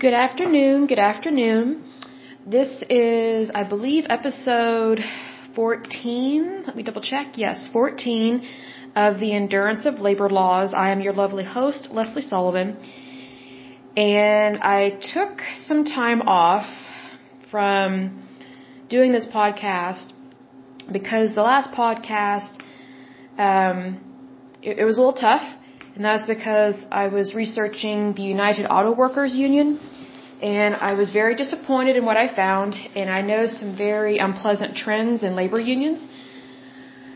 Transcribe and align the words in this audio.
Good 0.00 0.12
afternoon. 0.12 0.88
Good 0.88 0.98
afternoon. 0.98 1.84
This 2.44 2.82
is, 2.90 3.48
I 3.54 3.62
believe, 3.62 4.06
episode 4.08 4.98
14. 5.54 6.64
Let 6.66 6.74
me 6.74 6.82
double 6.82 7.00
check. 7.00 7.38
Yes, 7.38 7.68
14 7.72 8.44
of 8.96 9.20
the 9.20 9.32
Endurance 9.32 9.86
of 9.86 10.00
Labor 10.00 10.28
Laws. 10.28 10.74
I 10.74 10.90
am 10.90 11.00
your 11.00 11.12
lovely 11.12 11.44
host, 11.44 11.90
Leslie 11.92 12.22
Sullivan. 12.22 12.76
And 13.96 14.58
I 14.58 14.98
took 15.14 15.40
some 15.68 15.84
time 15.84 16.22
off 16.22 16.66
from 17.52 18.26
doing 18.88 19.12
this 19.12 19.26
podcast 19.26 20.12
because 20.90 21.36
the 21.36 21.42
last 21.42 21.70
podcast, 21.70 22.60
um, 23.38 24.00
it, 24.60 24.80
it 24.80 24.84
was 24.84 24.98
a 24.98 25.00
little 25.00 25.14
tough. 25.14 25.48
And 25.94 26.04
that 26.04 26.14
was 26.14 26.24
because 26.24 26.74
I 26.90 27.06
was 27.06 27.34
researching 27.34 28.14
the 28.14 28.22
United 28.22 28.66
Auto 28.66 28.92
Workers 28.92 29.32
Union 29.34 29.78
and 30.42 30.74
I 30.74 30.94
was 30.94 31.10
very 31.10 31.36
disappointed 31.36 31.94
in 31.96 32.04
what 32.04 32.16
I 32.16 32.26
found 32.34 32.74
and 32.96 33.08
I 33.08 33.20
know 33.20 33.46
some 33.46 33.76
very 33.76 34.18
unpleasant 34.18 34.76
trends 34.76 35.22
in 35.22 35.36
labor 35.36 35.60
unions. 35.60 36.04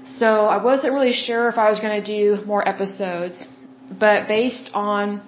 So 0.06 0.46
I 0.56 0.62
wasn't 0.62 0.92
really 0.92 1.12
sure 1.12 1.48
if 1.48 1.58
I 1.58 1.70
was 1.70 1.80
going 1.80 2.02
to 2.02 2.06
do 2.16 2.44
more 2.46 2.66
episodes, 2.66 3.46
but 3.90 4.28
based 4.28 4.70
on 4.74 5.22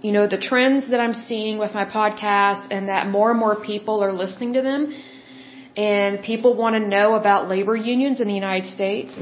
you 0.00 0.12
know 0.12 0.26
the 0.26 0.38
trends 0.38 0.90
that 0.90 1.00
I'm 1.00 1.14
seeing 1.14 1.58
with 1.58 1.72
my 1.74 1.84
podcast 1.84 2.68
and 2.70 2.88
that 2.88 3.06
more 3.08 3.30
and 3.30 3.38
more 3.38 3.56
people 3.60 4.02
are 4.02 4.12
listening 4.12 4.54
to 4.54 4.62
them 4.62 4.94
and 5.76 6.22
people 6.22 6.54
want 6.54 6.74
to 6.74 6.80
know 6.80 7.14
about 7.14 7.48
labor 7.48 7.76
unions 7.76 8.20
in 8.20 8.28
the 8.28 8.34
United 8.34 8.66
States. 8.66 9.12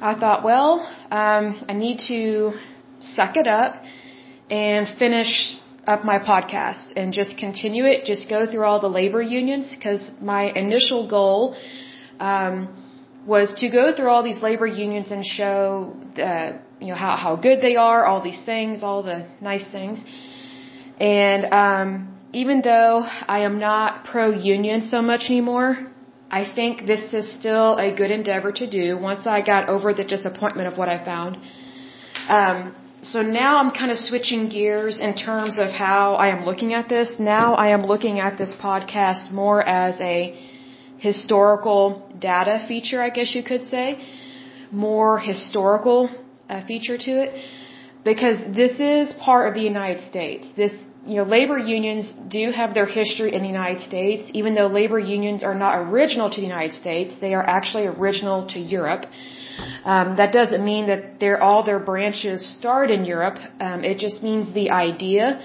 I 0.00 0.18
thought, 0.18 0.42
well, 0.44 0.72
um, 1.10 1.64
I 1.68 1.74
need 1.74 1.98
to 2.08 2.52
suck 3.00 3.36
it 3.36 3.46
up 3.46 3.82
and 4.50 4.88
finish 4.98 5.56
up 5.86 6.04
my 6.04 6.18
podcast 6.18 6.92
and 6.96 7.12
just 7.12 7.38
continue 7.38 7.84
it. 7.84 8.04
Just 8.04 8.28
go 8.28 8.46
through 8.50 8.64
all 8.64 8.80
the 8.80 8.88
labor 8.88 9.22
unions 9.22 9.72
because 9.74 10.10
my 10.20 10.44
initial 10.64 11.08
goal 11.08 11.56
um, 12.18 12.68
was 13.26 13.52
to 13.60 13.68
go 13.68 13.94
through 13.94 14.08
all 14.08 14.22
these 14.22 14.42
labor 14.42 14.66
unions 14.66 15.10
and 15.10 15.24
show 15.24 15.94
the, 16.16 16.58
you 16.80 16.88
know 16.88 16.94
how 16.94 17.16
how 17.16 17.36
good 17.36 17.60
they 17.60 17.76
are, 17.76 18.04
all 18.04 18.22
these 18.22 18.42
things, 18.42 18.82
all 18.82 19.02
the 19.02 19.26
nice 19.40 19.66
things. 19.70 20.00
And 20.98 21.46
um, 21.52 22.18
even 22.32 22.60
though 22.62 23.04
I 23.36 23.40
am 23.40 23.58
not 23.58 24.04
pro 24.04 24.30
union 24.30 24.82
so 24.82 25.00
much 25.02 25.22
anymore, 25.30 25.70
I 26.30 26.42
think 26.56 26.86
this 26.86 27.12
is 27.12 27.32
still 27.32 27.76
a 27.76 27.94
good 27.94 28.10
endeavor 28.10 28.52
to 28.52 28.66
do 28.70 28.96
once 28.98 29.26
I 29.26 29.42
got 29.42 29.68
over 29.68 29.92
the 29.92 30.04
disappointment 30.04 30.68
of 30.68 30.78
what 30.78 30.88
I 30.88 31.04
found. 31.04 31.38
Um, 32.28 32.74
so 33.02 33.22
now 33.22 33.58
I'm 33.58 33.70
kind 33.70 33.90
of 33.90 33.98
switching 33.98 34.48
gears 34.48 35.00
in 35.00 35.14
terms 35.14 35.58
of 35.58 35.70
how 35.70 36.14
I 36.14 36.28
am 36.28 36.44
looking 36.44 36.74
at 36.74 36.88
this. 36.88 37.18
Now 37.18 37.54
I 37.54 37.68
am 37.68 37.82
looking 37.82 38.20
at 38.20 38.36
this 38.36 38.54
podcast 38.54 39.30
more 39.30 39.62
as 39.62 39.98
a 40.00 40.38
historical 40.98 42.06
data 42.18 42.64
feature, 42.68 43.00
I 43.00 43.10
guess 43.10 43.34
you 43.34 43.42
could 43.42 43.64
say. 43.64 43.98
More 44.70 45.18
historical 45.18 46.10
uh, 46.48 46.64
feature 46.66 46.98
to 46.98 47.10
it. 47.22 47.44
Because 48.04 48.38
this 48.54 48.78
is 48.78 49.12
part 49.14 49.48
of 49.48 49.54
the 49.54 49.62
United 49.62 50.02
States. 50.02 50.50
This 50.56 50.72
you 51.06 51.16
know, 51.16 51.24
labor 51.24 51.58
unions 51.58 52.12
do 52.28 52.50
have 52.50 52.74
their 52.74 52.86
history 52.86 53.32
in 53.34 53.42
the 53.42 53.48
United 53.48 53.80
States, 53.80 54.30
even 54.34 54.54
though 54.54 54.66
labor 54.66 54.98
unions 54.98 55.42
are 55.42 55.54
not 55.54 55.78
original 55.78 56.28
to 56.28 56.36
the 56.36 56.46
United 56.46 56.74
States, 56.74 57.14
they 57.20 57.32
are 57.34 57.42
actually 57.42 57.86
original 57.86 58.46
to 58.48 58.58
Europe. 58.58 59.06
Um, 59.84 60.16
that 60.16 60.32
doesn't 60.32 60.64
mean 60.64 60.86
that 60.86 61.40
all 61.40 61.62
their 61.62 61.78
branches 61.78 62.46
start 62.58 62.90
in 62.90 63.04
Europe. 63.04 63.38
Um, 63.60 63.84
it 63.84 63.98
just 63.98 64.22
means 64.22 64.52
the 64.54 64.70
idea 64.70 65.40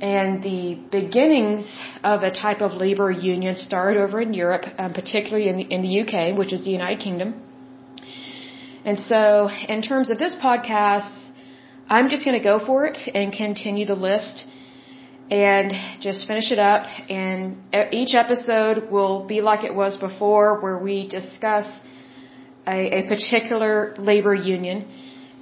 and 0.00 0.42
the 0.42 0.78
beginnings 0.90 1.78
of 2.04 2.22
a 2.22 2.30
type 2.30 2.60
of 2.60 2.72
labor 2.72 3.10
union 3.10 3.56
start 3.56 3.96
over 3.96 4.20
in 4.20 4.32
Europe, 4.32 4.64
um, 4.78 4.92
particularly 4.92 5.48
in 5.48 5.56
the, 5.56 5.62
in 5.64 5.82
the 5.82 6.00
UK, 6.02 6.38
which 6.38 6.52
is 6.52 6.64
the 6.64 6.70
United 6.70 7.00
Kingdom. 7.00 7.42
And 8.84 9.00
so, 9.00 9.48
in 9.68 9.82
terms 9.82 10.08
of 10.08 10.18
this 10.18 10.36
podcast, 10.36 11.12
I'm 11.88 12.08
just 12.08 12.24
going 12.24 12.38
to 12.38 12.44
go 12.44 12.64
for 12.64 12.86
it 12.86 12.98
and 13.12 13.32
continue 13.32 13.86
the 13.86 13.96
list 13.96 14.46
and 15.30 15.72
just 16.00 16.26
finish 16.26 16.52
it 16.52 16.58
up. 16.58 16.86
And 17.10 17.56
each 17.92 18.14
episode 18.14 18.90
will 18.90 19.26
be 19.26 19.40
like 19.40 19.64
it 19.64 19.74
was 19.74 19.96
before, 19.96 20.60
where 20.60 20.78
we 20.78 21.08
discuss 21.08 21.80
a, 22.76 22.78
a 23.00 23.02
particular 23.08 23.94
labor 23.98 24.34
union. 24.34 24.78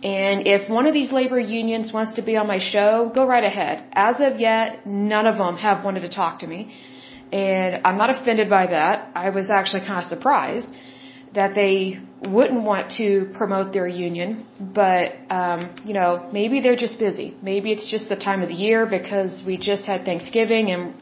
And 0.03 0.47
if 0.47 0.69
one 0.79 0.87
of 0.87 0.95
these 0.95 1.11
labor 1.11 1.41
unions 1.41 1.93
wants 1.93 2.13
to 2.19 2.23
be 2.23 2.37
on 2.37 2.47
my 2.47 2.59
show, 2.59 3.11
go 3.19 3.27
right 3.27 3.47
ahead. 3.53 3.85
As 3.93 4.17
of 4.21 4.39
yet, 4.49 4.87
none 4.87 5.27
of 5.27 5.37
them 5.43 5.57
have 5.57 5.85
wanted 5.85 6.03
to 6.09 6.11
talk 6.21 6.41
to 6.41 6.47
me. 6.47 6.61
And 7.33 7.81
I'm 7.85 7.99
not 7.99 8.11
offended 8.11 8.49
by 8.49 8.67
that. 8.69 9.11
I 9.15 9.31
was 9.31 9.51
actually 9.51 9.85
kind 9.89 9.99
of 10.05 10.09
surprised 10.15 10.69
that 11.35 11.55
they 11.55 11.99
wouldn't 12.37 12.63
want 12.63 12.93
to 12.99 13.31
promote 13.37 13.73
their 13.73 13.89
union, 13.89 14.47
but 14.61 15.13
um, 15.29 15.61
you 15.85 15.93
know, 15.93 16.29
maybe 16.33 16.61
they're 16.61 16.83
just 16.87 16.99
busy. 16.99 17.37
Maybe 17.43 17.73
it's 17.73 17.89
just 17.91 18.09
the 18.09 18.17
time 18.29 18.43
of 18.43 18.49
the 18.49 18.55
year 18.55 18.87
because 18.87 19.43
we 19.45 19.59
just 19.59 19.85
had 19.85 20.05
Thanksgiving 20.05 20.71
and 20.71 20.95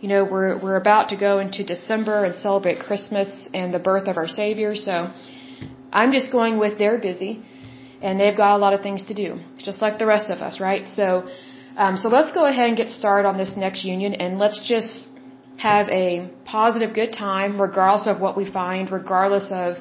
you 0.00 0.08
know, 0.08 0.24
we're 0.24 0.58
we're 0.62 0.76
about 0.76 1.08
to 1.08 1.16
go 1.16 1.38
into 1.38 1.64
December 1.64 2.24
and 2.26 2.34
celebrate 2.34 2.78
Christmas 2.80 3.48
and 3.52 3.72
the 3.72 3.78
birth 3.78 4.08
of 4.08 4.16
our 4.18 4.28
Savior. 4.28 4.76
So 4.76 5.10
I'm 6.00 6.12
just 6.18 6.30
going 6.38 6.54
with 6.62 6.78
they're 6.80 7.00
busy 7.10 7.32
and 8.06 8.20
they've 8.20 8.38
got 8.44 8.52
a 8.58 8.60
lot 8.64 8.72
of 8.76 8.80
things 8.86 9.02
to 9.10 9.14
do, 9.24 9.28
just 9.68 9.78
like 9.84 9.94
the 10.02 10.08
rest 10.14 10.28
of 10.34 10.38
us, 10.48 10.54
right? 10.68 10.84
So 11.00 11.06
um, 11.84 11.96
so 12.02 12.08
let's 12.08 12.32
go 12.32 12.46
ahead 12.46 12.68
and 12.70 12.76
get 12.82 12.88
started 12.88 13.28
on 13.28 13.36
this 13.36 13.52
next 13.64 13.84
union 13.84 14.14
and 14.14 14.38
let's 14.38 14.60
just 14.72 15.08
have 15.58 15.88
a 15.88 16.30
positive, 16.44 16.94
good 16.94 17.12
time, 17.12 17.60
regardless 17.60 18.06
of 18.12 18.20
what 18.20 18.34
we 18.40 18.50
find, 18.50 18.90
regardless 18.90 19.46
of 19.50 19.76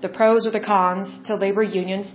the 0.00 0.08
pros 0.08 0.46
or 0.46 0.52
the 0.58 0.64
cons 0.72 1.20
to 1.26 1.34
labor 1.34 1.62
unions. 1.62 2.14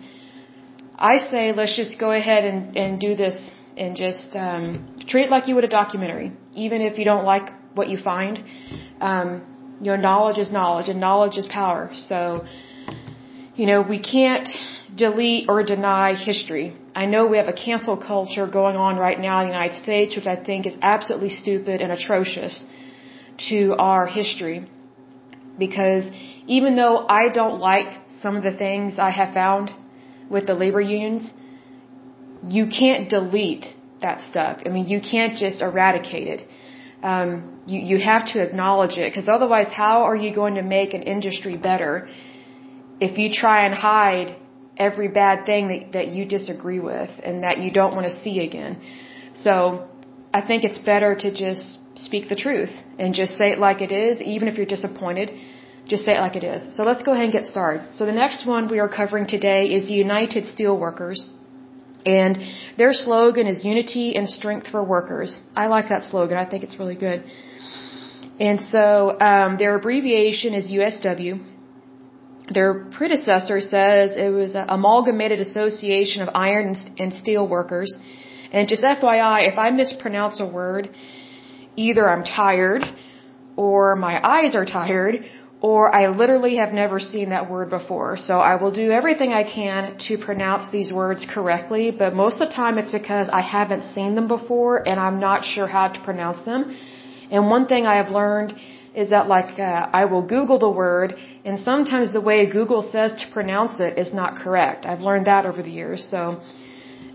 I 0.98 1.18
say 1.31 1.44
let's 1.60 1.76
just 1.76 2.00
go 2.00 2.12
ahead 2.12 2.44
and, 2.44 2.76
and 2.76 3.00
do 3.00 3.16
this 3.16 3.52
and 3.78 3.96
just 3.96 4.36
um, 4.36 4.98
treat 5.08 5.26
it 5.28 5.31
like 5.36 5.48
you 5.48 5.56
would 5.56 5.64
a 5.64 5.74
documentary, 5.81 6.31
even 6.54 6.81
if 6.81 6.98
you 6.98 7.06
don't 7.06 7.26
like 7.34 7.48
what 7.76 7.88
you 7.90 7.98
find. 7.98 8.44
Um, 9.00 9.30
you 9.81 9.92
know, 9.92 9.96
knowledge 9.96 10.40
is 10.40 10.52
knowledge, 10.52 10.90
and 10.90 11.00
knowledge 11.00 11.38
is 11.38 11.48
power. 11.48 11.90
So, 11.94 12.46
you 13.59 13.66
know, 13.66 13.81
we 13.81 14.00
can't 14.00 14.47
delete 15.03 15.50
or 15.50 15.58
deny 15.64 16.08
history. 16.16 16.68
I 17.02 17.06
know 17.12 17.22
we 17.34 17.38
have 17.42 17.50
a 17.56 17.59
cancel 17.68 17.97
culture 18.12 18.47
going 18.59 18.78
on 18.88 18.96
right 19.06 19.20
now 19.28 19.36
in 19.42 19.47
the 19.47 19.53
United 19.59 19.78
States, 19.86 20.16
which 20.18 20.28
I 20.36 20.38
think 20.47 20.66
is 20.66 20.78
absolutely 20.94 21.34
stupid 21.42 21.81
and 21.81 21.92
atrocious 21.92 22.53
to 23.50 23.59
our 23.90 24.06
history 24.19 24.58
because 25.58 26.06
even 26.48 26.78
though 26.78 26.96
I 27.19 27.24
don't 27.40 27.59
like 27.59 27.90
some 28.22 28.38
of 28.38 28.44
the 28.50 28.56
things 28.64 28.98
I 29.09 29.12
have 29.19 29.34
found 29.34 29.72
with 30.30 30.48
the 30.48 30.56
labor 30.64 30.80
unions, 30.80 31.30
you 32.58 32.66
can't 32.68 33.09
delete 33.09 33.68
that 34.06 34.22
stuff. 34.22 34.53
I 34.66 34.69
mean, 34.69 34.88
you 34.94 35.02
can't 35.02 35.36
just 35.46 35.59
eradicate 35.69 36.28
it. 36.36 36.42
Um, 37.03 37.30
you, 37.68 37.80
you 37.92 37.98
have 38.12 38.25
to 38.34 38.42
acknowledge 38.48 38.96
it 38.98 39.08
because 39.09 39.28
otherwise, 39.38 39.68
how 39.84 40.03
are 40.03 40.16
you 40.16 40.34
going 40.34 40.56
to 40.56 40.66
make 40.78 40.94
an 40.94 41.03
industry 41.03 41.58
better 41.58 42.08
if 43.00 43.18
you 43.18 43.28
try 43.32 43.66
and 43.66 43.74
hide 43.74 44.36
every 44.78 45.08
bad 45.08 45.46
thing 45.46 45.68
that, 45.68 45.92
that 45.94 46.08
you 46.10 46.26
disagree 46.26 46.80
with 46.80 47.10
and 47.24 47.44
that 47.44 47.58
you 47.60 47.72
don't 47.72 47.94
want 47.96 48.06
to 48.12 48.16
see 48.24 48.40
again? 48.40 48.82
So 49.34 49.88
I 50.34 50.42
think 50.42 50.64
it's 50.64 50.78
better 50.78 51.16
to 51.16 51.34
just 51.34 51.80
speak 51.96 52.30
the 52.30 52.36
truth 52.36 52.74
and 52.98 53.14
just 53.14 53.38
say 53.38 53.52
it 53.52 53.60
like 53.60 53.82
it 53.82 53.92
is, 53.92 54.22
even 54.22 54.48
if 54.48 54.58
you're 54.58 54.74
disappointed. 54.78 55.32
Just 55.86 56.06
say 56.06 56.14
it 56.14 56.20
like 56.20 56.36
it 56.36 56.44
is. 56.44 56.76
So 56.76 56.84
let's 56.84 57.02
go 57.02 57.14
ahead 57.14 57.26
and 57.26 57.34
get 57.34 57.46
started. 57.46 57.96
So 57.96 58.06
the 58.06 58.18
next 58.24 58.46
one 58.46 58.70
we 58.70 58.80
are 58.80 58.88
covering 58.88 59.26
today 59.26 59.72
is 59.78 59.88
the 59.88 59.96
United 59.96 60.44
Steelworkers. 60.44 61.20
And 62.06 62.38
their 62.78 62.94
slogan 62.94 63.48
is 63.48 63.66
unity 63.66 64.16
and 64.16 64.30
strength 64.30 64.68
for 64.68 64.84
workers. 64.84 65.42
I 65.56 65.66
like 65.68 65.90
that 65.90 66.04
slogan. 66.04 66.38
I 66.38 66.46
think 66.46 66.63
it's 66.63 66.78
really 66.78 66.96
good. 66.96 67.24
And 68.40 68.62
so 68.62 69.19
um, 69.19 69.57
their 69.57 69.75
abbreviation 69.75 70.54
is 70.54 70.72
USW. 70.72 71.49
Their 72.54 72.86
predecessor 72.98 73.62
says 73.62 74.13
it 74.16 74.34
was 74.34 74.56
an 74.56 74.66
amalgamated 74.69 75.40
association 75.40 76.22
of 76.24 76.30
iron 76.34 76.75
and 76.98 77.13
steel 77.13 77.48
workers. 77.48 77.96
And 78.51 78.68
just 78.68 78.84
FYI, 78.84 79.51
if 79.51 79.57
I 79.57 79.69
mispronounce 79.69 80.40
a 80.40 80.48
word, 80.48 80.90
either 81.75 82.10
I'm 82.10 82.24
tired, 82.24 82.84
or 83.56 83.96
my 83.96 84.19
eyes 84.28 84.56
are 84.56 84.66
tired, 84.66 85.25
or 85.62 85.94
I 85.94 86.07
literally 86.07 86.56
have 86.56 86.72
never 86.72 87.00
seen 87.00 87.30
that 87.30 87.50
word 87.51 87.69
before. 87.69 88.18
So 88.18 88.40
I 88.40 88.56
will 88.56 88.72
do 88.72 88.92
everything 88.92 89.34
I 89.34 89.44
can 89.44 89.98
to 90.07 90.18
pronounce 90.18 90.72
these 90.72 90.92
words 90.92 91.28
correctly, 91.30 91.92
but 91.92 92.16
most 92.16 92.42
of 92.42 92.50
the 92.50 92.56
time 92.56 92.78
it's 92.78 92.92
because 92.92 93.28
I 93.31 93.42
haven't 93.42 93.94
seen 93.94 94.16
them 94.16 94.28
before 94.28 94.88
and 94.88 95.00
I'm 95.00 95.19
not 95.19 95.44
sure 95.44 95.68
how 95.68 95.90
to 95.90 96.00
pronounce 96.01 96.44
them. 96.46 96.75
And 97.30 97.50
one 97.50 97.68
thing 97.68 97.86
I 97.86 97.98
have 97.98 98.10
learned 98.10 98.54
is 98.95 99.09
that 99.12 99.27
like 99.27 99.59
uh, 99.59 99.89
I 99.94 100.06
will 100.06 100.21
Google 100.21 100.59
the 100.59 100.69
word, 100.69 101.15
and 101.45 101.59
sometimes 101.59 102.12
the 102.12 102.21
way 102.21 102.45
Google 102.50 102.81
says 102.81 103.13
to 103.21 103.31
pronounce 103.31 103.80
it 103.80 103.97
is 103.97 104.13
not 104.13 104.36
correct. 104.36 104.86
I've 104.86 105.01
learned 105.01 105.27
that 105.27 105.45
over 105.45 105.62
the 105.62 105.71
years. 105.71 106.07
So 106.09 106.41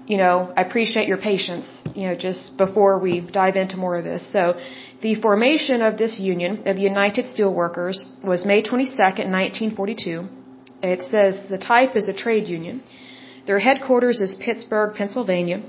you 0.06 0.18
know, 0.18 0.52
I 0.56 0.62
appreciate 0.62 1.08
your 1.08 1.16
patience, 1.16 1.66
you 1.94 2.06
know, 2.08 2.14
just 2.14 2.56
before 2.56 2.98
we 2.98 3.20
dive 3.20 3.56
into 3.56 3.76
more 3.76 3.96
of 3.96 4.04
this. 4.04 4.22
So, 4.32 4.58
the 5.00 5.14
formation 5.20 5.82
of 5.82 5.98
this 5.98 6.18
union 6.18 6.66
of 6.66 6.76
the 6.76 6.82
United 6.82 7.26
Steelworkers 7.26 7.96
was 8.22 8.44
May 8.44 8.62
22nd, 8.62 9.26
1942. 9.40 10.28
It 10.82 11.00
says 11.10 11.40
the 11.48 11.58
type 11.58 11.96
is 11.96 12.08
a 12.08 12.14
trade 12.14 12.46
union. 12.48 12.82
Their 13.46 13.58
headquarters 13.58 14.20
is 14.20 14.34
Pittsburgh, 14.34 14.94
Pennsylvania. 14.94 15.62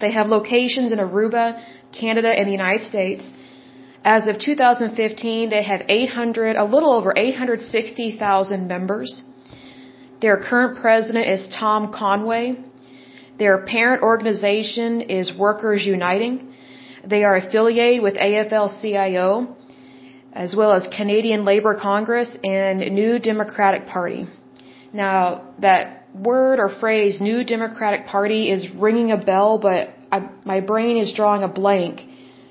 They 0.00 0.12
have 0.12 0.26
locations 0.26 0.92
in 0.92 0.98
Aruba, 0.98 1.62
Canada, 1.92 2.28
and 2.28 2.46
the 2.46 2.52
United 2.52 2.82
States. 2.82 3.26
As 4.04 4.26
of 4.26 4.38
2015, 4.38 5.48
they 5.48 5.62
have 5.62 5.82
800, 5.88 6.56
a 6.56 6.64
little 6.64 6.92
over 6.92 7.14
860,000 7.16 8.66
members. 8.66 9.22
Their 10.20 10.38
current 10.38 10.80
president 10.80 11.28
is 11.28 11.48
Tom 11.54 11.92
Conway. 11.92 12.56
Their 13.38 13.58
parent 13.64 14.02
organization 14.02 15.02
is 15.02 15.32
Workers 15.36 15.86
Uniting. 15.86 16.52
They 17.04 17.22
are 17.22 17.36
affiliated 17.36 18.02
with 18.02 18.14
AFL-CIO, 18.14 19.56
as 20.32 20.56
well 20.56 20.72
as 20.72 20.88
Canadian 20.88 21.44
Labour 21.44 21.78
Congress 21.80 22.36
and 22.42 22.80
New 22.80 23.20
Democratic 23.20 23.86
Party. 23.86 24.26
Now, 24.92 25.54
that 25.60 26.08
word 26.12 26.58
or 26.58 26.68
phrase, 26.68 27.20
New 27.20 27.44
Democratic 27.44 28.06
Party, 28.06 28.50
is 28.50 28.68
ringing 28.68 29.12
a 29.12 29.16
bell, 29.16 29.58
but 29.58 29.90
I, 30.10 30.28
my 30.44 30.60
brain 30.60 30.98
is 30.98 31.12
drawing 31.12 31.44
a 31.44 31.48
blank 31.48 32.00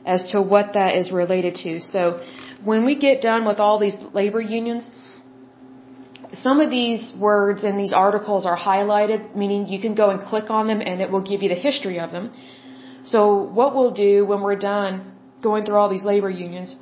as 0.06 0.25
to 0.31 0.42
what 0.42 0.74
that 0.74 0.95
is 0.95 1.12
related 1.12 1.56
to. 1.56 1.80
So, 1.81 2.21
when 2.63 2.86
we 2.86 2.95
get 2.95 3.21
done 3.21 3.45
with 3.45 3.59
all 3.59 3.80
these 3.80 3.98
labor 4.13 4.42
unions, 4.42 4.89
some 6.33 6.59
of 6.59 6.69
these 6.69 7.13
words 7.18 7.63
in 7.63 7.77
these 7.77 7.92
articles 7.92 8.45
are 8.45 8.57
highlighted, 8.57 9.36
meaning 9.36 9.68
you 9.68 9.81
can 9.81 9.95
go 9.95 10.09
and 10.12 10.21
click 10.21 10.50
on 10.50 10.68
them 10.68 10.81
and 10.81 11.01
it 11.01 11.12
will 11.12 11.21
give 11.21 11.42
you 11.44 11.50
the 11.50 11.62
history 11.68 12.00
of 12.00 12.12
them. 12.12 12.31
So 13.03 13.44
what 13.44 13.75
we'll 13.75 13.92
do 13.92 14.25
when 14.25 14.42
we're 14.42 14.56
done 14.56 15.12
going 15.42 15.65
through 15.65 15.75
all 15.75 15.89
these 15.89 16.03
labor 16.03 16.30
unions 16.30 16.75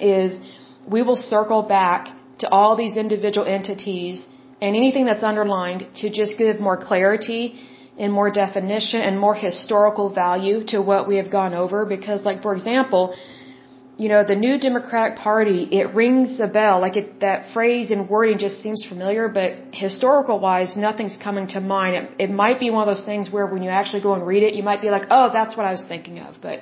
is 0.00 0.38
we 0.86 1.02
will 1.02 1.16
circle 1.16 1.62
back 1.62 2.08
to 2.38 2.48
all 2.50 2.76
these 2.76 2.96
individual 2.96 3.46
entities 3.46 4.26
and 4.60 4.76
anything 4.76 5.06
that's 5.06 5.22
underlined 5.22 5.86
to 5.94 6.10
just 6.10 6.36
give 6.36 6.60
more 6.60 6.76
clarity 6.76 7.54
and 7.98 8.12
more 8.12 8.30
definition 8.30 9.00
and 9.00 9.18
more 9.18 9.34
historical 9.34 10.10
value 10.12 10.64
to 10.66 10.82
what 10.82 11.08
we 11.08 11.16
have 11.16 11.30
gone 11.30 11.54
over 11.54 11.86
because 11.86 12.22
like 12.24 12.42
for 12.42 12.54
example, 12.54 13.14
you 13.98 14.10
know, 14.10 14.24
the 14.24 14.34
new 14.34 14.58
Democratic 14.58 15.16
Party, 15.18 15.66
it 15.72 15.94
rings 15.94 16.38
a 16.38 16.46
bell. 16.46 16.80
Like 16.80 16.96
it, 16.96 17.20
that 17.20 17.52
phrase 17.54 17.90
and 17.90 18.10
wording 18.10 18.38
just 18.38 18.62
seems 18.62 18.84
familiar, 18.84 19.28
but 19.28 19.54
historical 19.72 20.38
wise, 20.38 20.76
nothing's 20.76 21.16
coming 21.16 21.46
to 21.48 21.60
mind. 21.60 21.96
It, 21.96 22.24
it 22.24 22.30
might 22.30 22.60
be 22.60 22.68
one 22.68 22.86
of 22.86 22.94
those 22.94 23.06
things 23.06 23.30
where 23.30 23.46
when 23.46 23.62
you 23.62 23.70
actually 23.70 24.02
go 24.02 24.12
and 24.12 24.26
read 24.26 24.42
it, 24.42 24.54
you 24.54 24.62
might 24.62 24.82
be 24.82 24.90
like, 24.90 25.06
oh, 25.10 25.30
that's 25.32 25.56
what 25.56 25.64
I 25.64 25.72
was 25.72 25.84
thinking 25.88 26.18
of. 26.18 26.36
But, 26.42 26.60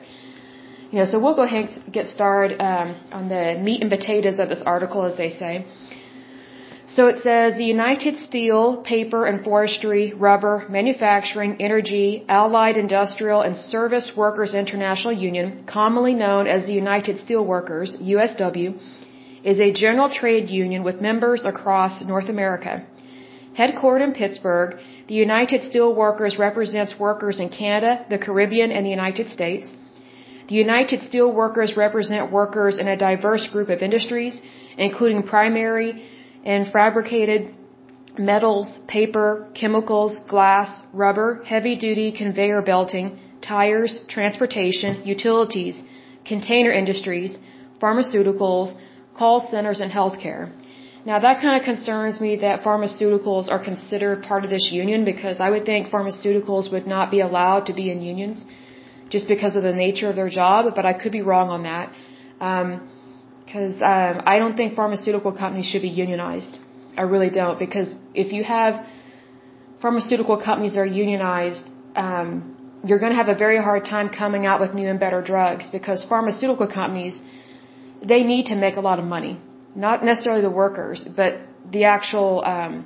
you 0.93 0.99
know, 1.01 1.07
so 1.07 1.21
we'll 1.21 1.35
go 1.35 1.43
ahead 1.43 1.71
and 1.71 1.93
get 1.93 2.07
started 2.07 2.61
um, 2.61 2.95
on 3.11 3.29
the 3.29 3.59
meat 3.61 3.81
and 3.83 3.91
potatoes 3.91 4.39
of 4.39 4.49
this 4.49 4.63
article, 4.65 5.03
as 5.03 5.17
they 5.17 5.31
say. 5.31 5.67
So 6.87 7.07
it 7.09 7.23
says 7.23 7.55
the 7.55 7.65
United 7.65 8.19
Steel, 8.19 8.83
Paper 8.83 9.25
and 9.25 9.43
Forestry, 9.43 10.13
Rubber, 10.13 10.67
Manufacturing, 10.69 11.57
Energy, 11.59 12.27
Allied 12.29 12.77
Industrial 12.77 13.41
and 13.41 13.57
Service 13.57 14.13
Workers 14.15 14.53
International 14.53 15.13
Union, 15.13 15.65
commonly 15.67 16.13
known 16.13 16.47
as 16.47 16.67
the 16.67 16.75
United 16.75 17.17
Steelworkers, 17.17 17.97
USW, 18.03 18.79
is 19.45 19.61
a 19.61 19.73
general 19.73 20.11
trade 20.11 20.51
union 20.51 20.83
with 20.85 21.01
members 21.01 21.45
across 21.47 22.05
North 22.05 22.29
America. 22.29 22.85
Headquartered 23.59 24.05
in 24.05 24.13
Pittsburgh, 24.13 24.79
the 25.09 25.15
United 25.15 25.63
Steelworkers 25.63 26.39
represents 26.39 26.99
workers 26.99 27.41
in 27.41 27.49
Canada, 27.49 28.05
the 28.11 28.19
Caribbean, 28.19 28.71
and 28.71 28.85
the 28.85 28.91
United 28.91 29.31
States. 29.31 29.67
The 30.49 30.57
United 30.57 31.01
Steelworkers 31.01 31.77
represent 31.77 32.31
workers 32.31 32.79
in 32.79 32.89
a 32.89 32.97
diverse 32.97 33.47
group 33.49 33.71
of 33.71 33.81
industries, 33.81 34.41
including 34.77 35.23
primary, 35.23 36.05
and 36.45 36.71
fabricated 36.71 37.55
metals, 38.19 38.79
paper, 38.87 39.49
chemicals, 39.55 40.21
glass, 40.29 40.83
rubber, 40.93 41.43
heavy 41.45 41.75
duty 41.77 42.13
conveyor 42.13 42.63
belting, 42.63 43.19
tires, 43.41 44.01
transportation, 44.09 45.03
utilities, 45.05 45.83
container 46.25 46.73
industries, 46.73 47.37
pharmaceuticals, 47.81 48.77
call 49.17 49.49
centers, 49.51 49.81
and 49.81 49.91
healthcare. 49.91 50.53
Now 51.05 51.19
that 51.19 51.41
kind 51.41 51.59
of 51.59 51.65
concerns 51.65 52.21
me 52.21 52.37
that 52.37 52.63
pharmaceuticals 52.63 53.51
are 53.51 53.63
considered 53.63 54.23
part 54.23 54.45
of 54.45 54.51
this 54.51 54.71
union 54.73 55.05
because 55.05 55.41
I 55.41 55.51
would 55.51 55.67
think 55.67 55.89
pharmaceuticals 55.89 56.73
would 56.73 56.87
not 56.87 57.11
be 57.11 57.21
allowed 57.21 57.67
to 57.67 57.75
be 57.75 57.91
in 57.91 58.01
unions 58.01 58.45
just 59.11 59.29
because 59.29 59.55
of 59.55 59.63
the 59.63 59.75
nature 59.75 60.09
of 60.09 60.17
their 60.17 60.31
job, 60.31 60.75
but 60.75 60.87
I 60.87 60.95
could 60.95 61.13
be 61.13 61.21
wrong 61.21 61.51
on 61.51 61.65
that. 61.65 61.93
Um, 62.41 62.89
because 63.55 63.81
um, 63.95 64.15
I 64.33 64.41
don't 64.41 64.57
think 64.61 64.75
pharmaceutical 64.75 65.33
companies 65.43 65.67
should 65.71 65.83
be 65.91 65.95
unionized. 66.05 66.55
I 67.03 67.03
really 67.03 67.31
don't 67.31 67.57
because 67.67 67.95
if 68.23 68.33
you 68.37 68.43
have 68.43 68.85
pharmaceutical 69.81 70.37
companies 70.47 70.73
that 70.75 70.81
are 70.81 70.95
unionized, 71.05 71.63
um, 71.95 72.31
you're 72.85 72.99
going 73.05 73.13
to 73.17 73.21
have 73.23 73.29
a 73.37 73.39
very 73.47 73.59
hard 73.69 73.85
time 73.85 74.09
coming 74.23 74.45
out 74.45 74.59
with 74.63 74.75
new 74.75 74.89
and 74.95 74.99
better 74.99 75.21
drugs 75.23 75.69
because 75.77 76.05
pharmaceutical 76.15 76.67
companies 76.81 77.23
they 78.13 78.25
need 78.33 78.47
to 78.47 78.57
make 78.57 78.75
a 78.83 78.85
lot 78.89 78.99
of 78.99 79.05
money, 79.05 79.39
not 79.87 80.05
necessarily 80.05 80.43
the 80.43 80.57
workers, 80.65 81.07
but 81.21 81.39
the 81.77 81.85
actual 81.85 82.43
um, 82.45 82.85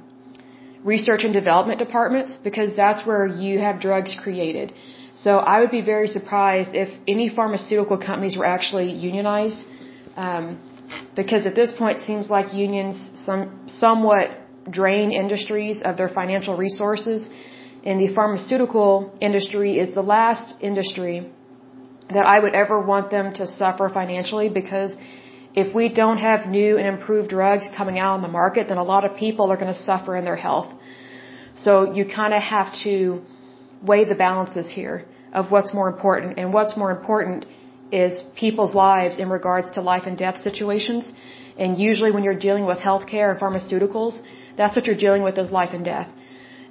research 0.84 1.24
and 1.24 1.32
development 1.32 1.78
departments 1.78 2.38
because 2.48 2.76
that's 2.76 3.06
where 3.06 3.26
you 3.26 3.58
have 3.58 3.80
drugs 3.80 4.14
created. 4.22 4.74
So 5.14 5.38
I 5.38 5.60
would 5.60 5.70
be 5.70 5.84
very 5.94 6.08
surprised 6.18 6.74
if 6.74 6.90
any 7.08 7.30
pharmaceutical 7.30 7.98
companies 8.10 8.36
were 8.36 8.48
actually 8.56 8.90
unionized 8.92 9.64
um, 10.24 10.44
because 11.14 11.46
at 11.46 11.54
this 11.54 11.72
point, 11.80 11.98
it 11.98 12.04
seems 12.10 12.28
like 12.36 12.52
unions 12.52 12.96
some, 13.26 13.42
somewhat 13.66 14.26
drain 14.78 15.12
industries 15.12 15.80
of 15.88 15.96
their 15.96 16.08
financial 16.20 16.56
resources. 16.56 17.30
And 17.84 18.00
the 18.04 18.12
pharmaceutical 18.14 18.90
industry 19.20 19.78
is 19.78 19.94
the 19.94 20.06
last 20.16 20.46
industry 20.60 21.16
that 22.16 22.26
I 22.34 22.38
would 22.40 22.54
ever 22.62 22.80
want 22.92 23.10
them 23.10 23.32
to 23.34 23.46
suffer 23.46 23.88
financially 24.00 24.48
because 24.48 24.96
if 25.54 25.74
we 25.74 25.88
don't 26.02 26.18
have 26.18 26.46
new 26.46 26.76
and 26.78 26.86
improved 26.86 27.28
drugs 27.30 27.68
coming 27.76 27.98
out 27.98 28.12
on 28.14 28.22
the 28.22 28.34
market, 28.40 28.68
then 28.68 28.78
a 28.78 28.88
lot 28.94 29.04
of 29.04 29.16
people 29.16 29.52
are 29.52 29.56
going 29.62 29.72
to 29.76 29.82
suffer 29.90 30.16
in 30.16 30.24
their 30.24 30.40
health. 30.48 30.70
So 31.54 31.92
you 31.96 32.04
kind 32.06 32.34
of 32.34 32.42
have 32.42 32.74
to 32.84 33.22
weigh 33.82 34.04
the 34.04 34.14
balances 34.26 34.68
here 34.68 35.04
of 35.32 35.50
what's 35.52 35.72
more 35.72 35.88
important. 35.88 36.38
And 36.38 36.52
what's 36.52 36.76
more 36.76 36.90
important 36.90 37.46
is 37.92 38.24
people's 38.36 38.74
lives 38.74 39.18
in 39.18 39.28
regards 39.28 39.70
to 39.70 39.80
life 39.80 40.04
and 40.06 40.16
death 40.16 40.38
situations. 40.38 41.12
And 41.58 41.78
usually 41.78 42.12
when 42.12 42.24
you're 42.24 42.38
dealing 42.38 42.66
with 42.66 42.78
healthcare 42.78 43.30
and 43.30 43.40
pharmaceuticals, 43.40 44.22
that's 44.56 44.76
what 44.76 44.86
you're 44.86 45.02
dealing 45.06 45.22
with 45.22 45.38
is 45.38 45.50
life 45.50 45.70
and 45.72 45.84
death. 45.84 46.08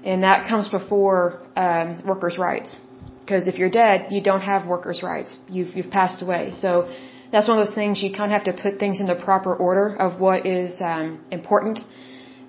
And 0.03 0.23
that 0.23 0.47
comes 0.47 0.67
before 0.69 1.41
um, 1.55 2.03
workers' 2.05 2.37
rights. 2.37 2.75
Because 3.19 3.47
if 3.47 3.55
you're 3.57 3.69
dead, 3.69 4.07
you 4.09 4.21
don't 4.21 4.41
have 4.41 4.67
workers' 4.67 5.03
rights. 5.03 5.37
You've, 5.49 5.75
you've 5.75 5.91
passed 5.91 6.21
away. 6.21 6.51
So 6.51 6.89
that's 7.31 7.47
one 7.47 7.59
of 7.59 7.65
those 7.65 7.75
things 7.75 8.01
you 8.01 8.11
kind 8.13 8.31
of 8.31 8.41
have 8.41 8.55
to 8.55 8.61
put 8.61 8.79
things 8.79 8.99
in 9.01 9.07
the 9.07 9.15
proper 9.15 9.53
order 9.53 9.95
of 9.95 10.21
what 10.21 10.45
is 10.45 10.79
um, 10.79 11.25
important 11.31 11.79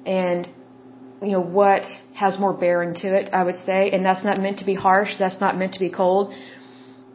and 0.06 0.48
you 1.20 1.32
know 1.32 1.40
what 1.40 1.82
has 2.14 2.38
more 2.38 2.52
bearing 2.52 2.94
to 2.94 3.08
it. 3.12 3.30
I 3.32 3.42
would 3.42 3.58
say, 3.58 3.90
and 3.90 4.04
that's 4.04 4.24
not 4.24 4.38
meant 4.38 4.58
to 4.60 4.64
be 4.64 4.74
harsh. 4.74 5.16
That's 5.18 5.40
not 5.40 5.58
meant 5.58 5.72
to 5.74 5.80
be 5.80 5.90
cold. 5.90 6.32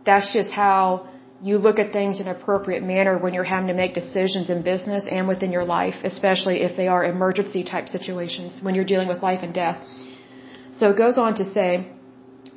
That's 0.06 0.34
just 0.34 0.52
how 0.52 1.08
you 1.48 1.58
look 1.58 1.78
at 1.84 1.92
things 1.92 2.20
in 2.22 2.28
an 2.28 2.36
appropriate 2.36 2.84
manner 2.92 3.14
when 3.24 3.34
you're 3.36 3.52
having 3.56 3.70
to 3.74 3.78
make 3.84 3.94
decisions 3.94 4.50
in 4.54 4.62
business 4.72 5.08
and 5.18 5.28
within 5.28 5.52
your 5.52 5.66
life, 5.66 5.98
especially 6.12 6.58
if 6.68 6.78
they 6.78 6.88
are 6.94 7.04
emergency 7.04 7.64
type 7.72 7.88
situations 7.98 8.62
when 8.66 8.76
you're 8.76 8.92
dealing 8.94 9.10
with 9.14 9.22
life 9.30 9.42
and 9.48 9.54
death. 9.54 9.78
So 10.80 10.92
it 10.92 10.98
goes 10.98 11.18
on 11.26 11.36
to 11.42 11.46
say, 11.56 11.70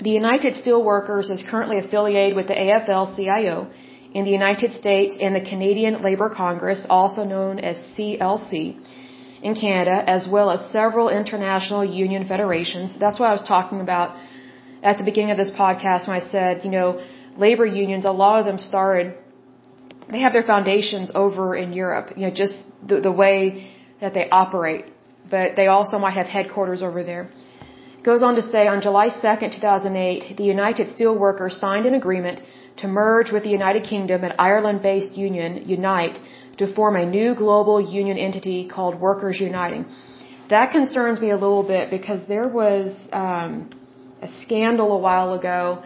the 0.09 0.15
United 0.23 0.55
Steelworkers 0.61 1.31
is 1.37 1.43
currently 1.51 1.79
affiliated 1.79 2.37
with 2.37 2.47
the 2.53 2.59
AFL-CIO 2.67 3.57
in 4.15 4.25
the 4.25 4.31
United 4.31 4.73
States 4.73 5.17
and 5.21 5.35
the 5.35 5.47
Canadian 5.53 6.01
Labour 6.09 6.31
Congress, 6.31 6.87
also 6.89 7.25
known 7.25 7.59
as 7.59 7.77
CLC, 7.95 8.55
in 9.43 9.55
Canada, 9.55 9.97
as 10.17 10.29
well 10.35 10.49
as 10.51 10.61
several 10.71 11.09
international 11.09 11.85
union 11.85 12.25
federations. 12.33 12.97
That's 13.03 13.19
what 13.21 13.29
I 13.31 13.33
was 13.33 13.47
talking 13.55 13.81
about 13.81 14.17
at 14.83 14.97
the 14.99 15.05
beginning 15.05 15.33
of 15.33 15.39
this 15.43 15.51
podcast 15.51 16.09
when 16.09 16.17
I 16.17 16.25
said, 16.35 16.65
you 16.65 16.71
know, 16.71 16.89
labor 17.39 17.67
unions, 17.67 18.05
a 18.05 18.11
lot 18.11 18.41
of 18.41 18.47
them 18.47 18.59
started, 18.59 19.15
they 20.11 20.21
have 20.21 20.33
their 20.33 20.43
foundations 20.43 21.11
over 21.15 21.57
in 21.57 21.73
Europe, 21.73 22.13
you 22.17 22.27
know, 22.27 22.35
just 22.35 22.59
the, 22.87 23.01
the 23.01 23.13
way 23.13 23.71
that 24.01 24.15
they 24.15 24.29
operate. 24.31 24.85
But 25.31 25.57
they 25.57 25.67
also 25.67 25.99
might 25.99 26.15
have 26.15 26.27
headquarters 26.27 26.83
over 26.83 27.03
there. 27.03 27.29
It 27.99 28.05
goes 28.05 28.23
on 28.23 28.37
to 28.37 28.43
say, 28.43 28.69
on 28.69 28.81
July 28.81 29.09
2nd, 29.09 29.55
2008, 29.55 30.37
the 30.37 30.45
United 30.45 30.89
Steelworkers 30.95 31.53
signed 31.53 31.87
an 31.87 31.95
agreement 31.95 32.41
to 32.77 32.87
merge 32.87 33.33
with 33.33 33.43
the 33.43 33.51
United 33.51 33.83
Kingdom 33.83 34.23
and 34.23 34.35
Ireland-based 34.39 35.17
union, 35.17 35.69
Unite, 35.69 36.21
to 36.59 36.73
form 36.73 36.95
a 36.97 37.05
new 37.05 37.35
global 37.35 37.81
union 37.81 38.17
entity 38.17 38.69
called 38.69 39.01
Workers 39.01 39.41
Uniting. 39.41 39.87
That 40.51 40.71
concerns 40.71 41.21
me 41.21 41.31
a 41.31 41.37
little 41.45 41.65
bit 41.65 41.91
because 41.91 42.29
there 42.29 42.47
was, 42.47 42.95
um, 43.13 43.71
a 44.23 44.29
scandal 44.29 44.93
a 44.93 44.99
while 44.99 45.35
ago 45.35 45.83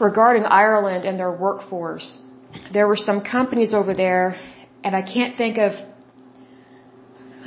regarding 0.00 0.44
Ireland 0.44 1.04
and 1.04 1.18
their 1.18 1.32
workforce. 1.32 2.18
There 2.72 2.86
were 2.86 2.96
some 2.96 3.22
companies 3.22 3.74
over 3.74 3.94
there, 3.94 4.36
and 4.84 4.94
I 4.94 5.02
can't 5.02 5.36
think 5.36 5.58
of 5.58 5.72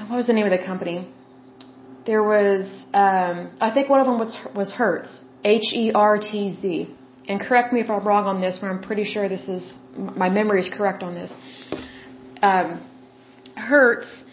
what 0.07 0.17
was 0.17 0.27
the 0.27 0.33
name 0.33 0.45
of 0.45 0.51
the 0.51 0.65
company. 0.65 1.07
There 2.05 2.23
was, 2.23 2.65
um, 2.93 3.51
I 3.61 3.71
think 3.73 3.89
one 3.89 3.99
of 3.99 4.07
them 4.07 4.19
was 4.19 4.37
was 4.55 4.71
Hertz, 4.71 5.21
H 5.43 5.73
E 5.73 5.91
R 5.93 6.17
T 6.17 6.57
Z. 6.61 6.95
And 7.27 7.39
correct 7.39 7.71
me 7.73 7.79
if 7.81 7.89
I'm 7.91 8.05
wrong 8.07 8.25
on 8.25 8.41
this, 8.41 8.57
but 8.59 8.67
I'm 8.67 8.81
pretty 8.81 9.03
sure 9.03 9.29
this 9.29 9.47
is 9.47 9.71
my 9.95 10.29
memory 10.29 10.61
is 10.61 10.69
correct 10.75 11.03
on 11.03 11.13
this. 11.13 11.31
Um, 12.41 12.81
Hertz 13.55 14.23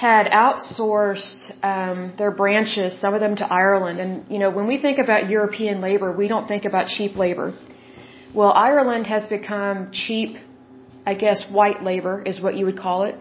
had 0.00 0.24
outsourced 0.44 1.40
um, 1.62 1.98
their 2.16 2.30
branches, 2.30 2.98
some 2.98 3.12
of 3.16 3.20
them 3.20 3.34
to 3.36 3.46
Ireland. 3.62 4.00
And 4.00 4.12
you 4.32 4.38
know, 4.42 4.50
when 4.58 4.66
we 4.66 4.76
think 4.84 4.98
about 4.98 5.28
European 5.28 5.82
labor, 5.82 6.08
we 6.22 6.26
don't 6.26 6.46
think 6.52 6.64
about 6.64 6.86
cheap 6.96 7.18
labor. 7.24 7.48
Well, 8.34 8.52
Ireland 8.68 9.06
has 9.14 9.24
become 9.38 9.90
cheap, 9.92 10.30
I 11.04 11.14
guess, 11.24 11.38
white 11.50 11.82
labor 11.82 12.22
is 12.30 12.40
what 12.40 12.54
you 12.58 12.64
would 12.68 12.78
call 12.78 13.02
it. 13.10 13.16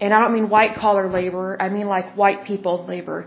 And 0.00 0.14
I 0.14 0.20
don't 0.20 0.32
mean 0.38 0.48
white 0.48 0.74
collar 0.76 1.06
labor. 1.10 1.46
I 1.60 1.68
mean 1.68 1.88
like 1.96 2.16
white 2.16 2.44
people 2.50 2.86
labor. 2.86 3.18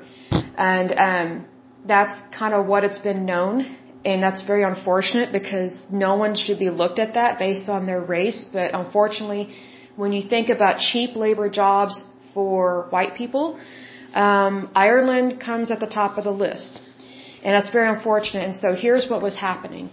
And 0.58 0.90
um, 1.08 1.46
that's 1.86 2.16
kind 2.36 2.56
of 2.56 2.66
what 2.66 2.84
it's 2.84 3.02
been 3.10 3.26
known. 3.28 3.78
And 4.04 4.24
that's 4.24 4.42
very 4.52 4.64
unfortunate 4.64 5.32
because 5.32 5.74
no 5.92 6.16
one 6.16 6.34
should 6.36 6.58
be 6.58 6.72
looked 6.72 6.98
at 6.98 7.14
that 7.14 7.38
based 7.38 7.70
on 7.70 7.86
their 7.86 8.02
race. 8.02 8.44
But 8.52 8.74
unfortunately, 8.74 9.54
when 9.96 10.14
you 10.14 10.24
think 10.28 10.50
about 10.50 10.80
cheap 10.80 11.16
labor 11.16 11.48
jobs 11.48 11.94
for 12.34 12.88
white 12.90 13.16
people, 13.16 13.60
um, 14.14 14.70
Ireland 14.76 15.40
comes 15.40 15.72
at 15.72 15.80
the 15.80 15.88
top 15.88 16.18
of 16.18 16.24
the 16.24 16.32
list. 16.32 16.80
And 17.44 17.54
that's 17.56 17.72
very 17.72 17.90
unfortunate. 17.96 18.44
And 18.50 18.56
so 18.56 18.74
here's 18.74 19.10
what 19.10 19.22
was 19.22 19.36
happening. 19.36 19.90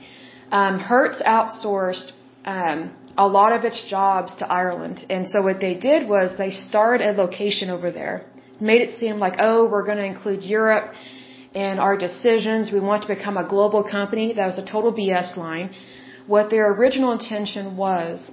Um, 0.50 0.78
Hertz 0.78 1.23
outsourced 1.23 2.12
um, 2.45 2.95
a 3.16 3.26
lot 3.26 3.52
of 3.52 3.64
its 3.64 3.78
jobs 3.88 4.37
to 4.37 4.45
Ireland. 4.62 5.04
And 5.09 5.28
so 5.28 5.42
what 5.42 5.61
they 5.61 5.75
did 5.75 6.09
was 6.09 6.37
they 6.37 6.50
started 6.50 7.07
a 7.07 7.12
location 7.12 7.71
over 7.71 7.90
there. 7.90 8.26
Made 8.61 8.83
it 8.83 8.99
seem 8.99 9.18
like, 9.18 9.35
oh, 9.38 9.68
we're 9.71 9.85
going 9.85 9.99
to 9.99 10.04
include 10.04 10.42
Europe 10.42 10.92
in 11.54 11.78
our 11.78 11.97
decisions. 11.97 12.73
We 12.73 12.80
want 12.80 13.02
to 13.02 13.09
become 13.09 13.37
a 13.37 13.47
global 13.49 13.83
company. 13.83 14.35
That 14.35 14.47
was 14.47 14.59
a 14.59 14.66
total 14.75 14.92
BS 14.92 15.37
line. 15.37 15.71
What 16.26 16.50
their 16.50 16.71
original 16.73 17.12
intention 17.12 17.76
was 17.76 18.30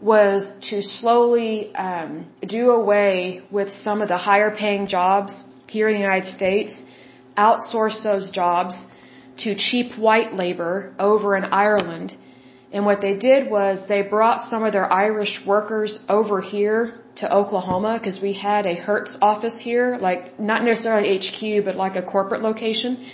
was 0.00 0.50
to 0.70 0.82
slowly 0.82 1.74
um, 1.74 2.26
do 2.46 2.70
away 2.70 3.42
with 3.50 3.70
some 3.70 4.00
of 4.00 4.08
the 4.08 4.16
higher 4.16 4.54
paying 4.54 4.86
jobs 4.86 5.44
here 5.66 5.88
in 5.88 5.94
the 5.94 6.00
United 6.00 6.26
States, 6.26 6.80
outsource 7.36 8.02
those 8.02 8.30
jobs 8.30 8.74
to 9.38 9.54
cheap 9.54 9.98
white 9.98 10.32
labor 10.34 10.94
over 10.98 11.36
in 11.36 11.44
Ireland. 11.44 12.16
And 12.72 12.86
what 12.86 13.00
they 13.00 13.16
did 13.16 13.50
was 13.50 13.86
they 13.88 14.02
brought 14.02 14.48
some 14.48 14.62
of 14.64 14.72
their 14.72 14.90
Irish 14.90 15.40
workers 15.46 15.98
over 16.08 16.40
here 16.40 17.00
to 17.16 17.32
Oklahoma 17.32 17.98
because 17.98 18.20
we 18.20 18.32
had 18.32 18.66
a 18.66 18.74
Hertz 18.74 19.18
office 19.20 19.58
here, 19.60 19.98
like 20.00 20.38
not 20.38 20.62
necessarily 20.64 21.18
HQ, 21.18 21.64
but 21.64 21.76
like 21.76 21.96
a 21.96 22.02
corporate 22.02 22.42
location. 22.42 23.04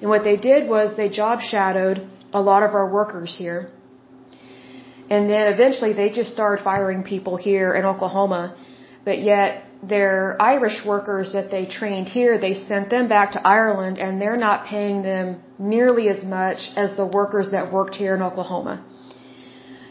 And 0.00 0.10
what 0.10 0.24
they 0.24 0.36
did 0.36 0.68
was 0.68 0.96
they 0.96 1.08
job 1.08 1.40
shadowed 1.40 2.08
a 2.32 2.40
lot 2.40 2.62
of 2.62 2.74
our 2.74 2.88
workers 2.90 3.34
here. 3.36 3.70
And 5.10 5.28
then 5.30 5.52
eventually 5.52 5.92
they 5.92 6.10
just 6.10 6.32
started 6.32 6.62
firing 6.62 7.02
people 7.02 7.36
here 7.36 7.74
in 7.74 7.84
Oklahoma. 7.84 8.56
But 9.04 9.22
yet 9.22 9.64
their 9.82 10.36
Irish 10.40 10.84
workers 10.84 11.32
that 11.32 11.50
they 11.50 11.64
trained 11.66 12.08
here, 12.08 12.38
they 12.38 12.54
sent 12.54 12.90
them 12.90 13.08
back 13.08 13.32
to 13.32 13.46
Ireland 13.46 13.98
and 13.98 14.20
they're 14.20 14.36
not 14.36 14.66
paying 14.66 15.02
them 15.02 15.40
nearly 15.58 16.08
as 16.08 16.22
much 16.24 16.58
as 16.76 16.96
the 16.96 17.06
workers 17.06 17.52
that 17.52 17.72
worked 17.72 17.94
here 17.94 18.14
in 18.14 18.22
Oklahoma. 18.22 18.84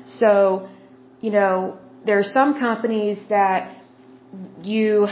So, 0.06 0.70
you 1.22 1.32
know, 1.32 1.80
there 2.06 2.20
are 2.20 2.24
some 2.24 2.60
companies 2.60 3.20
that 3.30 3.76
you, 4.62 5.08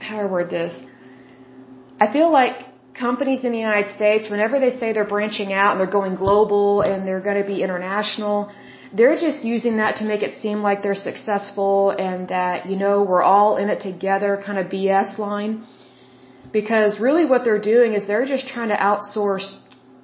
how 0.00 0.16
do 0.16 0.22
I 0.22 0.26
word 0.26 0.50
this? 0.50 0.74
I 2.00 2.12
feel 2.12 2.30
like 2.30 2.56
companies 2.98 3.44
in 3.44 3.52
the 3.52 3.58
United 3.58 3.94
States, 3.94 4.30
whenever 4.30 4.58
they 4.58 4.70
say 4.78 4.92
they're 4.92 5.12
branching 5.16 5.52
out 5.52 5.72
and 5.72 5.80
they're 5.80 5.98
going 6.00 6.14
global 6.14 6.80
and 6.80 7.06
they're 7.06 7.20
going 7.20 7.40
to 7.40 7.48
be 7.54 7.62
international, 7.62 8.52
they're 8.92 9.16
just 9.16 9.44
using 9.44 9.76
that 9.78 9.96
to 9.96 10.04
make 10.04 10.22
it 10.22 10.40
seem 10.40 10.60
like 10.60 10.82
they're 10.82 11.02
successful 11.10 11.90
and 11.90 12.28
that, 12.28 12.66
you 12.66 12.76
know, 12.76 13.02
we're 13.02 13.22
all 13.22 13.56
in 13.56 13.68
it 13.68 13.80
together 13.80 14.42
kind 14.44 14.58
of 14.58 14.66
BS 14.66 15.18
line. 15.18 15.66
Because 16.52 17.00
really 17.00 17.26
what 17.26 17.44
they're 17.44 17.66
doing 17.74 17.92
is 17.94 18.06
they're 18.06 18.24
just 18.24 18.46
trying 18.46 18.68
to 18.68 18.76
outsource 18.76 19.48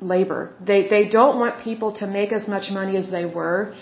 labor. 0.01 0.55
They, 0.61 0.89
they 0.89 1.09
don't 1.09 1.39
want 1.39 1.63
people 1.63 1.93
to 2.01 2.07
make 2.07 2.33
as 2.33 2.49
much 2.49 2.71
money 2.71 2.97
as 2.97 3.11
they 3.11 3.25
were. 3.25 3.75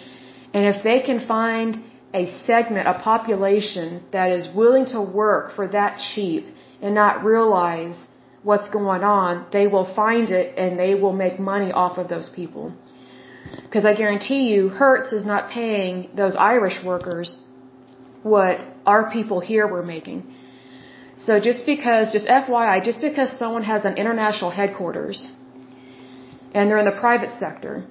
And 0.52 0.67
if 0.67 0.85
they 0.85 1.00
can 1.00 1.26
find 1.26 1.83
a 2.12 2.26
segment, 2.26 2.87
a 2.87 2.95
population 2.95 4.02
that 4.12 4.31
is 4.31 4.49
willing 4.55 4.87
to 4.87 5.00
work 5.00 5.55
for 5.55 5.67
that 5.69 5.99
cheap 6.12 6.47
and 6.83 6.95
not 6.95 7.25
realize 7.25 7.97
what's 8.42 8.68
going 8.70 9.02
on, 9.02 9.47
they 9.52 9.66
will 9.66 9.92
find 9.94 10.30
it 10.30 10.59
and 10.59 10.78
they 10.78 10.94
will 10.94 11.12
make 11.12 11.38
money 11.38 11.73
off 11.73 11.99
of 11.99 12.09
those 12.09 12.28
people. 12.28 12.73
Because 13.64 13.85
I 13.85 13.94
guarantee 13.94 14.49
you, 14.52 14.68
Hertz 14.68 15.12
is 15.12 15.25
not 15.25 15.50
paying 15.50 16.09
those 16.14 16.37
Irish 16.37 16.78
workers 16.85 17.37
what 18.23 18.61
our 18.87 19.11
people 19.11 19.40
here 19.40 19.66
were 19.66 19.82
making. 19.82 20.18
So 21.18 21.38
just 21.38 21.66
because, 21.66 22.12
just 22.12 22.26
FYI, 22.26 22.82
just 22.82 23.00
because 23.00 23.30
someone 23.38 23.62
has 23.62 23.85
an 23.85 23.97
international 23.97 24.50
headquarters 24.50 25.30
and 26.54 26.70
they're 26.70 26.78
in 26.78 26.87
the 26.87 26.99
private 27.00 27.38
sector, 27.38 27.85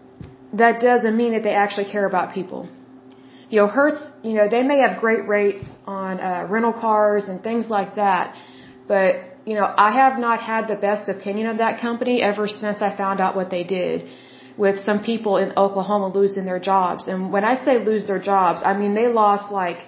that 0.54 0.82
doesn't 0.82 1.16
mean 1.16 1.34
that 1.34 1.44
they 1.44 1.54
actually 1.54 1.92
care 1.92 2.06
about 2.06 2.34
people. 2.34 2.68
You 3.50 3.62
know, 3.62 3.68
Hertz, 3.68 4.02
you 4.24 4.34
know, 4.34 4.48
they 4.48 4.64
may 4.64 4.80
have 4.80 5.00
great 5.00 5.28
rates 5.28 5.66
on 5.86 6.20
uh, 6.20 6.48
rental 6.50 6.74
cars 6.74 7.26
and 7.30 7.42
things 7.42 7.68
like 7.68 7.96
that, 7.96 8.36
but, 8.88 9.29
you 9.50 9.56
know, 9.60 9.68
I 9.88 9.92
have 10.02 10.16
not 10.28 10.40
had 10.52 10.64
the 10.74 10.80
best 10.88 11.10
opinion 11.10 11.46
of 11.54 11.58
that 11.58 11.82
company 11.86 12.16
ever 12.32 12.48
since 12.48 12.84
I 12.88 12.90
found 13.04 13.20
out 13.24 13.36
what 13.40 13.50
they 13.56 13.64
did 13.64 14.08
with 14.64 14.76
some 14.88 15.00
people 15.12 15.38
in 15.44 15.48
Oklahoma 15.64 16.08
losing 16.20 16.46
their 16.50 16.60
jobs. 16.72 17.08
And 17.12 17.20
when 17.36 17.44
I 17.52 17.56
say 17.66 17.74
lose 17.92 18.06
their 18.06 18.22
jobs, 18.32 18.62
I 18.64 18.74
mean 18.82 18.94
they 19.00 19.08
lost 19.24 19.52
like 19.52 19.80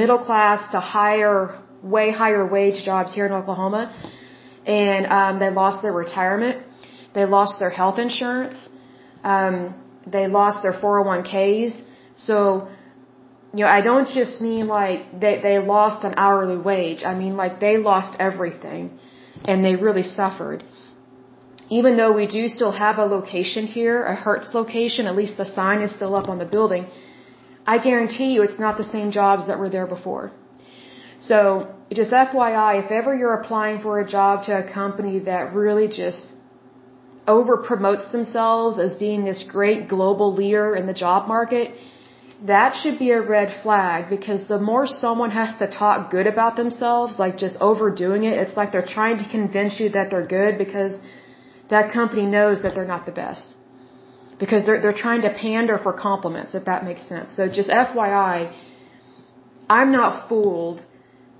middle 0.00 0.20
class 0.28 0.60
to 0.74 0.78
higher, 0.78 1.60
way 1.82 2.06
higher 2.12 2.44
wage 2.56 2.78
jobs 2.84 3.12
here 3.16 3.26
in 3.26 3.32
Oklahoma. 3.40 3.82
And 4.64 5.06
um, 5.18 5.40
they 5.42 5.50
lost 5.50 5.82
their 5.82 5.96
retirement. 6.04 6.58
They 7.16 7.24
lost 7.24 7.58
their 7.58 7.74
health 7.80 7.98
insurance. 7.98 8.68
Um, 9.24 9.54
they 10.06 10.28
lost 10.28 10.62
their 10.62 10.74
401ks. 10.74 11.72
So, 12.28 12.68
you 13.54 13.60
know, 13.64 13.70
I 13.78 13.80
don't 13.80 14.08
just 14.08 14.40
mean 14.40 14.66
like 14.66 15.20
they, 15.20 15.40
they 15.40 15.58
lost 15.58 16.04
an 16.04 16.14
hourly 16.16 16.58
wage. 16.58 17.02
I 17.04 17.14
mean 17.14 17.36
like 17.36 17.60
they 17.60 17.78
lost 17.78 18.16
everything 18.18 18.98
and 19.44 19.64
they 19.64 19.74
really 19.76 20.02
suffered 20.02 20.62
even 21.70 21.96
though 21.98 22.12
we 22.12 22.26
do 22.26 22.48
still 22.48 22.72
have 22.72 22.98
a 22.98 23.04
location 23.04 23.66
here, 23.66 24.04
a 24.04 24.14
Hertz 24.14 24.54
location, 24.54 25.06
at 25.06 25.14
least 25.14 25.36
the 25.36 25.44
sign 25.44 25.82
is 25.82 25.94
still 25.94 26.14
up 26.14 26.28
on 26.28 26.38
the 26.38 26.46
building, 26.46 26.86
I 27.66 27.78
guarantee 27.78 28.32
you 28.32 28.42
it's 28.42 28.58
not 28.58 28.78
the 28.78 28.88
same 28.96 29.10
jobs 29.10 29.46
that 29.48 29.58
were 29.58 29.68
there 29.68 29.86
before. 29.86 30.32
So, 31.20 31.40
just 31.92 32.12
FYI, 32.12 32.84
if 32.84 32.90
ever 32.90 33.14
you're 33.14 33.34
applying 33.34 33.80
for 33.80 34.00
a 34.00 34.06
job 34.08 34.44
to 34.46 34.52
a 34.58 34.72
company 34.72 35.18
that 35.30 35.52
really 35.52 35.88
just 35.88 36.28
over 37.26 37.58
promotes 37.58 38.10
themselves 38.12 38.78
as 38.78 38.94
being 38.94 39.24
this 39.24 39.42
great 39.42 39.88
global 39.88 40.32
leader 40.32 40.74
in 40.74 40.86
the 40.86 40.94
job 40.94 41.28
market, 41.28 41.74
that 42.46 42.76
should 42.76 42.98
be 42.98 43.10
a 43.10 43.20
red 43.20 43.62
flag 43.62 44.08
because 44.08 44.46
the 44.46 44.60
more 44.60 44.86
someone 44.86 45.30
has 45.30 45.56
to 45.58 45.66
talk 45.66 46.10
good 46.10 46.26
about 46.26 46.56
themselves, 46.56 47.18
like 47.18 47.36
just 47.36 47.56
overdoing 47.60 48.24
it, 48.24 48.34
it's 48.38 48.56
like 48.56 48.70
they're 48.70 48.86
trying 48.86 49.18
to 49.18 49.28
convince 49.28 49.80
you 49.80 49.88
that 49.90 50.10
they're 50.10 50.26
good 50.26 50.56
because 50.56 50.98
that 51.68 51.92
company 51.92 52.26
knows 52.26 52.62
that 52.62 52.74
they're 52.74 52.86
not 52.86 53.06
the 53.06 53.12
best. 53.12 53.54
Because 54.38 54.64
they're, 54.64 54.80
they're 54.80 55.00
trying 55.06 55.22
to 55.22 55.34
pander 55.34 55.78
for 55.78 55.92
compliments, 55.92 56.54
if 56.54 56.64
that 56.66 56.84
makes 56.84 57.02
sense. 57.08 57.34
So 57.34 57.48
just 57.48 57.70
FYI, 57.70 58.54
I'm 59.68 59.90
not 59.90 60.28
fooled 60.28 60.80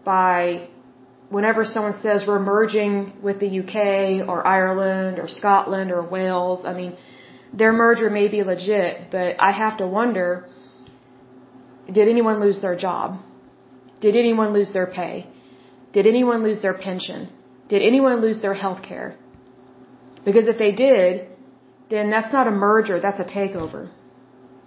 by 0.04 0.68
whenever 1.30 1.64
someone 1.64 2.00
says 2.02 2.24
we're 2.26 2.40
merging 2.40 3.12
with 3.22 3.38
the 3.38 3.60
UK 3.60 4.28
or 4.28 4.44
Ireland 4.44 5.20
or 5.20 5.28
Scotland 5.28 5.92
or 5.92 6.08
Wales. 6.08 6.64
I 6.64 6.74
mean, 6.74 6.96
their 7.52 7.72
merger 7.72 8.10
may 8.10 8.26
be 8.28 8.42
legit, 8.42 9.10
but 9.12 9.36
I 9.38 9.52
have 9.52 9.78
to 9.78 9.86
wonder, 9.86 10.46
did 11.92 12.08
anyone 12.08 12.40
lose 12.40 12.60
their 12.60 12.76
job? 12.76 13.20
Did 14.00 14.14
anyone 14.16 14.52
lose 14.52 14.72
their 14.72 14.86
pay? 14.86 15.26
Did 15.92 16.06
anyone 16.06 16.42
lose 16.42 16.60
their 16.62 16.74
pension? 16.74 17.28
Did 17.68 17.82
anyone 17.82 18.20
lose 18.20 18.40
their 18.40 18.54
health 18.54 18.82
care? 18.82 19.16
Because 20.24 20.46
if 20.46 20.58
they 20.58 20.72
did, 20.72 21.28
then 21.90 22.10
that's 22.10 22.32
not 22.32 22.46
a 22.46 22.50
merger, 22.50 23.00
that's 23.00 23.20
a 23.20 23.24
takeover. 23.24 23.90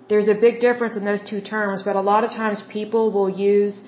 There's 0.10 0.28
a 0.28 0.34
big 0.34 0.60
difference 0.60 0.98
in 0.98 1.06
those 1.06 1.24
two 1.30 1.42
terms, 1.42 1.84
but 1.84 1.96
a 1.96 2.02
lot 2.02 2.24
of 2.24 2.32
times 2.32 2.62
people 2.70 3.12
will 3.12 3.30
use 3.30 3.82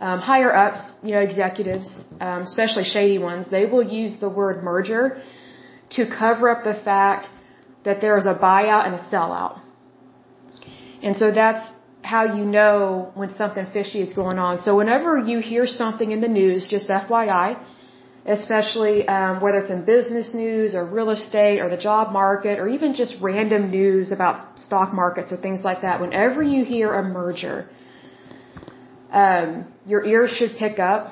um, 0.00 0.18
higher 0.18 0.52
ups, 0.54 0.80
you 1.02 1.12
know, 1.12 1.20
executives, 1.20 1.88
um, 2.20 2.42
especially 2.42 2.84
shady 2.84 3.18
ones, 3.18 3.46
they 3.50 3.66
will 3.66 3.82
use 3.82 4.18
the 4.18 4.28
word 4.28 4.64
merger 4.64 5.22
to 5.90 6.06
cover 6.08 6.48
up 6.48 6.64
the 6.64 6.74
fact 6.74 7.28
that 7.84 8.00
there 8.00 8.16
is 8.18 8.26
a 8.26 8.34
buyout 8.34 8.86
and 8.86 8.94
a 8.94 9.02
sellout. 9.12 9.60
And 11.02 11.16
so 11.16 11.30
that's 11.30 11.70
how 12.12 12.22
you 12.38 12.44
know 12.58 13.12
when 13.20 13.30
something 13.40 13.66
fishy 13.76 14.00
is 14.06 14.12
going 14.22 14.38
on. 14.46 14.54
So 14.66 14.70
whenever 14.80 15.10
you 15.30 15.38
hear 15.52 15.64
something 15.82 16.10
in 16.14 16.20
the 16.26 16.32
news, 16.40 16.60
just 16.74 16.86
FYI, 17.02 17.48
especially 18.36 18.96
um, 19.16 19.34
whether 19.42 19.58
it's 19.62 19.72
in 19.76 19.82
business 19.96 20.28
news 20.42 20.74
or 20.78 20.82
real 20.98 21.10
estate 21.18 21.58
or 21.62 21.68
the 21.76 21.82
job 21.88 22.12
market 22.20 22.54
or 22.62 22.66
even 22.76 22.94
just 23.02 23.14
random 23.20 23.62
news 23.78 24.06
about 24.16 24.58
stock 24.66 24.88
markets 25.02 25.30
or 25.32 25.38
things 25.46 25.60
like 25.68 25.80
that, 25.86 26.00
whenever 26.04 26.42
you 26.54 26.64
hear 26.74 26.88
a 27.02 27.04
merger, 27.18 27.56
um, 29.22 29.48
your 29.92 30.02
ears 30.12 30.30
should 30.38 30.54
pick 30.64 30.76
up 30.92 31.02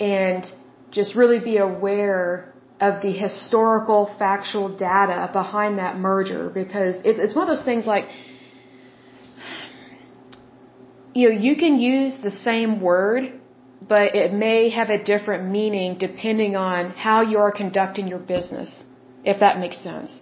and 0.00 0.42
just 0.98 1.10
really 1.20 1.40
be 1.52 1.56
aware 1.58 2.52
of 2.80 3.02
the 3.02 3.12
historical 3.26 4.00
factual 4.18 4.68
data 4.90 5.20
behind 5.40 5.78
that 5.82 5.94
merger 5.98 6.42
because 6.62 6.94
it's, 7.08 7.20
it's 7.24 7.34
one 7.38 7.44
of 7.48 7.52
those 7.54 7.66
things 7.70 7.84
like 7.94 8.06
you 11.18 11.28
know 11.28 11.36
you 11.48 11.54
can 11.62 11.78
use 11.88 12.14
the 12.28 12.34
same 12.48 12.80
word 12.90 13.32
but 13.92 14.14
it 14.22 14.32
may 14.44 14.58
have 14.78 14.90
a 14.98 15.00
different 15.10 15.50
meaning 15.58 15.96
depending 16.06 16.54
on 16.68 16.90
how 17.06 17.18
you 17.32 17.38
are 17.44 17.52
conducting 17.62 18.08
your 18.14 18.22
business 18.34 18.70
if 19.32 19.40
that 19.44 19.58
makes 19.64 19.78
sense 19.88 20.20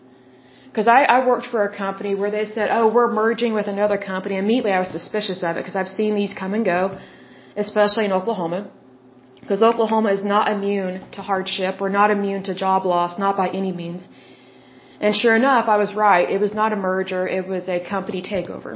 because 0.68 0.88
I, 0.94 1.00
I 1.16 1.18
worked 1.26 1.46
for 1.52 1.60
a 1.64 1.72
company 1.84 2.14
where 2.20 2.32
they 2.36 2.46
said 2.54 2.68
oh 2.78 2.86
we're 2.96 3.12
merging 3.24 3.52
with 3.58 3.68
another 3.74 3.98
company 4.12 4.36
immediately 4.44 4.74
i 4.78 4.80
was 4.86 4.92
suspicious 5.00 5.42
of 5.42 5.52
it 5.56 5.60
because 5.62 5.76
i've 5.82 5.94
seen 6.00 6.14
these 6.22 6.34
come 6.42 6.54
and 6.58 6.64
go 6.74 6.80
especially 7.66 8.04
in 8.10 8.12
oklahoma 8.20 8.60
because 9.46 9.62
Oklahoma 9.62 10.10
is 10.12 10.24
not 10.24 10.50
immune 10.50 10.94
to 11.12 11.22
hardship 11.22 11.80
or 11.80 11.88
not 11.88 12.10
immune 12.10 12.42
to 12.48 12.52
job 12.52 12.84
loss, 12.84 13.16
not 13.16 13.36
by 13.36 13.48
any 13.48 13.70
means. 13.70 14.08
And 15.00 15.14
sure 15.14 15.36
enough, 15.36 15.68
I 15.68 15.76
was 15.76 15.94
right. 15.94 16.28
It 16.28 16.40
was 16.40 16.52
not 16.52 16.72
a 16.72 16.76
merger. 16.76 17.28
It 17.28 17.46
was 17.46 17.68
a 17.68 17.78
company 17.78 18.22
takeover. 18.22 18.72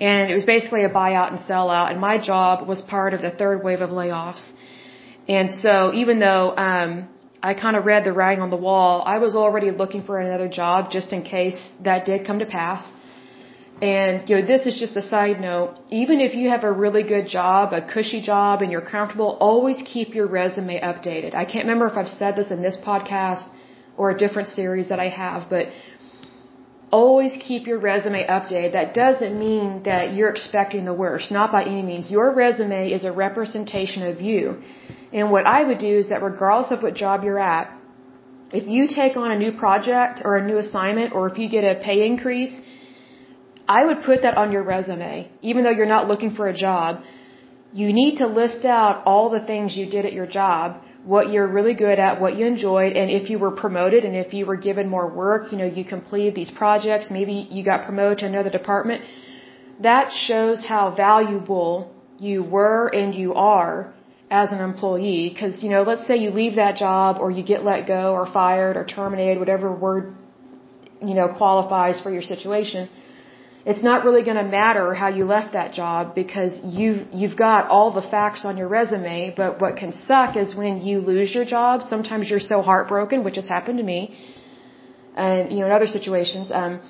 And 0.00 0.30
it 0.30 0.34
was 0.34 0.44
basically 0.44 0.84
a 0.84 0.90
buyout 0.90 1.30
and 1.32 1.40
sellout. 1.40 1.90
And 1.90 2.00
my 2.00 2.18
job 2.18 2.68
was 2.68 2.82
part 2.82 3.14
of 3.14 3.20
the 3.22 3.30
third 3.30 3.64
wave 3.64 3.80
of 3.80 3.90
layoffs. 3.90 4.44
And 5.28 5.50
so 5.50 5.92
even 5.92 6.20
though, 6.20 6.56
um, 6.56 7.08
I 7.42 7.54
kind 7.54 7.76
of 7.76 7.84
read 7.84 8.04
the 8.04 8.12
writing 8.12 8.42
on 8.42 8.50
the 8.50 8.56
wall, 8.56 9.02
I 9.06 9.18
was 9.18 9.34
already 9.36 9.70
looking 9.70 10.02
for 10.02 10.18
another 10.18 10.48
job 10.48 10.90
just 10.90 11.12
in 11.12 11.22
case 11.22 11.60
that 11.84 12.04
did 12.04 12.26
come 12.26 12.40
to 12.40 12.46
pass. 12.46 12.82
And, 13.80 14.28
you 14.28 14.36
know, 14.36 14.44
this 14.44 14.66
is 14.66 14.76
just 14.80 14.96
a 14.96 15.02
side 15.02 15.40
note. 15.40 15.76
Even 15.90 16.20
if 16.20 16.34
you 16.34 16.48
have 16.48 16.64
a 16.64 16.72
really 16.72 17.04
good 17.04 17.28
job, 17.28 17.72
a 17.72 17.80
cushy 17.80 18.20
job, 18.20 18.60
and 18.60 18.72
you're 18.72 18.88
comfortable, 18.96 19.36
always 19.40 19.80
keep 19.86 20.14
your 20.16 20.26
resume 20.26 20.80
updated. 20.80 21.34
I 21.34 21.44
can't 21.44 21.64
remember 21.64 21.86
if 21.86 21.96
I've 21.96 22.08
said 22.08 22.34
this 22.34 22.50
in 22.50 22.60
this 22.60 22.76
podcast 22.84 23.44
or 23.96 24.10
a 24.10 24.18
different 24.18 24.48
series 24.48 24.88
that 24.88 24.98
I 24.98 25.08
have, 25.08 25.48
but 25.48 25.66
always 26.90 27.32
keep 27.40 27.66
your 27.66 27.78
resume 27.78 28.26
updated. 28.26 28.72
That 28.72 28.94
doesn't 28.94 29.38
mean 29.38 29.82
that 29.84 30.14
you're 30.14 30.30
expecting 30.30 30.84
the 30.84 30.94
worst, 30.94 31.30
not 31.30 31.52
by 31.52 31.64
any 31.64 31.82
means. 31.82 32.10
Your 32.10 32.34
resume 32.34 32.90
is 32.90 33.04
a 33.04 33.12
representation 33.12 34.06
of 34.06 34.20
you. 34.20 34.62
And 35.12 35.30
what 35.30 35.46
I 35.46 35.64
would 35.64 35.78
do 35.78 35.98
is 35.98 36.08
that 36.08 36.22
regardless 36.22 36.70
of 36.70 36.82
what 36.82 36.94
job 36.94 37.24
you're 37.24 37.38
at, 37.38 37.74
if 38.52 38.66
you 38.66 38.88
take 38.88 39.16
on 39.16 39.30
a 39.30 39.38
new 39.38 39.52
project 39.52 40.22
or 40.24 40.36
a 40.38 40.46
new 40.46 40.58
assignment 40.58 41.12
or 41.12 41.28
if 41.28 41.38
you 41.38 41.48
get 41.48 41.64
a 41.64 41.74
pay 41.82 42.06
increase, 42.06 42.54
I 43.68 43.84
would 43.84 44.02
put 44.02 44.22
that 44.22 44.38
on 44.38 44.50
your 44.50 44.62
resume, 44.62 45.30
even 45.42 45.64
though 45.64 45.70
you're 45.78 45.94
not 45.96 46.08
looking 46.08 46.34
for 46.34 46.48
a 46.48 46.56
job. 46.56 47.02
You 47.74 47.92
need 47.92 48.16
to 48.16 48.26
list 48.26 48.64
out 48.64 49.02
all 49.04 49.28
the 49.28 49.44
things 49.44 49.76
you 49.76 49.84
did 49.90 50.06
at 50.06 50.14
your 50.14 50.26
job, 50.26 50.82
what 51.04 51.30
you're 51.30 51.46
really 51.46 51.74
good 51.74 51.98
at, 51.98 52.20
what 52.20 52.36
you 52.36 52.46
enjoyed, 52.46 52.96
and 52.96 53.10
if 53.10 53.30
you 53.30 53.38
were 53.38 53.50
promoted 53.50 54.04
and 54.04 54.16
if 54.16 54.34
you 54.34 54.46
were 54.46 54.56
given 54.56 54.88
more 54.88 55.08
work, 55.12 55.52
you 55.52 55.58
know, 55.58 55.66
you 55.66 55.84
completed 55.84 56.34
these 56.34 56.50
projects, 56.50 57.10
maybe 57.10 57.46
you 57.50 57.64
got 57.64 57.84
promoted 57.84 58.18
to 58.18 58.26
another 58.26 58.50
department. 58.50 59.02
That 59.80 60.12
shows 60.12 60.64
how 60.64 60.94
valuable 60.94 61.94
you 62.18 62.42
were 62.42 62.88
and 62.88 63.14
you 63.14 63.34
are 63.34 63.94
as 64.30 64.52
an 64.52 64.60
employee. 64.60 65.34
Cause, 65.38 65.62
you 65.62 65.70
know, 65.70 65.82
let's 65.82 66.06
say 66.06 66.16
you 66.16 66.30
leave 66.30 66.56
that 66.56 66.76
job 66.76 67.18
or 67.20 67.30
you 67.30 67.42
get 67.42 67.64
let 67.64 67.86
go 67.86 68.12
or 68.12 68.26
fired 68.26 68.76
or 68.76 68.84
terminated, 68.84 69.38
whatever 69.38 69.72
word, 69.72 70.14
you 71.00 71.14
know, 71.14 71.28
qualifies 71.28 72.00
for 72.00 72.10
your 72.10 72.22
situation 72.22 72.88
it's 73.70 73.82
not 73.88 74.04
really 74.06 74.22
going 74.28 74.40
to 74.44 74.50
matter 74.60 74.86
how 75.00 75.08
you 75.16 75.24
left 75.36 75.52
that 75.52 75.70
job 75.80 76.14
because 76.20 76.52
you've 76.78 77.00
you've 77.20 77.36
got 77.46 77.68
all 77.74 77.88
the 78.00 78.06
facts 78.14 78.46
on 78.48 78.56
your 78.60 78.68
resume. 78.78 79.34
But 79.40 79.60
what 79.62 79.72
can 79.82 79.92
suck 80.10 80.36
is 80.42 80.54
when 80.60 80.74
you 80.86 81.00
lose 81.12 81.34
your 81.38 81.44
job. 81.56 81.82
Sometimes 81.94 82.30
you're 82.30 82.46
so 82.54 82.58
heartbroken, 82.70 83.24
which 83.26 83.36
has 83.40 83.48
happened 83.56 83.78
to 83.82 83.86
me, 83.92 84.00
and 85.26 85.52
you 85.52 85.58
know 85.60 85.66
in 85.70 85.74
other 85.80 85.90
situations. 85.98 86.46
Um, 86.60 86.80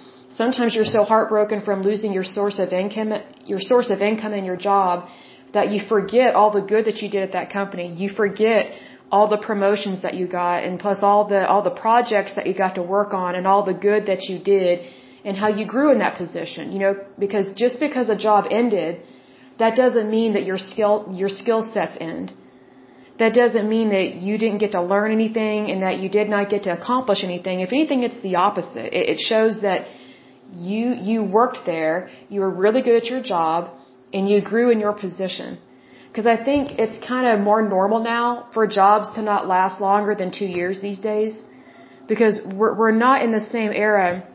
sometimes 0.42 0.76
you're 0.76 0.92
so 0.98 1.02
heartbroken 1.12 1.62
from 1.68 1.82
losing 1.82 2.12
your 2.18 2.28
source 2.36 2.60
of 2.64 2.72
income, 2.82 3.10
your 3.54 3.62
source 3.72 3.90
of 3.94 4.00
income 4.10 4.32
in 4.40 4.44
your 4.50 4.60
job, 4.68 5.08
that 5.56 5.72
you 5.72 5.80
forget 5.94 6.36
all 6.36 6.52
the 6.60 6.66
good 6.74 6.84
that 6.84 6.98
you 7.02 7.08
did 7.16 7.22
at 7.28 7.32
that 7.38 7.50
company. 7.58 7.88
You 8.02 8.08
forget 8.22 8.70
all 9.10 9.26
the 9.34 9.42
promotions 9.50 10.02
that 10.02 10.14
you 10.14 10.28
got, 10.28 10.62
and 10.62 10.78
plus 10.78 11.00
all 11.02 11.26
the 11.34 11.42
all 11.52 11.64
the 11.70 11.76
projects 11.86 12.36
that 12.36 12.46
you 12.46 12.54
got 12.64 12.76
to 12.76 12.84
work 12.96 13.12
on, 13.24 13.34
and 13.34 13.48
all 13.48 13.64
the 13.72 13.78
good 13.88 14.06
that 14.06 14.22
you 14.28 14.38
did 14.54 14.86
and 15.24 15.37
how 15.37 15.48
you 15.48 15.64
grew 15.66 15.90
in 15.90 15.98
that 15.98 16.16
position. 16.16 16.72
You 16.72 16.78
know, 16.78 16.94
because 17.18 17.46
just 17.54 17.81
because 17.81 18.09
a 18.09 18.16
job 18.16 18.46
ended, 18.50 19.02
that 19.59 19.76
doesn't 19.76 20.09
mean 20.11 20.33
that 20.35 20.44
your 20.44 20.59
skill 20.59 20.94
your 21.22 21.28
skill 21.28 21.62
sets 21.62 21.96
end. 22.00 22.33
That 23.18 23.35
doesn't 23.35 23.68
mean 23.68 23.88
that 23.96 24.09
you 24.26 24.38
didn't 24.38 24.59
get 24.59 24.72
to 24.72 24.83
learn 24.92 25.11
anything 25.12 25.70
and 25.70 25.83
that 25.83 25.98
you 25.98 26.09
did 26.09 26.28
not 26.35 26.50
get 26.50 26.62
to 26.68 26.72
accomplish 26.78 27.24
anything. 27.24 27.61
If 27.61 27.72
anything, 27.72 28.04
it's 28.04 28.20
the 28.22 28.37
opposite. 28.37 28.92
It, 28.98 29.04
it 29.14 29.18
shows 29.31 29.61
that 29.62 29.87
you 30.70 30.94
you 31.09 31.22
worked 31.22 31.61
there, 31.66 32.09
you 32.28 32.40
were 32.40 32.50
really 32.50 32.83
good 32.83 32.96
at 33.02 33.07
your 33.12 33.22
job, 33.22 33.70
and 34.12 34.28
you 34.28 34.40
grew 34.40 34.70
in 34.70 34.78
your 34.81 34.92
position. 34.92 35.59
Because 36.09 36.26
I 36.26 36.42
think 36.42 36.78
it's 36.78 36.96
kind 37.07 37.26
of 37.28 37.40
more 37.40 37.61
normal 37.62 38.00
now 38.02 38.46
for 38.54 38.66
jobs 38.66 39.11
to 39.16 39.22
not 39.22 39.46
last 39.46 39.81
longer 39.81 40.14
than 40.14 40.31
two 40.31 40.46
years 40.46 40.81
these 40.81 40.98
days. 40.98 41.44
Because 42.09 42.40
we're, 42.44 42.74
we're 42.74 42.98
not 43.07 43.22
in 43.22 43.33
the 43.33 43.40
same 43.40 43.72
era 43.72 44.26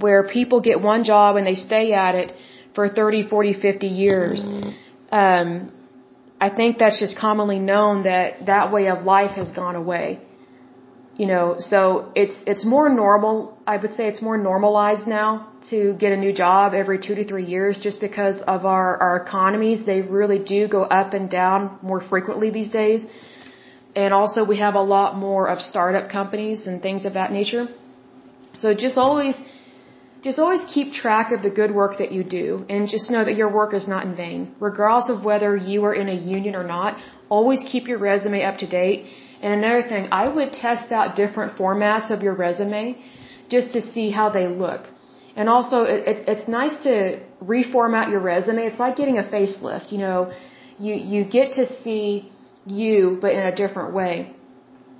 where 0.00 0.28
people 0.28 0.60
get 0.60 0.80
one 0.80 1.04
job 1.04 1.36
and 1.36 1.46
they 1.46 1.54
stay 1.54 1.92
at 1.92 2.14
it 2.14 2.32
for 2.74 2.88
30, 2.88 3.28
40, 3.28 3.54
50 3.54 3.86
years. 3.86 4.44
Um, 5.10 5.72
I 6.40 6.50
think 6.50 6.78
that's 6.78 6.98
just 6.98 7.16
commonly 7.18 7.58
known 7.58 8.02
that 8.04 8.46
that 8.46 8.72
way 8.72 8.88
of 8.88 9.04
life 9.04 9.32
has 9.32 9.50
gone 9.52 9.74
away. 9.74 10.20
You 11.16 11.26
know, 11.26 11.56
so 11.58 12.12
it's 12.14 12.36
it's 12.46 12.64
more 12.66 12.88
normal. 12.90 13.56
I 13.66 13.78
would 13.78 13.92
say 13.92 14.06
it's 14.06 14.20
more 14.20 14.36
normalized 14.36 15.06
now 15.06 15.48
to 15.70 15.94
get 16.02 16.12
a 16.12 16.18
new 16.24 16.34
job 16.34 16.74
every 16.74 16.98
two 16.98 17.14
to 17.14 17.24
three 17.24 17.46
years, 17.46 17.78
just 17.78 18.00
because 18.00 18.36
of 18.54 18.66
our 18.66 18.98
our 19.04 19.16
economies. 19.24 19.86
They 19.86 20.02
really 20.02 20.38
do 20.38 20.68
go 20.68 20.82
up 20.82 21.14
and 21.14 21.30
down 21.30 21.78
more 21.80 22.02
frequently 22.02 22.50
these 22.50 22.68
days, 22.68 23.06
and 23.94 24.12
also 24.12 24.44
we 24.44 24.58
have 24.58 24.74
a 24.74 24.86
lot 24.96 25.16
more 25.16 25.48
of 25.48 25.62
startup 25.62 26.10
companies 26.10 26.66
and 26.66 26.82
things 26.82 27.06
of 27.06 27.14
that 27.14 27.32
nature. 27.32 27.66
So 28.58 28.74
just 28.74 28.98
always 28.98 29.36
just 30.22 30.38
always 30.38 30.62
keep 30.72 30.92
track 30.92 31.32
of 31.32 31.42
the 31.42 31.50
good 31.50 31.72
work 31.74 31.98
that 31.98 32.10
you 32.12 32.24
do 32.24 32.64
and 32.68 32.88
just 32.88 33.10
know 33.10 33.24
that 33.24 33.36
your 33.36 33.52
work 33.52 33.74
is 33.74 33.86
not 33.86 34.06
in 34.06 34.16
vain. 34.16 34.54
Regardless 34.60 35.10
of 35.10 35.24
whether 35.24 35.56
you 35.56 35.84
are 35.84 35.94
in 35.94 36.08
a 36.08 36.14
union 36.14 36.54
or 36.54 36.64
not, 36.64 36.98
always 37.28 37.62
keep 37.70 37.86
your 37.86 37.98
resume 37.98 38.42
up 38.42 38.58
to 38.58 38.66
date. 38.66 39.06
And 39.42 39.52
another 39.52 39.86
thing, 39.88 40.08
I 40.10 40.28
would 40.28 40.52
test 40.52 40.90
out 40.90 41.16
different 41.16 41.56
formats 41.56 42.10
of 42.10 42.22
your 42.22 42.34
resume 42.34 42.96
just 43.48 43.72
to 43.72 43.82
see 43.82 44.10
how 44.10 44.30
they 44.30 44.48
look. 44.48 44.88
And 45.36 45.48
also, 45.48 45.78
it, 45.84 46.08
it, 46.08 46.28
it's 46.28 46.48
nice 46.48 46.76
to 46.84 47.20
reformat 47.42 48.10
your 48.10 48.20
resume. 48.20 48.62
It's 48.62 48.80
like 48.80 48.96
getting 48.96 49.18
a 49.18 49.22
facelift. 49.22 49.92
You 49.92 49.98
know, 49.98 50.32
you, 50.78 50.94
you 50.94 51.24
get 51.24 51.52
to 51.54 51.82
see 51.82 52.32
you, 52.64 53.18
but 53.20 53.32
in 53.32 53.40
a 53.40 53.54
different 53.54 53.94
way 53.94 54.35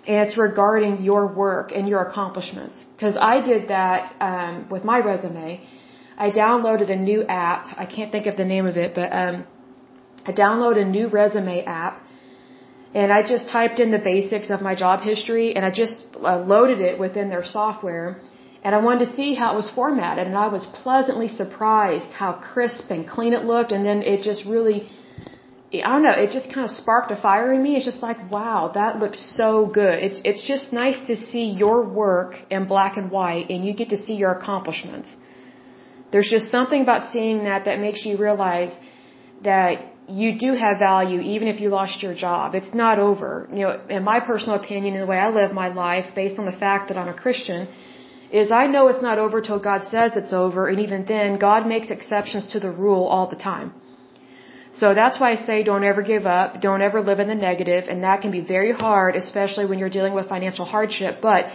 and 0.06 0.16
it's 0.24 0.36
regarding 0.38 1.02
your 1.02 1.26
work 1.26 1.72
and 1.74 1.88
your 1.88 2.00
accomplishments. 2.08 2.86
Because 2.94 3.16
I 3.20 3.40
did 3.40 3.68
that 3.68 4.14
um, 4.20 4.68
with 4.70 4.84
my 4.84 4.98
resume. 4.98 5.66
I 6.16 6.30
downloaded 6.30 6.90
a 6.90 6.96
new 6.96 7.24
app. 7.24 7.62
I 7.76 7.86
can't 7.86 8.10
think 8.12 8.26
of 8.26 8.36
the 8.36 8.44
name 8.44 8.66
of 8.66 8.76
it, 8.76 8.94
but 8.94 9.12
um, 9.12 9.44
I 10.24 10.32
downloaded 10.32 10.82
a 10.82 10.90
new 10.98 11.08
resume 11.08 11.64
app, 11.64 12.02
and 12.94 13.12
I 13.12 13.20
just 13.22 13.48
typed 13.48 13.78
in 13.80 13.90
the 13.90 13.98
basics 13.98 14.48
of 14.50 14.62
my 14.62 14.74
job 14.74 15.00
history, 15.00 15.54
and 15.54 15.64
I 15.64 15.70
just 15.70 16.04
uh, 16.14 16.38
loaded 16.38 16.80
it 16.80 16.98
within 16.98 17.28
their 17.28 17.44
software. 17.44 18.20
And 18.64 18.74
I 18.74 18.78
wanted 18.78 19.06
to 19.06 19.16
see 19.16 19.34
how 19.34 19.52
it 19.52 19.56
was 19.56 19.70
formatted, 19.70 20.26
and 20.26 20.36
I 20.36 20.48
was 20.48 20.66
pleasantly 20.82 21.28
surprised 21.28 22.10
how 22.12 22.32
crisp 22.32 22.90
and 22.90 23.06
clean 23.08 23.32
it 23.32 23.44
looked, 23.44 23.72
and 23.72 23.84
then 23.84 24.02
it 24.02 24.22
just 24.22 24.44
really 24.44 24.88
I 25.74 25.92
don't 25.92 26.04
know, 26.04 26.12
it 26.12 26.30
just 26.30 26.52
kind 26.54 26.64
of 26.64 26.70
sparked 26.70 27.10
a 27.10 27.16
fire 27.16 27.52
in 27.52 27.60
me. 27.62 27.74
It's 27.76 27.84
just 27.84 28.00
like, 28.00 28.30
wow, 28.30 28.70
that 28.74 29.00
looks 29.00 29.20
so 29.36 29.66
good. 29.66 29.98
It's 30.08 30.20
it's 30.24 30.42
just 30.46 30.72
nice 30.72 30.98
to 31.08 31.16
see 31.16 31.46
your 31.64 31.78
work 31.84 32.34
in 32.50 32.66
black 32.66 32.96
and 32.96 33.10
white 33.10 33.50
and 33.50 33.64
you 33.66 33.74
get 33.74 33.88
to 33.88 33.98
see 33.98 34.14
your 34.14 34.32
accomplishments. 34.38 35.16
There's 36.12 36.30
just 36.30 36.52
something 36.52 36.82
about 36.82 37.10
seeing 37.12 37.44
that 37.44 37.64
that 37.64 37.80
makes 37.80 38.06
you 38.06 38.16
realize 38.16 38.76
that 39.42 39.72
you 40.08 40.38
do 40.38 40.52
have 40.54 40.78
value 40.78 41.20
even 41.20 41.48
if 41.48 41.60
you 41.60 41.68
lost 41.68 42.02
your 42.02 42.14
job. 42.14 42.54
It's 42.54 42.72
not 42.72 43.00
over. 43.00 43.48
You 43.52 43.62
know, 43.66 43.80
in 43.88 44.04
my 44.04 44.20
personal 44.20 44.56
opinion, 44.62 44.94
in 44.94 45.00
the 45.00 45.06
way 45.06 45.18
I 45.18 45.30
live 45.30 45.52
my 45.52 45.68
life, 45.68 46.14
based 46.14 46.38
on 46.38 46.46
the 46.46 46.58
fact 46.64 46.88
that 46.88 46.96
I'm 46.96 47.08
a 47.08 47.18
Christian, 47.24 47.66
is 48.30 48.52
I 48.52 48.66
know 48.66 48.86
it's 48.88 49.02
not 49.02 49.18
over 49.18 49.40
till 49.40 49.58
God 49.58 49.82
says 49.82 50.12
it's 50.14 50.32
over, 50.32 50.68
and 50.68 50.78
even 50.80 51.04
then, 51.06 51.38
God 51.38 51.66
makes 51.66 51.90
exceptions 51.90 52.46
to 52.52 52.60
the 52.60 52.70
rule 52.70 53.04
all 53.04 53.28
the 53.28 53.36
time. 53.36 53.72
So 54.80 54.92
that's 54.94 55.18
why 55.18 55.28
I 55.32 55.36
say 55.48 55.62
don't 55.62 55.84
ever 55.84 56.02
give 56.02 56.26
up, 56.26 56.60
don't 56.60 56.82
ever 56.82 57.00
live 57.00 57.18
in 57.18 57.28
the 57.28 57.40
negative, 57.48 57.84
and 57.88 58.02
that 58.04 58.20
can 58.20 58.30
be 58.30 58.42
very 58.56 58.72
hard, 58.72 59.16
especially 59.16 59.64
when 59.64 59.78
you're 59.78 59.94
dealing 59.98 60.12
with 60.12 60.28
financial 60.28 60.66
hardship, 60.66 61.22
but 61.22 61.46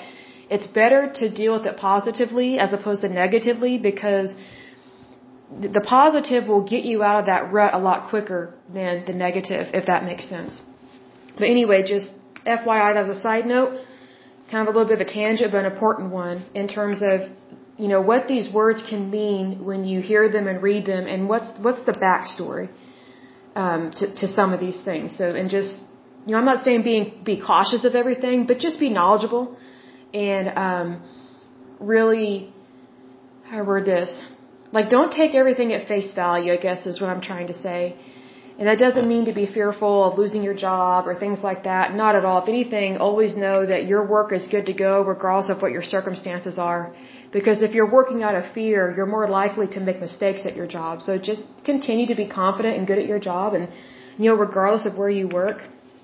it's 0.49 0.65
better 0.65 1.01
to 1.19 1.29
deal 1.29 1.53
with 1.57 1.65
it 1.71 1.77
positively 1.77 2.57
as 2.57 2.73
opposed 2.73 3.01
to 3.01 3.09
negatively 3.09 3.77
because 3.77 4.33
the 5.65 5.81
positive 5.81 6.47
will 6.47 6.63
get 6.73 6.83
you 6.83 7.03
out 7.03 7.19
of 7.19 7.25
that 7.27 7.51
rut 7.53 7.73
a 7.73 7.77
lot 7.77 8.09
quicker 8.09 8.55
than 8.73 9.05
the 9.05 9.13
negative, 9.13 9.67
if 9.79 9.85
that 9.85 10.03
makes 10.03 10.27
sense. 10.27 10.59
But 11.37 11.47
anyway, 11.55 11.83
just 11.83 12.09
FYI, 12.45 12.93
that 12.95 13.07
was 13.07 13.17
a 13.17 13.21
side 13.21 13.45
note, 13.45 13.79
kind 14.49 14.67
of 14.67 14.73
a 14.73 14.77
little 14.77 14.89
bit 14.91 14.99
of 14.99 15.07
a 15.07 15.11
tangent, 15.13 15.51
but 15.51 15.65
an 15.65 15.71
important 15.71 16.09
one 16.11 16.45
in 16.55 16.67
terms 16.67 16.97
of, 17.03 17.29
you 17.77 17.87
know, 17.87 18.01
what 18.01 18.27
these 18.27 18.51
words 18.51 18.81
can 18.89 19.11
mean 19.11 19.63
when 19.63 19.83
you 19.83 20.01
hear 20.01 20.27
them 20.29 20.47
and 20.47 20.63
read 20.63 20.85
them, 20.85 21.05
and 21.05 21.29
what's 21.29 21.49
what's 21.59 21.83
the 21.85 21.93
backstory 21.93 22.69
um, 23.55 23.91
to 23.91 24.13
to 24.15 24.27
some 24.27 24.53
of 24.53 24.59
these 24.59 24.81
things. 24.81 25.17
So, 25.17 25.35
and 25.35 25.49
just, 25.49 25.81
you 26.25 26.31
know, 26.31 26.37
I'm 26.37 26.45
not 26.45 26.63
saying 26.63 26.83
being 26.83 27.21
be 27.23 27.39
cautious 27.41 27.83
of 27.85 27.95
everything, 27.95 28.45
but 28.45 28.59
just 28.59 28.79
be 28.79 28.89
knowledgeable 28.89 29.57
and 30.13 30.57
um, 30.57 31.03
really, 31.79 32.53
how 33.45 33.59
I 33.59 33.61
word 33.61 33.85
this 33.85 34.25
like, 34.71 34.89
don't 34.89 35.11
take 35.11 35.35
everything 35.35 35.73
at 35.73 35.87
face 35.87 36.13
value, 36.13 36.51
I 36.53 36.57
guess 36.57 36.85
is 36.85 37.01
what 37.01 37.09
I'm 37.09 37.21
trying 37.21 37.47
to 37.47 37.53
say. 37.53 37.95
And 38.57 38.67
that 38.67 38.79
doesn't 38.79 39.07
mean 39.07 39.25
to 39.25 39.33
be 39.33 39.45
fearful 39.45 40.03
of 40.05 40.17
losing 40.17 40.43
your 40.43 40.53
job 40.53 41.07
or 41.07 41.15
things 41.15 41.39
like 41.41 41.63
that. 41.63 41.95
Not 41.95 42.15
at 42.15 42.25
all. 42.25 42.41
If 42.43 42.49
anything, 42.49 42.97
always 42.97 43.35
know 43.35 43.65
that 43.65 43.85
your 43.85 44.05
work 44.05 44.31
is 44.31 44.47
good 44.47 44.65
to 44.67 44.73
go 44.73 45.01
regardless 45.01 45.49
of 45.49 45.61
what 45.61 45.71
your 45.71 45.83
circumstances 45.83 46.57
are. 46.57 46.93
Because 47.31 47.61
if 47.61 47.73
you're 47.73 47.89
working 47.89 48.23
out 48.23 48.35
of 48.35 48.43
fear, 48.53 48.93
you're 48.95 49.11
more 49.17 49.27
likely 49.27 49.67
to 49.75 49.79
make 49.79 49.99
mistakes 50.01 50.45
at 50.45 50.55
your 50.55 50.67
job. 50.67 51.01
So 51.01 51.17
just 51.17 51.43
continue 51.63 52.07
to 52.07 52.15
be 52.15 52.27
confident 52.27 52.77
and 52.77 52.85
good 52.85 52.99
at 52.99 53.05
your 53.05 53.19
job 53.19 53.53
and, 53.53 53.69
you 54.17 54.29
know, 54.29 54.35
regardless 54.35 54.85
of 54.85 54.97
where 54.97 55.09
you 55.09 55.27
work, 55.27 55.61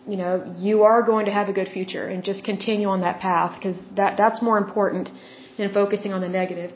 you 0.08 0.16
know, 0.16 0.34
you 0.58 0.84
are 0.84 1.02
going 1.02 1.26
to 1.26 1.32
have 1.32 1.50
a 1.50 1.54
good 1.54 1.68
future 1.68 2.06
and 2.08 2.24
just 2.24 2.46
continue 2.46 2.88
on 2.88 3.02
that 3.02 3.20
path 3.20 3.56
because 3.56 3.78
that, 3.96 4.16
that's 4.16 4.42
more 4.42 4.58
important 4.58 5.12
than 5.58 5.74
focusing 5.74 6.14
on 6.14 6.22
the 6.22 6.30
negative. 6.30 6.72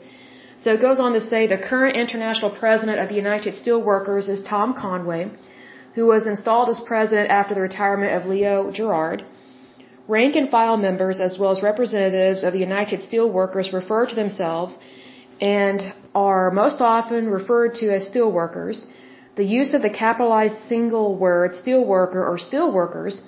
So 0.62 0.72
it 0.74 0.80
goes 0.80 1.00
on 1.00 1.14
to 1.14 1.20
say 1.20 1.46
the 1.46 1.58
current 1.58 1.96
international 1.96 2.50
president 2.50 2.98
of 3.00 3.08
the 3.08 3.16
United 3.16 3.54
Steelworkers 3.54 4.28
is 4.28 4.42
Tom 4.42 4.74
Conway, 4.74 5.30
who 5.94 6.06
was 6.06 6.26
installed 6.26 6.68
as 6.68 6.78
president 6.80 7.30
after 7.30 7.54
the 7.54 7.62
retirement 7.62 8.12
of 8.12 8.28
Leo 8.28 8.70
Gerard. 8.70 9.24
Rank 10.12 10.34
and 10.36 10.50
file 10.54 10.76
members, 10.76 11.18
as 11.26 11.38
well 11.38 11.52
as 11.52 11.62
representatives 11.62 12.42
of 12.46 12.52
the 12.52 12.64
United 12.70 13.00
Steelworkers, 13.08 13.72
refer 13.72 14.02
to 14.06 14.14
themselves 14.14 14.76
and 15.40 15.78
are 16.14 16.50
most 16.50 16.82
often 16.94 17.30
referred 17.38 17.72
to 17.76 17.86
as 17.96 18.10
steelworkers. 18.10 18.84
The 19.36 19.48
use 19.60 19.72
of 19.76 19.80
the 19.86 19.94
capitalized 20.04 20.58
single 20.72 21.08
word 21.24 21.52
steelworker 21.60 22.22
or 22.30 22.36
steelworkers 22.48 23.22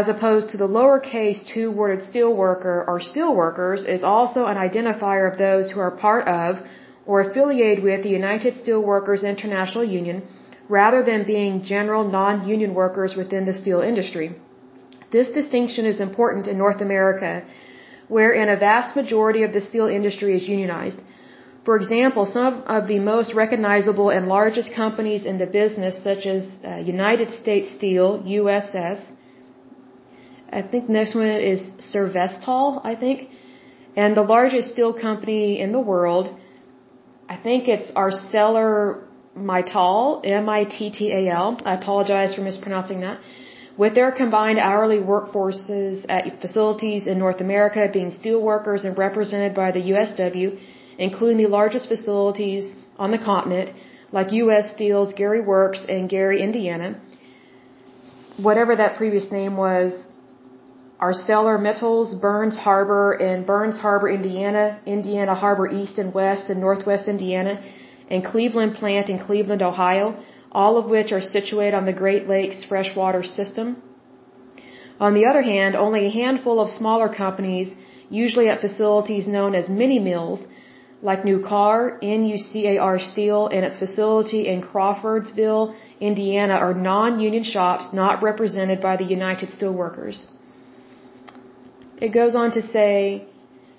as 0.00 0.08
opposed 0.08 0.50
to 0.50 0.58
the 0.62 0.72
lowercase 0.78 1.40
two-worded 1.52 2.02
steelworker 2.10 2.76
or 2.90 2.98
steelworkers 3.10 3.86
is 3.96 4.02
also 4.02 4.46
an 4.46 4.58
identifier 4.66 5.30
of 5.30 5.38
those 5.38 5.70
who 5.70 5.80
are 5.86 5.94
part 6.08 6.26
of 6.26 6.60
or 7.06 7.20
affiliated 7.20 7.84
with 7.84 8.02
the 8.02 8.14
United 8.22 8.54
Steelworkers 8.60 9.22
International 9.34 9.84
Union 9.84 10.22
rather 10.68 11.02
than 11.04 11.30
being 11.34 11.62
general 11.74 12.04
non-union 12.20 12.72
workers 12.82 13.14
within 13.16 13.44
the 13.46 13.58
steel 13.62 13.80
industry. 13.80 14.28
This 15.10 15.28
distinction 15.28 15.86
is 15.86 16.00
important 16.00 16.46
in 16.46 16.58
North 16.58 16.80
America, 16.80 17.44
wherein 18.08 18.48
a 18.48 18.56
vast 18.56 18.96
majority 18.96 19.42
of 19.42 19.52
the 19.52 19.60
steel 19.60 19.86
industry 19.86 20.36
is 20.36 20.48
unionized. 20.48 21.00
For 21.64 21.76
example, 21.76 22.24
some 22.26 22.62
of 22.76 22.88
the 22.88 22.98
most 22.98 23.34
recognizable 23.34 24.10
and 24.10 24.28
largest 24.28 24.74
companies 24.74 25.24
in 25.24 25.38
the 25.38 25.46
business, 25.46 26.02
such 26.02 26.26
as 26.26 26.48
uh, 26.64 26.76
United 26.76 27.32
States 27.32 27.70
Steel, 27.70 28.22
USS, 28.40 29.00
I 30.52 30.62
think 30.62 30.88
next 30.88 31.14
one 31.14 31.26
is 31.26 31.60
Servestol, 31.92 32.80
I 32.82 32.94
think. 32.96 33.28
And 33.96 34.16
the 34.16 34.22
largest 34.22 34.72
steel 34.72 34.92
company 34.92 35.60
in 35.60 35.72
the 35.72 35.80
world, 35.80 36.36
I 37.28 37.36
think 37.36 37.68
it's 37.68 37.90
Arcelor 37.92 39.04
Mittal, 39.36 40.20
M-I-T-T-A-L. 40.24 41.60
I 41.64 41.74
apologize 41.74 42.34
for 42.34 42.42
mispronouncing 42.42 43.00
that. 43.00 43.20
With 43.76 43.94
their 43.94 44.10
combined 44.10 44.58
hourly 44.58 44.98
workforces 44.98 46.04
at 46.08 46.40
facilities 46.40 47.06
in 47.06 47.18
North 47.18 47.40
America 47.40 47.88
being 47.92 48.10
steel 48.10 48.42
workers 48.42 48.84
and 48.84 48.98
represented 48.98 49.54
by 49.54 49.70
the 49.70 49.82
USW, 49.92 50.58
including 50.98 51.38
the 51.38 51.46
largest 51.46 51.88
facilities 51.88 52.72
on 52.98 53.10
the 53.10 53.18
continent, 53.18 53.72
like 54.12 54.32
U.S. 54.32 54.72
Steel's 54.74 55.14
Gary 55.14 55.40
Works 55.40 55.84
in 55.88 56.08
Gary, 56.08 56.42
Indiana. 56.42 57.00
Whatever 58.36 58.76
that 58.76 58.96
previous 58.96 59.30
name 59.30 59.56
was, 59.56 59.92
ArcelorMittal's 61.00 62.14
Burns 62.14 62.56
Harbor 62.56 63.14
in 63.14 63.44
Burns 63.44 63.78
Harbor, 63.78 64.08
Indiana, 64.10 64.80
Indiana 64.84 65.34
Harbor 65.34 65.66
East 65.70 65.98
and 65.98 66.12
West 66.12 66.50
and 66.50 66.60
Northwest 66.60 67.08
Indiana, 67.08 67.62
and 68.10 68.24
Cleveland 68.24 68.74
Plant 68.74 69.08
in 69.08 69.18
Cleveland, 69.18 69.62
Ohio, 69.62 70.22
all 70.52 70.76
of 70.76 70.86
which 70.86 71.12
are 71.12 71.20
situated 71.20 71.74
on 71.74 71.86
the 71.86 71.92
Great 71.92 72.28
Lakes 72.28 72.64
freshwater 72.64 73.22
system. 73.22 73.82
On 74.98 75.14
the 75.14 75.26
other 75.26 75.42
hand, 75.42 75.76
only 75.76 76.06
a 76.06 76.10
handful 76.10 76.60
of 76.60 76.68
smaller 76.68 77.08
companies, 77.08 77.74
usually 78.10 78.48
at 78.48 78.60
facilities 78.60 79.26
known 79.26 79.54
as 79.54 79.68
mini 79.68 79.98
mills, 79.98 80.46
like 81.02 81.22
Nucor, 81.22 81.98
NUCAR 82.02 83.00
Steel, 83.12 83.46
and 83.46 83.64
its 83.64 83.78
facility 83.78 84.48
in 84.48 84.60
Crawfordsville, 84.60 85.74
Indiana, 86.00 86.54
are 86.54 86.74
non-union 86.74 87.44
shops 87.44 87.92
not 87.94 88.22
represented 88.22 88.80
by 88.82 88.96
the 88.96 89.04
United 89.04 89.48
Steelworkers. 89.50 90.24
It 92.00 92.12
goes 92.12 92.34
on 92.34 92.50
to 92.52 92.62
say, 92.66 93.24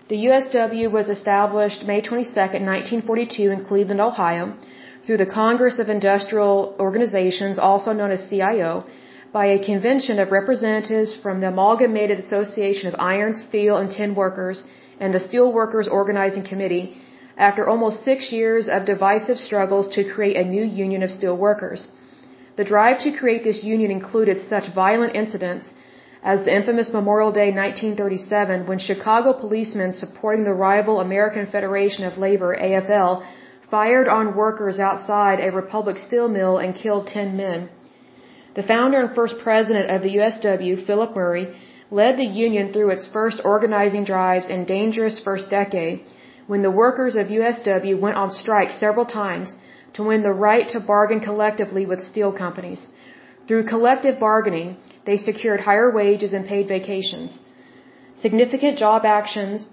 the 0.10 0.26
USW 0.26 0.92
was 0.92 1.10
established 1.10 1.86
May 1.86 2.02
22, 2.02 2.32
1942 2.36 3.52
in 3.52 3.66
Cleveland, 3.66 4.02
Ohio, 4.02 4.58
through 5.06 5.18
the 5.18 5.34
Congress 5.42 5.80
of 5.80 5.90
Industrial 5.90 6.76
Organizations, 6.80 7.58
also 7.58 7.92
known 7.92 8.12
as 8.12 8.30
CIO, 8.30 8.86
by 9.34 9.46
a 9.46 9.64
convention 9.64 10.20
of 10.20 10.32
representatives 10.32 11.16
from 11.24 11.40
the 11.40 11.48
Amalgamated 11.48 12.20
Association 12.20 12.88
of 12.88 12.96
Iron, 13.00 13.34
Steel, 13.36 13.78
and 13.78 13.90
Tin 13.90 14.14
Workers 14.14 14.64
and 15.00 15.14
the 15.14 15.24
Steel 15.28 15.52
Workers 15.52 15.88
Organizing 15.88 16.44
Committee 16.44 16.98
after 17.38 17.68
almost 17.68 18.04
six 18.04 18.32
years 18.32 18.70
of 18.70 18.86
divisive 18.86 19.38
struggles 19.48 19.88
to 19.96 20.04
create 20.14 20.38
a 20.38 20.50
new 20.56 20.64
union 20.64 21.02
of 21.02 21.10
steel 21.10 21.36
workers. 21.36 21.88
The 22.58 22.66
drive 22.74 23.00
to 23.06 23.12
create 23.20 23.44
this 23.44 23.64
union 23.64 23.90
included 23.90 24.42
such 24.42 24.74
violent 24.76 25.16
incidents 25.16 25.72
as 26.22 26.44
the 26.46 26.54
infamous 26.56 26.90
Memorial 26.94 27.32
Day 27.32 27.50
1937 27.52 28.68
when 28.68 28.78
Chicago 28.78 29.34
policemen 29.34 29.94
supporting 29.94 30.44
the 30.44 30.54
rival 30.54 31.00
American 31.00 31.46
Federation 31.56 32.04
of 32.04 32.18
Labor, 32.18 32.52
AFL, 32.56 33.24
fired 33.72 34.08
on 34.18 34.36
workers 34.36 34.80
outside 34.88 35.40
a 35.40 35.52
Republic 35.62 35.98
steel 35.98 36.28
mill 36.38 36.58
and 36.58 36.76
killed 36.84 37.08
10 37.08 37.38
men. 37.44 37.70
The 38.56 38.68
founder 38.72 39.00
and 39.02 39.16
first 39.16 39.36
president 39.44 39.90
of 39.96 40.02
the 40.04 40.16
USW, 40.18 40.86
Philip 40.88 41.16
Murray, 41.16 41.46
led 42.00 42.18
the 42.18 42.32
union 42.46 42.72
through 42.72 42.90
its 42.96 43.08
first 43.18 43.40
organizing 43.54 44.04
drives 44.04 44.50
and 44.54 44.68
dangerous 44.68 45.20
first 45.28 45.50
decade 45.50 46.02
when 46.48 46.62
the 46.62 46.78
workers 46.84 47.16
of 47.16 47.36
USW 47.40 48.00
went 48.06 48.18
on 48.18 48.30
strike 48.44 48.72
several 48.72 49.06
times 49.06 49.56
to 49.94 50.04
win 50.04 50.22
the 50.24 50.38
right 50.48 50.68
to 50.70 50.80
bargain 50.94 51.22
collectively 51.30 51.86
with 51.86 52.10
steel 52.12 52.32
companies. 52.44 52.82
Through 53.48 53.72
collective 53.74 54.20
bargaining, 54.20 54.78
they 55.06 55.18
secured 55.18 55.62
higher 55.62 55.90
wages 56.00 56.34
and 56.34 56.46
paid 56.54 56.68
vacations. 56.68 57.38
Significant 58.26 58.78
job 58.78 59.06
actions 59.06 59.68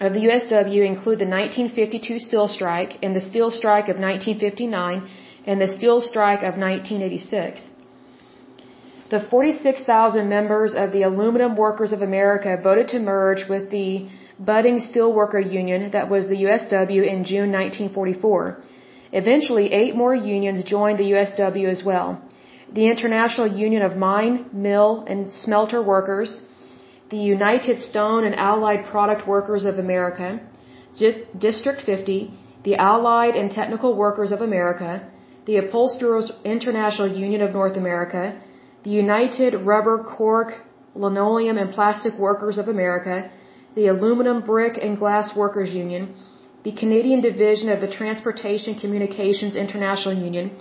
of 0.00 0.12
the 0.12 0.20
USW 0.28 0.86
include 0.86 1.18
the 1.20 1.30
1952 1.30 2.18
steel 2.18 2.48
strike 2.48 2.98
and 3.02 3.14
the 3.14 3.20
steel 3.20 3.50
strike 3.50 3.88
of 3.88 3.98
1959 3.98 5.08
and 5.46 5.60
the 5.60 5.68
steel 5.76 6.00
strike 6.00 6.42
of 6.42 6.56
1986. 6.56 7.62
The 9.10 9.20
46,000 9.20 10.28
members 10.28 10.74
of 10.74 10.90
the 10.92 11.02
Aluminum 11.02 11.54
Workers 11.56 11.92
of 11.92 12.02
America 12.02 12.58
voted 12.60 12.88
to 12.88 12.98
merge 12.98 13.48
with 13.48 13.70
the 13.70 14.08
budding 14.38 14.80
steelworker 14.80 15.42
union 15.60 15.90
that 15.92 16.10
was 16.10 16.28
the 16.28 16.42
USW 16.46 17.02
in 17.06 17.24
June 17.24 17.52
1944. 17.52 18.58
Eventually, 19.12 19.72
eight 19.72 19.94
more 19.94 20.14
unions 20.14 20.64
joined 20.64 20.98
the 20.98 21.10
USW 21.12 21.68
as 21.68 21.84
well 21.84 22.20
the 22.72 22.88
International 22.88 23.46
Union 23.46 23.82
of 23.82 23.96
Mine, 23.96 24.46
Mill, 24.52 25.04
and 25.06 25.32
Smelter 25.32 25.80
Workers, 25.80 26.42
the 27.10 27.18
United 27.18 27.80
Stone 27.80 28.24
and 28.24 28.34
Allied 28.34 28.86
Product 28.86 29.26
Workers 29.26 29.64
of 29.64 29.78
America, 29.78 30.40
District 31.38 31.82
50, 31.82 32.32
the 32.64 32.76
Allied 32.76 33.36
and 33.36 33.50
Technical 33.50 33.94
Workers 33.94 34.32
of 34.32 34.40
America, 34.40 35.08
the 35.46 35.56
Upholsterers 35.56 36.32
International 36.44 37.08
Union 37.08 37.42
of 37.42 37.52
North 37.52 37.76
America, 37.76 38.40
the 38.84 38.90
United 38.90 39.54
Rubber 39.54 39.98
Cork 40.02 40.54
Linoleum 40.94 41.58
and 41.58 41.74
Plastic 41.74 42.14
Workers 42.18 42.56
of 42.56 42.68
America, 42.68 43.30
the 43.74 43.88
Aluminum 43.88 44.40
Brick 44.42 44.78
and 44.80 44.96
Glass 44.96 45.36
Workers 45.36 45.70
Union, 45.74 46.14
the 46.62 46.72
Canadian 46.72 47.20
Division 47.20 47.68
of 47.68 47.80
the 47.80 47.90
Transportation 47.90 48.78
Communications 48.78 49.56
International 49.56 50.14
Union, 50.14 50.56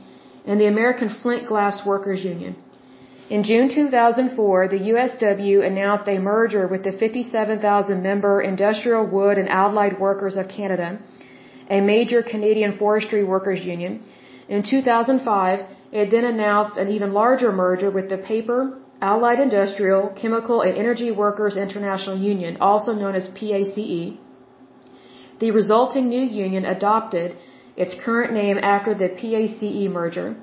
and 0.46 0.60
the 0.60 0.66
American 0.66 1.10
Flint 1.22 1.48
Glass 1.48 1.86
Workers 1.86 2.24
Union. 2.24 2.56
In 3.30 3.44
June 3.44 3.70
2004, 3.70 4.68
the 4.68 4.80
USW 4.92 5.66
announced 5.66 6.10
a 6.10 6.20
merger 6.20 6.68
with 6.68 6.84
the 6.84 6.92
57,000 6.92 8.04
member 8.04 8.42
Industrial 8.42 9.06
Wood 9.06 9.38
and 9.38 9.48
Allied 9.48 9.98
Workers 9.98 10.36
of 10.36 10.50
Canada, 10.50 11.00
a 11.70 11.80
major 11.80 12.22
Canadian 12.22 12.74
forestry 12.78 13.24
workers 13.24 13.64
union. 13.64 14.02
In 14.50 14.62
2005, 14.62 15.66
it 15.94 16.12
then 16.12 16.26
announced 16.26 16.78
an 16.78 16.90
even 16.90 17.14
larger 17.14 17.54
merger 17.54 17.90
with 17.90 18.10
the 18.10 18.18
Paper, 18.18 18.78
Allied 19.02 19.40
Industrial, 19.40 20.10
Chemical 20.22 20.62
and 20.62 20.78
Energy 20.78 21.10
Workers 21.12 21.56
International 21.56 22.18
Union, 22.18 22.58
also 22.60 22.94
known 22.94 23.16
as 23.16 23.30
PACE. 23.30 24.18
The 25.40 25.52
resulting 25.52 26.10
new 26.10 26.24
union 26.24 26.66
adopted 26.66 27.38
its 27.78 27.96
current 28.04 28.34
name 28.34 28.58
after 28.58 28.94
the 28.94 29.10
PACE 29.10 29.90
merger. 29.90 30.36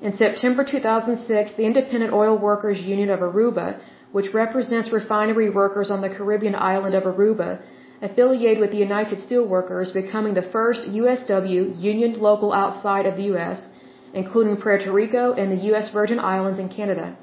In 0.00 0.16
September 0.16 0.64
2006, 0.64 1.52
the 1.56 1.64
Independent 1.64 2.12
Oil 2.12 2.38
Workers 2.38 2.80
Union 2.80 3.10
of 3.10 3.20
Aruba, 3.20 3.80
which 4.12 4.32
represents 4.32 4.92
refinery 4.92 5.50
workers 5.50 5.90
on 5.90 6.00
the 6.00 6.08
Caribbean 6.08 6.54
island 6.54 6.94
of 6.94 7.02
Aruba, 7.02 7.58
affiliated 8.00 8.60
with 8.60 8.70
the 8.70 8.78
United 8.78 9.18
Steelworkers, 9.18 9.92
becoming 9.92 10.34
the 10.34 10.50
first 10.56 10.82
USW 10.84 11.80
union 11.82 12.12
local 12.20 12.52
outside 12.52 13.06
of 13.06 13.16
the 13.16 13.24
US, 13.34 13.68
including 14.14 14.56
Puerto 14.56 14.92
Rico 14.92 15.32
and 15.32 15.50
the 15.50 15.62
US 15.72 15.90
Virgin 15.90 16.20
Islands 16.20 16.60
and 16.60 16.70
Canada. 16.70 17.16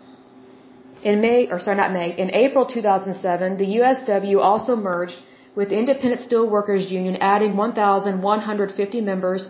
In 1.01 1.21
May, 1.21 1.47
or 1.49 1.59
sorry, 1.61 1.77
not 1.77 1.93
May, 1.93 2.09
in 2.17 2.29
April 2.35 2.65
2007, 2.65 3.57
the 3.57 3.69
USW 3.77 4.39
also 4.41 4.75
merged 4.75 5.17
with 5.55 5.69
the 5.69 5.77
Independent 5.77 6.29
Steelworkers 6.29 6.89
Union, 6.89 7.15
adding 7.21 7.55
1,150 7.55 9.01
members 9.01 9.49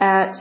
at 0.00 0.32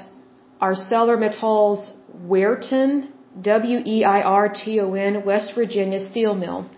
ArcelorMittal's 0.62 1.91
Weirton, 2.28 3.10
W-E-I-R-T-O-N, 3.41 5.26
West 5.26 5.54
Virginia 5.56 6.00
steel 6.00 6.34
mill. 6.34 6.70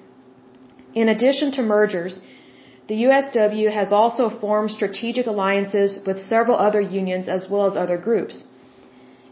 In 0.93 1.09
addition 1.09 1.51
to 1.53 1.61
mergers, 1.61 2.19
the 2.87 3.03
USW 3.03 3.71
has 3.71 3.91
also 3.91 4.29
formed 4.29 4.71
strategic 4.71 5.27
alliances 5.27 5.99
with 6.05 6.19
several 6.19 6.57
other 6.57 6.81
unions 6.81 7.27
as 7.27 7.47
well 7.49 7.65
as 7.69 7.75
other 7.75 7.97
groups. 7.97 8.43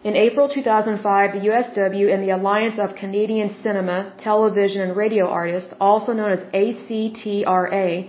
In 0.04 0.16
April 0.16 0.48
2005, 0.48 1.34
the 1.34 1.48
USW 1.50 2.14
and 2.14 2.22
the 2.22 2.30
Alliance 2.30 2.78
of 2.78 2.96
Canadian 2.96 3.56
Cinema, 3.64 4.14
Television 4.20 4.82
and 4.84 4.96
Radio 4.96 5.28
Artists, 5.28 5.74
also 5.80 6.14
known 6.14 6.32
as 6.32 6.44
ACTRA, 6.54 8.08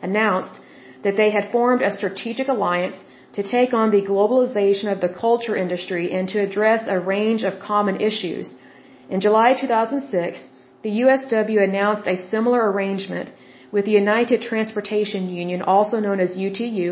announced 0.00 0.60
that 1.02 1.16
they 1.18 1.30
had 1.30 1.52
formed 1.52 1.82
a 1.82 1.92
strategic 1.92 2.48
alliance 2.48 2.96
to 3.34 3.42
take 3.42 3.72
on 3.80 3.90
the 3.90 4.02
globalization 4.10 4.88
of 4.92 5.00
the 5.00 5.14
culture 5.24 5.56
industry 5.64 6.04
and 6.16 6.28
to 6.28 6.38
address 6.46 6.82
a 6.88 6.98
range 7.14 7.42
of 7.42 7.58
common 7.70 7.96
issues. 8.00 8.54
In 9.10 9.20
July 9.20 9.48
2006, 9.54 10.42
the 10.82 10.94
USW 11.04 11.60
announced 11.68 12.06
a 12.06 12.16
similar 12.16 12.60
arrangement 12.70 13.32
with 13.74 13.84
the 13.86 13.96
United 14.04 14.40
Transportation 14.40 15.28
Union, 15.42 15.62
also 15.62 15.98
known 15.98 16.20
as 16.20 16.36
UTU, 16.46 16.88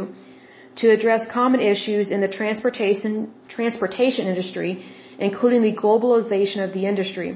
to 0.80 0.90
address 0.90 1.26
common 1.40 1.60
issues 1.60 2.10
in 2.10 2.20
the 2.20 2.32
transportation, 2.40 3.12
transportation 3.48 4.26
industry, 4.26 4.70
including 5.18 5.62
the 5.62 5.76
globalization 5.82 6.64
of 6.64 6.72
the 6.72 6.86
industry. 6.86 7.30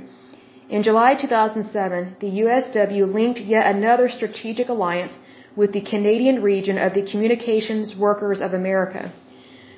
In 0.68 0.82
July 0.82 1.14
2007, 1.14 2.16
the 2.18 2.32
USW 2.42 3.12
linked 3.18 3.38
yet 3.38 3.66
another 3.66 4.08
strategic 4.08 4.68
alliance 4.68 5.16
with 5.56 5.72
the 5.72 5.80
Canadian 5.80 6.42
region 6.42 6.78
of 6.78 6.94
the 6.94 7.06
Communications 7.10 7.96
Workers 7.96 8.40
of 8.40 8.52
America. 8.52 9.12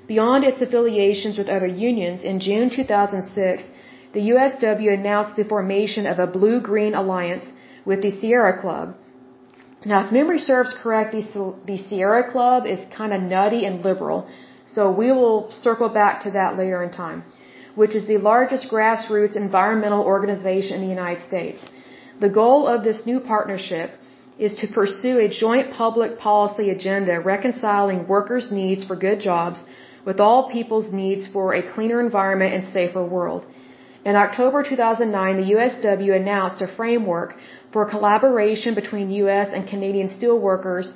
Beyond 0.08 0.44
its 0.44 0.60
affiliations 0.60 1.38
with 1.38 1.48
other 1.48 1.66
unions, 1.66 2.24
in 2.24 2.40
June 2.40 2.68
2006, 2.70 3.64
the 4.14 4.24
USW 4.30 4.92
announced 4.92 5.36
the 5.36 5.44
formation 5.44 6.06
of 6.06 6.18
a 6.18 6.26
blue-green 6.26 6.94
alliance 6.94 7.52
with 7.84 8.00
the 8.02 8.10
Sierra 8.10 8.54
Club. 8.60 8.96
Now, 9.84 10.04
if 10.04 10.12
memory 10.12 10.40
serves 10.40 10.74
correct, 10.82 11.12
the, 11.12 11.54
the 11.66 11.76
Sierra 11.76 12.24
Club 12.32 12.66
is 12.66 12.80
kind 12.86 13.12
of 13.12 13.22
nutty 13.22 13.64
and 13.64 13.84
liberal, 13.84 14.26
so 14.66 14.90
we 14.90 15.12
will 15.12 15.50
circle 15.52 15.88
back 15.88 16.20
to 16.22 16.30
that 16.32 16.56
later 16.56 16.82
in 16.82 16.90
time, 16.90 17.22
which 17.74 17.94
is 17.94 18.06
the 18.06 18.18
largest 18.18 18.68
grassroots 18.70 19.36
environmental 19.36 20.02
organization 20.02 20.76
in 20.76 20.82
the 20.82 20.94
United 21.00 21.22
States. 21.28 21.64
The 22.18 22.30
goal 22.30 22.66
of 22.66 22.82
this 22.82 23.06
new 23.06 23.20
partnership 23.20 23.92
is 24.38 24.54
to 24.60 24.66
pursue 24.68 25.18
a 25.18 25.28
joint 25.28 25.72
public 25.72 26.18
policy 26.18 26.70
agenda 26.70 27.20
reconciling 27.20 28.06
workers' 28.06 28.50
needs 28.52 28.84
for 28.84 28.96
good 28.96 29.20
jobs 29.20 29.64
with 30.04 30.20
all 30.20 30.50
people's 30.50 30.90
needs 30.92 31.26
for 31.26 31.54
a 31.54 31.62
cleaner 31.74 32.00
environment 32.00 32.54
and 32.54 32.64
safer 32.64 33.04
world. 33.04 33.44
In 34.04 34.14
October 34.16 34.62
2009, 34.62 35.36
the 35.40 35.48
USW 35.54 36.14
announced 36.14 36.62
a 36.62 36.68
framework 36.78 37.34
for 37.72 37.84
collaboration 37.94 38.74
between 38.74 39.10
US 39.10 39.48
and 39.52 39.66
Canadian 39.66 40.08
steelworkers. 40.08 40.86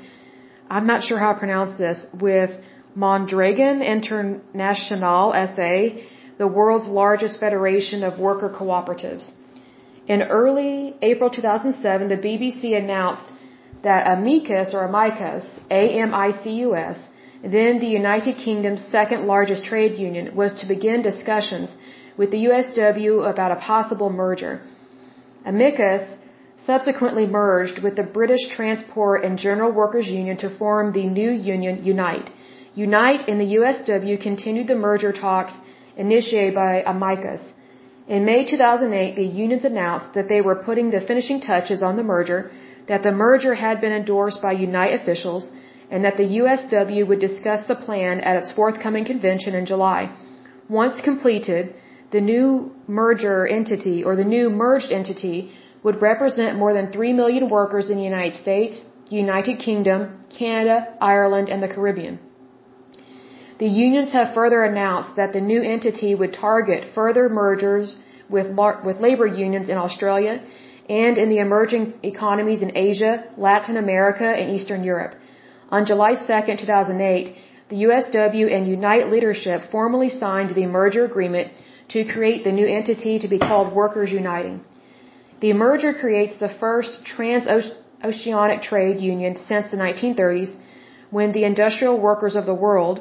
I'm 0.71 0.87
not 0.87 1.03
sure 1.03 1.19
how 1.19 1.33
to 1.33 1.39
pronounce 1.39 1.73
this, 1.77 2.07
with 2.29 2.53
Mondragon 2.95 3.83
International 3.83 5.33
SA, 5.57 5.73
the 6.39 6.47
world's 6.47 6.89
largest 6.89 7.41
federation 7.41 8.05
of 8.05 8.19
worker 8.19 8.51
cooperatives. 8.61 9.31
In 10.07 10.23
early 10.23 10.95
April 11.03 11.31
2007, 11.31 12.09
the 12.09 12.17
BBC 12.17 12.77
announced 12.77 13.25
that 13.83 14.07
Amicus 14.07 14.75
or 14.75 14.85
Amicus, 14.85 15.45
A-M-I-C-U-S, 15.71 17.09
then 17.43 17.81
the 17.81 17.93
United 18.01 18.37
Kingdom's 18.37 18.85
second 18.85 19.27
largest 19.27 19.65
trade 19.65 19.99
union, 19.99 20.35
was 20.37 20.55
to 20.61 20.67
begin 20.67 21.03
discussions 21.03 21.77
with 22.17 22.31
the 22.31 22.45
USW 22.49 23.29
about 23.29 23.51
a 23.51 23.57
possible 23.57 24.11
merger. 24.11 24.61
Amicus 25.45 26.03
subsequently 26.65 27.27
merged 27.27 27.83
with 27.83 27.97
the 27.97 28.09
British 28.19 28.45
Transport 28.57 29.25
and 29.25 29.37
General 29.39 29.73
Workers 29.73 30.09
Union 30.09 30.37
to 30.37 30.57
form 30.57 30.93
the 30.93 31.07
new 31.07 31.31
union 31.31 31.85
Unite. 31.85 32.31
Unite 32.75 33.29
and 33.29 33.41
the 33.41 33.55
USW 33.57 34.21
continued 34.21 34.69
the 34.69 34.77
merger 34.77 35.13
talks 35.13 35.55
initiated 35.97 36.55
by 36.55 36.83
Amicus. 36.87 37.43
In 38.07 38.25
May 38.25 38.45
2008, 38.45 39.17
the 39.17 39.25
unions 39.25 39.65
announced 39.65 40.15
that 40.15 40.29
they 40.29 40.41
were 40.41 40.65
putting 40.69 40.91
the 40.91 41.01
finishing 41.01 41.41
touches 41.41 41.83
on 41.83 41.97
the 41.97 42.03
merger, 42.03 42.51
that 42.89 43.03
the 43.03 43.13
merger 43.13 43.55
had 43.55 43.81
been 43.81 43.93
endorsed 43.93 44.41
by 44.43 44.53
Unite 44.53 44.95
officials, 45.01 45.51
and 45.91 46.05
that 46.05 46.17
the 46.17 46.29
USW 46.41 47.07
would 47.07 47.21
discuss 47.21 47.67
the 47.67 47.81
plan 47.87 48.21
at 48.21 48.37
its 48.41 48.53
forthcoming 48.53 49.05
convention 49.05 49.55
in 49.55 49.67
July. 49.67 50.11
Once 50.69 51.01
completed, 51.01 51.75
the 52.13 52.21
new 52.21 52.73
merger 52.87 53.47
entity 53.47 54.03
or 54.05 54.17
the 54.17 54.31
new 54.37 54.49
merged 54.49 54.91
entity 54.91 55.51
would 55.83 56.01
represent 56.01 56.59
more 56.59 56.73
than 56.73 56.91
3 56.93 57.13
million 57.13 57.49
workers 57.49 57.91
in 57.91 57.97
the 57.97 58.09
United 58.13 58.37
States, 58.41 58.85
United 59.09 59.59
Kingdom, 59.59 60.25
Canada, 60.39 60.77
Ireland, 61.01 61.49
and 61.49 61.63
the 61.63 61.69
Caribbean. 61.69 62.19
The 63.59 63.69
unions 63.69 64.13
have 64.13 64.35
further 64.35 64.65
announced 64.65 65.17
that 65.17 65.33
the 65.33 65.41
new 65.41 65.63
entity 65.63 66.15
would 66.15 66.33
target 66.33 66.87
further 66.95 67.29
mergers 67.29 67.97
with, 68.29 68.49
with 68.85 68.97
labor 69.07 69.27
unions 69.27 69.69
in 69.69 69.77
Australia 69.77 70.43
and 71.01 71.17
in 71.23 71.29
the 71.33 71.39
emerging 71.47 71.85
economies 72.03 72.63
in 72.67 72.77
Asia, 72.77 73.13
Latin 73.49 73.77
America, 73.83 74.29
and 74.39 74.55
Eastern 74.57 74.83
Europe. 74.85 75.15
On 75.77 75.87
July 75.91 76.13
2, 76.15 76.57
2008, 76.65 77.35
the 77.71 77.79
USW 77.87 78.47
and 78.55 78.69
Unite 78.79 79.07
leadership 79.15 79.71
formally 79.71 80.11
signed 80.11 80.55
the 80.55 80.67
merger 80.67 81.05
agreement 81.07 81.49
to 81.95 82.05
create 82.13 82.45
the 82.45 82.57
new 82.61 82.69
entity 82.81 83.15
to 83.21 83.29
be 83.35 83.39
called 83.39 83.73
Workers 83.83 84.13
Uniting. 84.13 84.59
The 85.41 85.55
merger 85.55 85.93
creates 86.03 86.37
the 86.37 86.53
first 86.63 86.93
transoceanic 87.13 88.61
trade 88.71 89.01
union 89.01 89.39
since 89.51 89.71
the 89.71 89.79
1930s 89.87 90.53
when 91.11 91.33
the 91.33 91.45
Industrial 91.53 91.97
Workers 92.09 92.37
of 92.37 92.45
the 92.51 92.59
World 92.67 93.01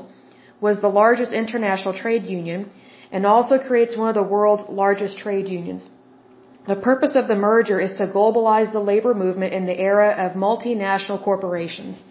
was 0.62 0.80
the 0.80 0.96
largest 1.02 1.34
international 1.34 1.94
trade 2.04 2.26
union 2.26 2.70
and 3.12 3.26
also 3.26 3.58
creates 3.68 3.98
one 3.98 4.10
of 4.14 4.16
the 4.16 4.30
world's 4.36 4.68
largest 4.70 5.18
trade 5.18 5.50
unions. 5.50 5.90
The 6.68 6.76
purpose 6.76 7.16
of 7.16 7.28
the 7.28 7.36
merger 7.36 7.80
is 7.80 7.94
to 7.94 8.06
globalize 8.08 8.72
the 8.72 8.80
labor 8.80 9.14
movement 9.14 9.54
in 9.54 9.66
the 9.66 9.80
era 9.80 10.10
of 10.26 10.34
multinational 10.34 11.24
corporations. 11.24 12.02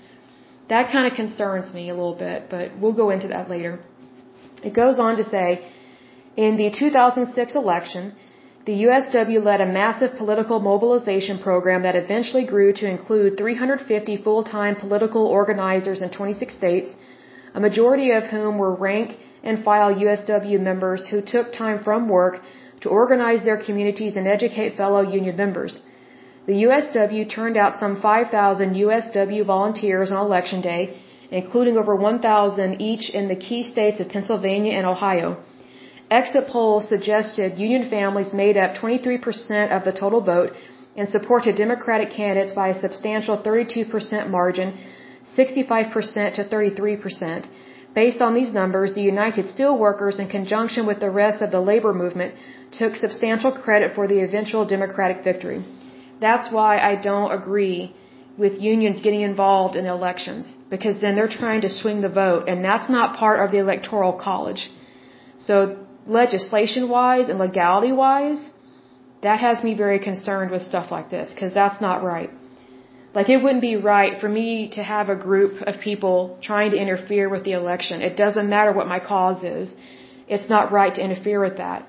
That 0.68 0.90
kind 0.90 1.06
of 1.06 1.14
concerns 1.14 1.72
me 1.72 1.88
a 1.90 1.94
little 1.94 2.14
bit, 2.14 2.48
but 2.50 2.76
we'll 2.78 2.98
go 3.04 3.10
into 3.10 3.28
that 3.28 3.48
later. 3.48 3.78
It 4.64 4.74
goes 4.74 4.98
on 4.98 5.16
to 5.18 5.24
say, 5.24 5.64
in 6.36 6.56
the 6.56 6.70
2006 6.70 7.54
election, 7.54 8.14
the 8.66 8.84
USW 8.86 9.42
led 9.42 9.60
a 9.60 9.66
massive 9.66 10.16
political 10.16 10.58
mobilization 10.60 11.38
program 11.38 11.82
that 11.82 11.96
eventually 11.96 12.44
grew 12.44 12.72
to 12.74 12.86
include 12.88 13.38
350 13.38 14.16
full-time 14.18 14.76
political 14.76 15.26
organizers 15.26 16.02
in 16.02 16.10
26 16.10 16.54
states, 16.54 16.90
a 17.54 17.60
majority 17.60 18.10
of 18.10 18.24
whom 18.24 18.58
were 18.58 18.74
rank 18.74 19.16
and 19.42 19.64
file 19.64 19.94
USW 19.94 20.60
members 20.60 21.06
who 21.06 21.20
took 21.22 21.52
time 21.52 21.82
from 21.82 22.08
work 22.08 22.40
to 22.82 22.88
organize 22.88 23.44
their 23.44 23.60
communities 23.66 24.16
and 24.16 24.26
educate 24.26 24.76
fellow 24.76 25.02
union 25.18 25.36
members. 25.36 25.80
The 26.46 26.58
USW 26.66 27.28
turned 27.28 27.56
out 27.56 27.78
some 27.82 28.00
5,000 28.00 28.74
USW 28.74 29.44
volunteers 29.44 30.10
on 30.10 30.24
election 30.24 30.60
day, 30.60 30.82
including 31.30 31.76
over 31.76 31.94
1,000 31.94 32.80
each 32.80 33.10
in 33.10 33.28
the 33.28 33.36
key 33.46 33.62
states 33.62 34.00
of 34.00 34.08
Pennsylvania 34.08 34.72
and 34.78 34.86
Ohio. 34.86 35.28
Exit 36.10 36.48
polls 36.48 36.88
suggested 36.88 37.58
union 37.58 37.88
families 37.88 38.32
made 38.34 38.56
up 38.56 38.74
23% 38.74 39.70
of 39.76 39.84
the 39.84 39.92
total 39.92 40.20
vote 40.20 40.52
and 40.96 41.08
supported 41.08 41.54
Democratic 41.54 42.10
candidates 42.10 42.52
by 42.52 42.68
a 42.68 42.80
substantial 42.80 43.36
32% 43.38 44.28
margin, 44.28 44.76
65% 45.38 46.34
to 46.34 46.44
33%. 46.44 47.46
Based 47.94 48.20
on 48.20 48.34
these 48.34 48.52
numbers, 48.52 48.94
the 48.94 49.02
United 49.02 49.46
Steelworkers, 49.46 50.18
in 50.18 50.28
conjunction 50.28 50.86
with 50.86 51.00
the 51.00 51.10
rest 51.10 51.42
of 51.42 51.50
the 51.50 51.60
labor 51.60 51.92
movement, 51.92 52.34
took 52.72 52.96
substantial 52.96 53.52
credit 53.52 53.94
for 53.94 54.06
the 54.06 54.20
eventual 54.20 54.64
Democratic 54.66 55.24
victory. 55.24 55.64
That's 56.20 56.52
why 56.52 56.78
I 56.78 56.94
don't 56.96 57.33
agree 57.33 57.94
with 58.38 58.61
unions 58.61 59.00
getting 59.00 59.22
involved 59.22 59.76
in 59.76 59.85
the 59.85 59.90
elections, 59.90 60.44
because 60.70 61.00
then 61.00 61.14
they're 61.16 61.37
trying 61.42 61.62
to 61.62 61.70
swing 61.70 62.00
the 62.00 62.09
vote, 62.09 62.48
and 62.48 62.64
that's 62.64 62.88
not 62.88 63.16
part 63.16 63.40
of 63.40 63.50
the 63.50 63.59
Electoral 63.59 64.12
College. 64.12 64.70
So 65.38 65.54
legislation 66.06 66.88
wise 66.88 67.28
and 67.28 67.38
legality 67.38 67.92
wise, 67.92 68.40
that 69.22 69.40
has 69.40 69.62
me 69.62 69.74
very 69.74 69.98
concerned 69.98 70.50
with 70.50 70.62
stuff 70.62 70.90
like 70.90 71.11
this 71.11 71.33
because 71.35 71.52
that's 71.52 71.80
not 71.80 72.02
right. 72.02 72.30
Like 73.14 73.28
it 73.28 73.42
wouldn't 73.42 73.61
be 73.61 73.76
right 73.76 74.20
for 74.20 74.28
me 74.28 74.70
to 74.76 74.83
have 74.83 75.09
a 75.09 75.16
group 75.16 75.61
of 75.62 75.80
people 75.80 76.38
trying 76.40 76.70
to 76.70 76.78
interfere 76.85 77.28
with 77.28 77.44
the 77.44 77.52
election. 77.52 78.02
It 78.02 78.16
doesn't 78.16 78.48
matter 78.48 78.72
what 78.72 78.87
my 78.87 79.00
cause 79.00 79.42
is. 79.42 79.74
It's 80.28 80.48
not 80.48 80.72
right 80.72 80.94
to 80.94 81.02
interfere 81.02 81.40
with 81.40 81.56
that. 81.56 81.87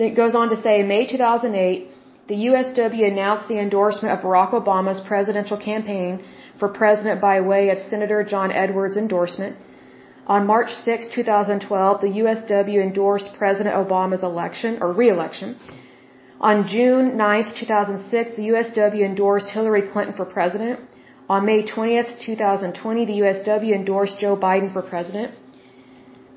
Then 0.00 0.12
it 0.12 0.20
goes 0.24 0.34
on 0.34 0.48
to 0.48 0.56
say, 0.56 0.74
in 0.80 0.88
May 0.88 1.04
2008, 1.06 1.88
the 2.26 2.36
USW 2.50 3.04
announced 3.06 3.48
the 3.48 3.58
endorsement 3.64 4.12
of 4.14 4.24
Barack 4.24 4.52
Obama's 4.58 5.00
presidential 5.08 5.58
campaign 5.58 6.22
for 6.58 6.68
president 6.68 7.20
by 7.20 7.34
way 7.42 7.68
of 7.72 7.78
Senator 7.78 8.20
John 8.24 8.50
Edwards' 8.50 8.96
endorsement. 8.96 9.58
On 10.26 10.46
March 10.46 10.70
6, 10.70 11.08
2012, 11.14 12.00
the 12.00 12.12
USW 12.22 12.78
endorsed 12.88 13.28
President 13.40 13.74
Obama's 13.76 14.22
election 14.22 14.78
or 14.80 14.90
re-election. 15.00 15.56
On 16.40 16.66
June 16.66 17.18
9, 17.18 17.52
2006, 17.60 18.36
the 18.38 18.46
USW 18.52 19.02
endorsed 19.10 19.50
Hillary 19.50 19.82
Clinton 19.92 20.14
for 20.16 20.24
president. 20.24 20.80
On 21.28 21.44
May 21.44 21.60
20, 21.66 22.02
2020, 22.24 23.04
the 23.04 23.18
USW 23.24 23.74
endorsed 23.74 24.18
Joe 24.18 24.34
Biden 24.48 24.72
for 24.72 24.80
president. 24.80 25.34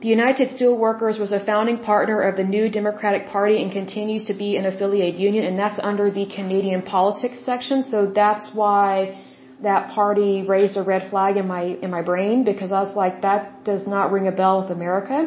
The 0.03 0.09
United 0.09 0.49
Steelworkers 0.49 1.17
was 1.17 1.31
a 1.31 1.39
founding 1.39 1.77
partner 1.77 2.19
of 2.29 2.35
the 2.35 2.43
New 2.43 2.65
Democratic 2.69 3.27
Party 3.27 3.61
and 3.61 3.71
continues 3.71 4.25
to 4.25 4.33
be 4.33 4.57
an 4.57 4.65
affiliate 4.65 5.15
union, 5.15 5.45
and 5.45 5.57
that's 5.57 5.79
under 5.91 6.11
the 6.11 6.25
Canadian 6.25 6.81
politics 6.81 7.39
section. 7.49 7.83
So 7.91 8.07
that's 8.07 8.53
why 8.53 9.17
that 9.61 9.91
party 9.91 10.33
raised 10.55 10.75
a 10.75 10.83
red 10.83 11.09
flag 11.09 11.37
in 11.37 11.47
my 11.47 11.63
in 11.85 11.89
my 11.89 12.01
brain 12.01 12.43
because 12.43 12.73
I 12.73 12.81
was 12.81 12.93
like, 13.03 13.21
that 13.21 13.63
does 13.63 13.87
not 13.95 14.11
ring 14.11 14.27
a 14.27 14.35
bell 14.41 14.55
with 14.61 14.71
America. 14.79 15.17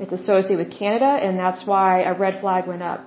It's 0.00 0.14
associated 0.20 0.58
with 0.64 0.72
Canada, 0.82 1.12
and 1.24 1.38
that's 1.38 1.64
why 1.64 2.02
a 2.02 2.12
red 2.26 2.40
flag 2.40 2.66
went 2.66 2.82
up. 2.82 3.00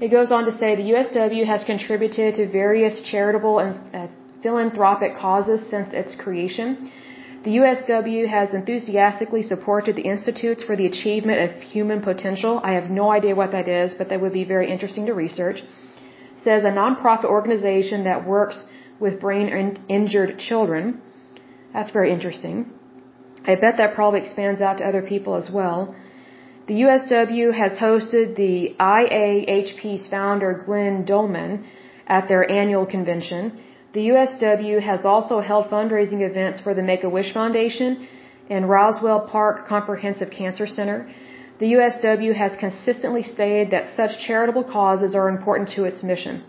It 0.00 0.10
goes 0.16 0.30
on 0.30 0.44
to 0.44 0.56
say 0.56 0.76
the 0.76 0.90
USW 0.94 1.44
has 1.54 1.64
contributed 1.64 2.36
to 2.36 2.48
various 2.62 3.00
charitable 3.12 3.58
and 3.58 3.72
uh, 3.92 4.06
philanthropic 4.40 5.16
causes 5.16 5.68
since 5.68 5.92
its 5.92 6.14
creation. 6.14 6.92
The 7.44 7.56
USW 7.56 8.28
has 8.28 8.54
enthusiastically 8.54 9.42
supported 9.42 9.96
the 9.96 10.02
Institutes 10.02 10.62
for 10.62 10.76
the 10.76 10.86
Achievement 10.86 11.38
of 11.44 11.60
Human 11.60 12.00
Potential. 12.00 12.60
I 12.62 12.74
have 12.74 12.88
no 12.88 13.10
idea 13.10 13.34
what 13.34 13.50
that 13.50 13.66
is, 13.66 13.94
but 13.94 14.10
that 14.10 14.20
would 14.20 14.32
be 14.32 14.44
very 14.44 14.70
interesting 14.70 15.06
to 15.06 15.14
research. 15.14 15.58
It 16.36 16.40
says 16.44 16.62
a 16.62 16.68
nonprofit 16.68 17.24
organization 17.24 18.04
that 18.04 18.24
works 18.24 18.64
with 19.00 19.20
brain 19.20 19.48
injured 19.88 20.38
children. 20.38 21.00
That's 21.74 21.90
very 21.90 22.12
interesting. 22.12 22.70
I 23.44 23.56
bet 23.56 23.76
that 23.78 23.94
probably 23.96 24.20
expands 24.20 24.60
out 24.60 24.78
to 24.78 24.86
other 24.86 25.02
people 25.02 25.34
as 25.34 25.50
well. 25.50 25.96
The 26.68 26.74
USW 26.84 27.52
has 27.52 27.72
hosted 27.72 28.36
the 28.36 28.76
IAHP's 28.78 30.06
founder 30.06 30.62
Glenn 30.64 31.04
Doman 31.04 31.64
at 32.06 32.28
their 32.28 32.48
annual 32.48 32.86
convention. 32.86 33.58
The 33.92 34.04
USW 34.12 34.80
has 34.80 35.04
also 35.04 35.40
held 35.40 35.66
fundraising 35.68 36.22
events 36.30 36.60
for 36.60 36.72
the 36.72 36.82
Make-A-Wish 36.82 37.32
Foundation 37.34 38.08
and 38.48 38.68
Roswell 38.68 39.20
Park 39.34 39.66
Comprehensive 39.66 40.30
Cancer 40.30 40.66
Center. 40.66 40.98
The 41.58 41.72
USW 41.74 42.34
has 42.34 42.56
consistently 42.56 43.22
stated 43.22 43.70
that 43.72 43.94
such 43.94 44.18
charitable 44.26 44.64
causes 44.64 45.14
are 45.14 45.28
important 45.28 45.68
to 45.76 45.84
its 45.84 46.02
mission. 46.02 46.42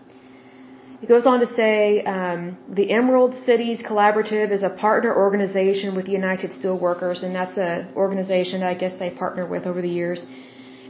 It 1.02 1.08
goes 1.08 1.26
on 1.26 1.40
to 1.40 1.46
say 1.46 2.02
um, 2.04 2.56
the 2.80 2.90
Emerald 2.90 3.34
Cities 3.44 3.82
Collaborative 3.82 4.50
is 4.50 4.62
a 4.62 4.70
partner 4.70 5.14
organization 5.14 5.94
with 5.94 6.06
the 6.06 6.12
United 6.12 6.52
Steelworkers, 6.52 7.22
and 7.22 7.34
that's 7.34 7.58
an 7.58 7.92
organization 7.94 8.60
that 8.60 8.70
I 8.70 8.74
guess 8.82 8.96
they 8.98 9.10
partner 9.10 9.44
with 9.44 9.66
over 9.66 9.82
the 9.82 9.94
years. 10.00 10.24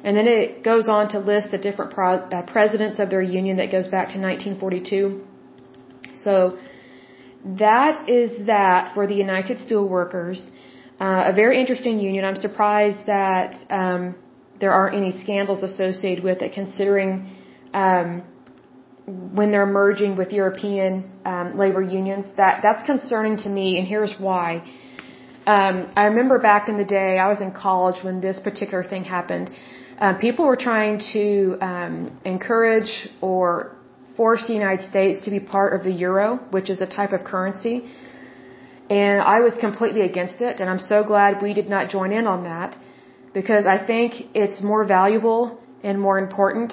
And 0.05 0.17
then 0.17 0.29
it 0.29 0.63
goes 0.63 0.89
on 0.89 1.09
to 1.09 1.19
list 1.19 1.51
the 1.51 1.59
different 1.59 1.91
pro- 1.91 2.27
uh, 2.37 2.43
presidents 2.43 3.01
of 3.01 3.11
their 3.11 3.23
union 3.23 3.57
that 3.57 3.73
goes 3.73 3.89
back 3.89 4.07
to 4.15 4.19
1942. 4.21 5.34
So 6.25 6.59
that 7.45 8.09
is 8.09 8.47
that 8.47 8.95
for 8.95 9.07
the 9.07 9.15
United 9.15 9.59
Steelworkers. 9.59 10.41
Uh, 11.01 11.25
a 11.33 11.33
very 11.33 11.61
interesting 11.61 11.99
union. 12.01 12.25
I'm 12.25 12.37
surprised 12.37 13.07
that 13.07 13.55
um, 13.69 14.15
there 14.61 14.73
aren't 14.73 14.97
any 14.97 15.13
scandals 15.13 15.63
associated 15.63 16.23
with 16.25 16.41
it, 16.41 16.53
considering 16.53 17.31
um, 17.75 18.23
when 19.07 19.51
they're 19.51 19.73
merging 19.83 20.17
with 20.17 20.33
European 20.33 21.11
um, 21.25 21.59
labor 21.59 21.83
unions. 21.83 22.27
That 22.37 22.61
that's 22.63 22.83
concerning 22.85 23.37
to 23.39 23.49
me, 23.49 23.79
and 23.79 23.87
here's 23.87 24.15
why. 24.19 24.63
Um, 25.47 25.93
I 25.95 26.05
remember 26.05 26.39
back 26.39 26.69
in 26.71 26.79
the 26.79 26.87
day, 26.87 27.19
I 27.19 27.29
was 27.29 27.41
in 27.43 27.53
college 27.53 28.03
when 28.03 28.21
this 28.21 28.41
particular 28.41 28.83
thing 28.83 29.05
happened. 29.05 29.51
Uh, 29.99 30.15
people 30.15 30.47
were 30.47 30.57
trying 30.57 31.01
to 31.13 31.59
um, 31.61 32.19
encourage 32.25 33.09
or 33.21 33.77
force 34.17 34.47
the 34.47 34.55
United 34.55 34.83
States 34.93 35.25
to 35.25 35.31
be 35.31 35.41
part 35.41 35.71
of 35.75 35.85
the 35.85 35.93
euro, 36.07 36.27
which 36.51 36.71
is 36.71 36.81
a 36.81 36.87
type 36.87 37.13
of 37.13 37.25
currency. 37.25 37.77
And 38.91 39.23
I 39.23 39.41
was 39.41 39.55
completely 39.57 40.03
against 40.03 40.41
it, 40.41 40.61
and 40.61 40.69
I'm 40.69 40.79
so 40.79 41.03
glad 41.03 41.41
we 41.43 41.55
did 41.55 41.69
not 41.69 41.89
join 41.89 42.13
in 42.13 42.27
on 42.27 42.45
that 42.45 42.77
because 43.33 43.67
I 43.67 43.79
think 43.91 44.15
it's 44.35 44.63
more 44.63 44.85
valuable 44.85 45.59
and 45.83 46.01
more 46.01 46.19
important 46.19 46.73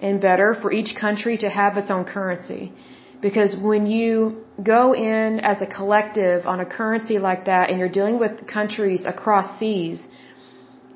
and 0.00 0.20
better 0.20 0.54
for 0.60 0.72
each 0.72 0.96
country 0.96 1.36
to 1.38 1.48
have 1.48 1.76
its 1.76 1.90
own 1.90 2.04
currency. 2.04 2.72
Because 3.20 3.54
when 3.54 3.86
you 3.86 4.44
go 4.62 4.94
in 4.94 5.40
as 5.40 5.60
a 5.60 5.66
collective 5.66 6.46
on 6.46 6.60
a 6.60 6.66
currency 6.66 7.18
like 7.18 7.44
that 7.44 7.68
and 7.68 7.78
you're 7.78 7.94
dealing 8.00 8.18
with 8.18 8.46
countries 8.46 9.04
across 9.04 9.58
seas, 9.58 10.06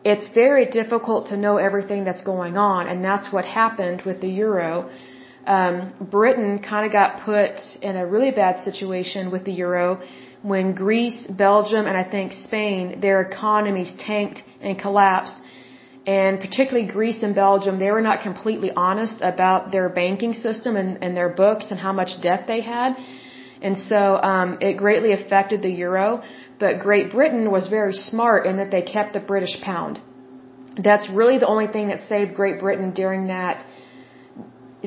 it's 0.04 0.28
very 0.34 0.66
difficult 0.66 1.28
to 1.28 1.36
know 1.36 1.56
everything 1.58 2.04
that's 2.04 2.22
going 2.22 2.56
on. 2.56 2.88
And 2.88 3.04
that's 3.04 3.30
what 3.32 3.44
happened 3.44 4.02
with 4.06 4.20
the 4.20 4.28
euro. 4.28 4.90
Um, 5.46 5.92
Britain 6.00 6.58
kind 6.58 6.86
of 6.86 6.92
got 6.92 7.20
put 7.20 7.60
in 7.82 7.96
a 7.96 8.06
really 8.06 8.30
bad 8.30 8.64
situation 8.64 9.30
with 9.30 9.44
the 9.44 9.52
euro 9.52 10.00
when 10.42 10.74
Greece, 10.74 11.26
Belgium, 11.26 11.86
and 11.86 11.96
I 11.96 12.04
think 12.04 12.32
Spain, 12.32 13.00
their 13.00 13.22
economies 13.22 13.92
tanked 13.98 14.42
and 14.60 14.78
collapsed 14.78 15.36
and 16.06 16.38
particularly 16.38 16.86
Greece 16.86 17.22
and 17.22 17.34
Belgium, 17.34 17.78
they 17.78 17.90
were 17.90 18.02
not 18.02 18.22
completely 18.22 18.70
honest 18.76 19.22
about 19.22 19.70
their 19.72 19.88
banking 19.88 20.34
system 20.34 20.76
and, 20.76 21.02
and 21.02 21.16
their 21.16 21.30
books 21.30 21.70
and 21.70 21.80
how 21.80 21.92
much 21.92 22.10
debt 22.20 22.44
they 22.46 22.60
had. 22.60 22.96
And 23.62 23.78
so 23.78 24.16
um, 24.16 24.58
it 24.60 24.76
greatly 24.76 25.12
affected 25.12 25.62
the 25.62 25.70
euro. 25.70 26.22
But 26.58 26.80
Great 26.80 27.10
Britain 27.10 27.50
was 27.50 27.68
very 27.68 27.94
smart 27.94 28.46
in 28.46 28.58
that 28.58 28.70
they 28.70 28.82
kept 28.82 29.14
the 29.14 29.20
British 29.20 29.58
pound. 29.62 30.00
That's 30.76 31.08
really 31.08 31.38
the 31.38 31.46
only 31.46 31.68
thing 31.68 31.88
that 31.88 32.00
saved 32.00 32.34
Great 32.34 32.60
Britain 32.60 32.92
during 32.92 33.28
that 33.28 33.64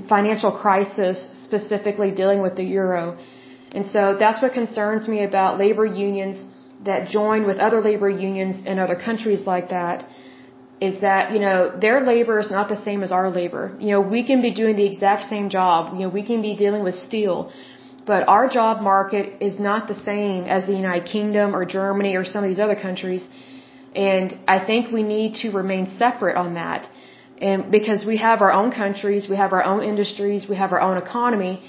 financial 0.10 0.52
crisis, 0.52 1.18
specifically 1.44 2.12
dealing 2.12 2.42
with 2.42 2.56
the 2.56 2.64
euro. 2.64 3.18
And 3.72 3.86
so 3.86 4.16
that's 4.20 4.42
what 4.42 4.54
concerns 4.54 5.08
me 5.08 5.24
about 5.24 5.58
labor 5.58 5.86
unions 5.86 6.38
that 6.86 7.08
join 7.08 7.46
with 7.46 7.58
other 7.58 7.82
labor 7.82 8.10
unions 8.10 8.66
in 8.66 8.80
other 8.80 8.96
countries 8.96 9.42
like 9.46 9.70
that 9.70 10.08
is 10.80 11.02
that, 11.02 11.32
you 11.32 11.40
know, 11.40 11.72
their 11.86 12.02
labor 12.02 12.40
is 12.40 12.52
not 12.52 12.70
the 12.70 12.80
same 12.88 13.02
as 13.02 13.12
our 13.12 13.30
labor. 13.30 13.76
You 13.80 13.92
know, 13.94 14.02
we 14.02 14.24
can 14.24 14.42
be 14.42 14.52
doing 14.54 14.76
the 14.76 14.86
exact 14.86 15.24
same 15.24 15.50
job. 15.50 15.94
You 15.96 16.02
know, 16.04 16.10
we 16.10 16.24
can 16.24 16.42
be 16.42 16.56
dealing 16.56 16.84
with 16.84 16.96
steel. 16.96 17.52
But 18.06 18.28
our 18.28 18.48
job 18.48 18.82
market 18.82 19.42
is 19.42 19.60
not 19.60 19.88
the 19.88 20.00
same 20.10 20.44
as 20.46 20.68
the 20.68 20.74
United 20.74 21.06
Kingdom 21.06 21.56
or 21.56 21.66
Germany 21.66 22.16
or 22.16 22.24
some 22.24 22.44
of 22.44 22.50
these 22.50 22.60
other 22.60 22.76
countries. 22.76 23.28
And 23.96 24.38
I 24.48 24.64
think 24.64 24.92
we 24.92 25.04
need 25.04 25.36
to 25.42 25.50
remain 25.52 25.88
separate 25.88 26.38
on 26.38 26.54
that. 26.54 26.90
And 27.42 27.72
because 27.72 28.06
we 28.06 28.18
have 28.18 28.42
our 28.42 28.52
own 28.52 28.72
countries, 28.72 29.28
we 29.30 29.36
have 29.36 29.54
our 29.54 29.64
own 29.64 29.84
industries, 29.84 30.48
we 30.50 30.56
have 30.56 30.72
our 30.72 30.82
own 30.82 30.98
economy. 30.98 31.62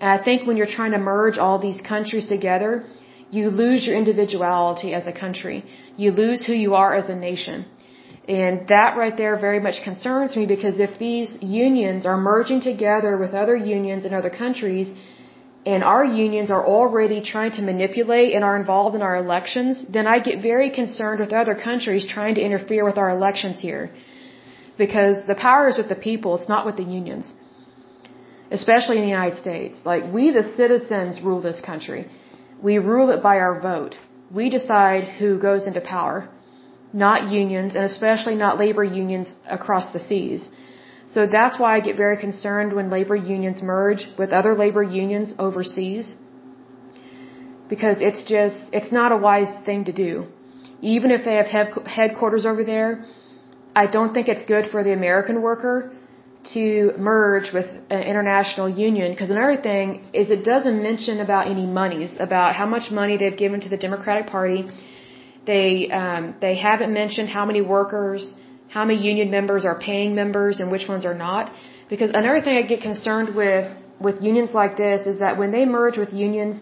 And 0.00 0.10
I 0.10 0.22
think 0.22 0.46
when 0.46 0.56
you're 0.56 0.74
trying 0.78 0.92
to 0.92 0.98
merge 0.98 1.38
all 1.38 1.58
these 1.58 1.80
countries 1.80 2.26
together, 2.26 2.84
you 3.30 3.50
lose 3.50 3.86
your 3.86 3.96
individuality 3.96 4.94
as 4.94 5.06
a 5.06 5.12
country. 5.12 5.64
You 5.96 6.12
lose 6.12 6.44
who 6.44 6.52
you 6.52 6.74
are 6.74 6.94
as 6.94 7.08
a 7.08 7.16
nation. 7.16 7.66
And 8.28 8.68
that 8.68 8.96
right 8.96 9.16
there 9.16 9.36
very 9.36 9.60
much 9.60 9.82
concerns 9.82 10.36
me 10.36 10.46
because 10.46 10.80
if 10.80 10.98
these 10.98 11.36
unions 11.40 12.06
are 12.06 12.16
merging 12.16 12.60
together 12.60 13.16
with 13.16 13.34
other 13.34 13.56
unions 13.56 14.04
in 14.04 14.12
other 14.14 14.30
countries, 14.30 14.90
and 15.64 15.82
our 15.82 16.04
unions 16.04 16.50
are 16.56 16.64
already 16.64 17.20
trying 17.20 17.52
to 17.58 17.62
manipulate 17.62 18.34
and 18.34 18.44
are 18.44 18.56
involved 18.56 18.94
in 18.94 19.02
our 19.02 19.16
elections, 19.16 19.84
then 19.96 20.06
I 20.06 20.20
get 20.20 20.40
very 20.40 20.70
concerned 20.70 21.18
with 21.18 21.32
other 21.32 21.56
countries 21.56 22.06
trying 22.06 22.36
to 22.36 22.40
interfere 22.40 22.84
with 22.84 22.98
our 22.98 23.10
elections 23.10 23.60
here. 23.60 23.90
Because 24.78 25.16
the 25.26 25.34
power 25.34 25.68
is 25.68 25.76
with 25.78 25.88
the 25.88 26.00
people, 26.08 26.36
it's 26.36 26.48
not 26.48 26.66
with 26.66 26.76
the 26.76 26.88
unions. 27.00 27.32
Especially 28.50 28.96
in 28.98 29.02
the 29.02 29.14
United 29.18 29.36
States. 29.36 29.80
Like, 29.84 30.12
we 30.12 30.30
the 30.30 30.46
citizens 30.60 31.20
rule 31.20 31.40
this 31.40 31.60
country. 31.60 32.08
We 32.62 32.78
rule 32.78 33.10
it 33.10 33.22
by 33.22 33.36
our 33.38 33.60
vote. 33.60 33.94
We 34.30 34.50
decide 34.50 35.04
who 35.18 35.38
goes 35.38 35.66
into 35.66 35.80
power 35.80 36.28
not 36.92 37.30
unions, 37.30 37.74
and 37.76 37.84
especially 37.84 38.36
not 38.36 38.58
labor 38.58 38.84
unions 38.84 39.34
across 39.58 39.92
the 39.92 40.00
seas. 40.00 40.48
So 41.08 41.26
that's 41.26 41.58
why 41.58 41.76
I 41.76 41.80
get 41.80 41.96
very 41.96 42.16
concerned 42.26 42.72
when 42.72 42.90
labor 42.90 43.16
unions 43.16 43.62
merge 43.62 44.06
with 44.18 44.30
other 44.30 44.54
labor 44.54 44.82
unions 44.82 45.34
overseas. 45.38 46.14
Because 47.68 47.98
it's 48.00 48.22
just, 48.22 48.58
it's 48.72 48.92
not 48.92 49.12
a 49.12 49.16
wise 49.16 49.52
thing 49.64 49.84
to 49.84 49.92
do. 49.92 50.26
Even 50.80 51.10
if 51.10 51.24
they 51.24 51.36
have 51.36 51.48
headquarters 51.86 52.44
over 52.46 52.64
there, 52.64 53.04
I 53.82 53.86
don't 53.96 54.12
think 54.14 54.26
it's 54.34 54.46
good 54.54 54.66
for 54.72 54.80
the 54.88 54.92
American 55.00 55.36
worker 55.48 55.76
to 56.54 56.64
merge 57.12 57.48
with 57.56 57.68
an 57.96 58.02
international 58.12 58.68
union. 58.88 59.06
Because 59.14 59.30
another 59.36 59.58
thing 59.68 59.88
is 60.20 60.30
it 60.30 60.44
doesn't 60.52 60.78
mention 60.90 61.16
about 61.26 61.44
any 61.54 61.66
monies, 61.80 62.12
about 62.28 62.50
how 62.60 62.66
much 62.74 62.86
money 63.00 63.14
they've 63.20 63.40
given 63.44 63.60
to 63.66 63.70
the 63.74 63.80
Democratic 63.86 64.26
Party 64.36 64.60
they 65.46 65.88
um, 66.02 66.34
they 66.40 66.54
haven't 66.68 66.92
mentioned 66.92 67.28
how 67.28 67.44
many 67.50 67.62
workers, 67.76 68.34
how 68.76 68.84
many 68.84 68.98
union 69.12 69.30
members 69.30 69.64
are 69.64 69.78
paying 69.78 70.14
members, 70.14 70.60
and 70.60 70.70
which 70.70 70.86
ones 70.88 71.04
are 71.10 71.18
not. 71.26 71.52
Because 71.88 72.10
another 72.10 72.40
thing 72.46 72.56
I 72.62 72.62
get 72.62 72.80
concerned 72.90 73.34
with 73.34 73.72
with 74.06 74.22
unions 74.30 74.52
like 74.52 74.76
this 74.76 75.06
is 75.06 75.20
that 75.20 75.38
when 75.38 75.52
they 75.56 75.64
merge 75.64 75.96
with 75.96 76.12
unions 76.12 76.60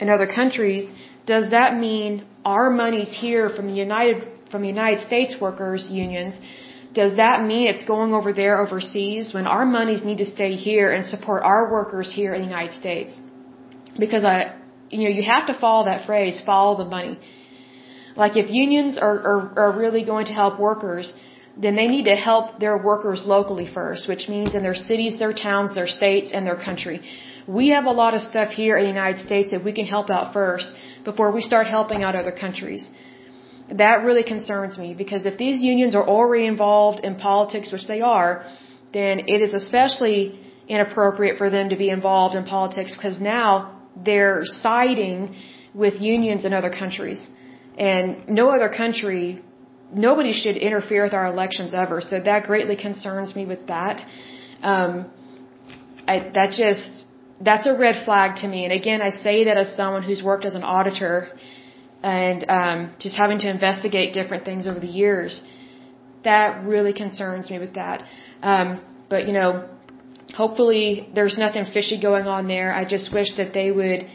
in 0.00 0.10
other 0.10 0.26
countries, 0.26 0.92
does 1.24 1.50
that 1.50 1.76
mean 1.86 2.26
our 2.44 2.68
monies 2.68 3.10
here 3.24 3.48
from 3.48 3.66
the 3.68 3.78
United 3.86 4.26
from 4.56 4.64
United 4.64 5.00
States 5.10 5.32
workers 5.46 5.82
unions? 6.04 6.34
Does 7.00 7.12
that 7.22 7.36
mean 7.50 7.64
it's 7.72 7.86
going 7.94 8.12
over 8.18 8.30
there 8.42 8.54
overseas 8.64 9.24
when 9.36 9.46
our 9.54 9.66
monies 9.78 10.02
need 10.08 10.20
to 10.24 10.28
stay 10.36 10.52
here 10.68 10.88
and 10.94 11.02
support 11.14 11.40
our 11.52 11.62
workers 11.76 12.08
here 12.18 12.32
in 12.36 12.40
the 12.44 12.50
United 12.56 12.74
States? 12.82 13.12
Because 14.04 14.24
I, 14.34 14.38
you 14.96 15.02
know, 15.04 15.14
you 15.18 15.24
have 15.34 15.46
to 15.52 15.54
follow 15.64 15.84
that 15.90 16.06
phrase, 16.08 16.34
follow 16.52 16.72
the 16.82 16.88
money. 16.96 17.14
Like 18.22 18.34
if 18.42 18.50
unions 18.64 18.92
are, 19.06 19.18
are, 19.30 19.42
are 19.62 19.72
really 19.82 20.04
going 20.12 20.26
to 20.32 20.36
help 20.42 20.54
workers, 20.68 21.06
then 21.64 21.74
they 21.80 21.88
need 21.94 22.06
to 22.12 22.16
help 22.28 22.58
their 22.64 22.76
workers 22.90 23.20
locally 23.34 23.68
first, 23.78 24.08
which 24.12 24.24
means 24.34 24.54
in 24.58 24.62
their 24.68 24.80
cities, 24.90 25.18
their 25.24 25.36
towns, 25.46 25.74
their 25.80 25.90
states, 25.98 26.30
and 26.34 26.46
their 26.46 26.60
country. 26.68 26.98
We 27.58 27.66
have 27.76 27.86
a 27.92 27.96
lot 28.02 28.12
of 28.16 28.22
stuff 28.30 28.50
here 28.62 28.76
in 28.78 28.84
the 28.86 28.94
United 28.98 29.20
States 29.28 29.50
that 29.54 29.62
we 29.68 29.72
can 29.78 29.86
help 29.96 30.08
out 30.16 30.32
first 30.38 30.70
before 31.10 31.30
we 31.36 31.42
start 31.50 31.66
helping 31.78 32.02
out 32.06 32.14
other 32.22 32.36
countries. 32.44 32.84
That 33.68 34.04
really 34.04 34.22
concerns 34.22 34.78
me 34.78 34.94
because 34.94 35.24
if 35.26 35.36
these 35.38 35.60
unions 35.60 35.94
are 35.94 36.06
already 36.06 36.46
involved 36.46 37.00
in 37.00 37.16
politics, 37.16 37.72
which 37.72 37.86
they 37.86 38.00
are, 38.00 38.46
then 38.92 39.20
it 39.26 39.40
is 39.42 39.54
especially 39.54 40.38
inappropriate 40.68 41.38
for 41.38 41.50
them 41.50 41.68
to 41.70 41.76
be 41.76 41.90
involved 41.90 42.34
in 42.34 42.44
politics 42.44 42.94
because 42.96 43.20
now 43.20 43.80
they're 43.96 44.42
siding 44.44 45.34
with 45.74 46.00
unions 46.00 46.44
in 46.44 46.52
other 46.52 46.70
countries. 46.70 47.28
And 47.76 48.28
no 48.28 48.48
other 48.50 48.68
country, 48.68 49.42
nobody 49.92 50.32
should 50.32 50.56
interfere 50.56 51.02
with 51.04 51.12
our 51.12 51.26
elections 51.26 51.74
ever. 51.74 52.00
So 52.00 52.20
that 52.20 52.44
greatly 52.44 52.76
concerns 52.76 53.34
me 53.34 53.46
with 53.46 53.66
that. 53.66 54.00
Um, 54.62 55.06
I, 56.08 56.30
that 56.34 56.52
just, 56.52 57.04
that's 57.40 57.66
a 57.66 57.76
red 57.76 58.04
flag 58.04 58.36
to 58.36 58.48
me. 58.48 58.64
And 58.64 58.72
again, 58.72 59.02
I 59.02 59.10
say 59.10 59.44
that 59.44 59.56
as 59.56 59.76
someone 59.76 60.02
who's 60.02 60.22
worked 60.22 60.44
as 60.44 60.54
an 60.54 60.62
auditor 60.62 61.28
and 62.06 62.44
um, 62.48 62.78
just 63.04 63.16
having 63.22 63.38
to 63.44 63.48
investigate 63.56 64.14
different 64.18 64.44
things 64.48 64.66
over 64.70 64.80
the 64.88 64.94
years. 65.02 65.32
That 66.22 66.64
really 66.72 66.92
concerns 67.04 67.50
me 67.52 67.58
with 67.64 67.74
that. 67.80 68.04
Um, 68.42 68.68
but 69.12 69.26
you 69.26 69.32
know, 69.38 69.50
hopefully 70.42 70.84
there's 71.16 71.36
nothing 71.44 71.64
fishy 71.76 71.98
going 72.08 72.26
on 72.36 72.46
there. 72.54 72.68
I 72.80 72.84
just 72.84 73.12
wish 73.12 73.30
that 73.40 73.52
they 73.58 73.70
would 73.80 74.06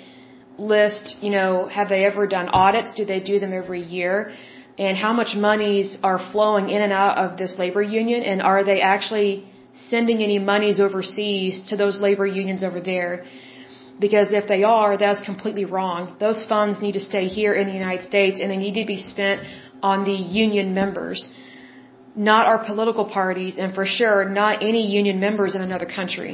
list, 0.58 1.18
you 1.22 1.32
know, 1.38 1.52
have 1.78 1.90
they 1.90 2.02
ever 2.06 2.28
done 2.38 2.48
audits? 2.64 2.92
Do 3.00 3.06
they 3.14 3.20
do 3.20 3.40
them 3.44 3.54
every 3.62 3.84
year? 3.98 4.32
And 4.78 4.98
how 4.98 5.14
much 5.22 5.36
monies 5.36 5.98
are 6.10 6.20
flowing 6.32 6.70
in 6.70 6.82
and 6.82 6.94
out 6.94 7.18
of 7.24 7.38
this 7.38 7.58
labor 7.64 7.82
union? 7.82 8.24
And 8.24 8.42
are 8.42 8.64
they 8.64 8.80
actually 8.82 9.32
sending 9.74 10.22
any 10.22 10.40
monies 10.40 10.80
overseas 10.80 11.62
to 11.70 11.78
those 11.78 12.00
labor 12.00 12.26
unions 12.26 12.64
over 12.64 12.80
there? 12.80 13.26
Because 14.06 14.28
if 14.40 14.46
they 14.54 14.64
are, 14.78 14.92
that's 15.04 15.22
completely 15.32 15.66
wrong. 15.76 16.16
Those 16.26 16.40
funds 16.52 16.82
need 16.86 16.96
to 17.00 17.04
stay 17.12 17.26
here 17.38 17.54
in 17.62 17.66
the 17.70 17.78
United 17.82 18.04
States 18.12 18.40
and 18.42 18.48
they 18.52 18.62
need 18.66 18.78
to 18.82 18.88
be 18.96 19.00
spent 19.12 19.42
on 19.92 19.98
the 20.10 20.18
union 20.44 20.74
members, 20.82 21.20
not 22.32 22.44
our 22.52 22.60
political 22.70 23.06
parties, 23.20 23.54
and 23.62 23.76
for 23.78 23.86
sure 23.98 24.18
not 24.42 24.64
any 24.72 24.84
union 25.00 25.20
members 25.28 25.54
in 25.58 25.62
another 25.70 25.90
country. 26.00 26.34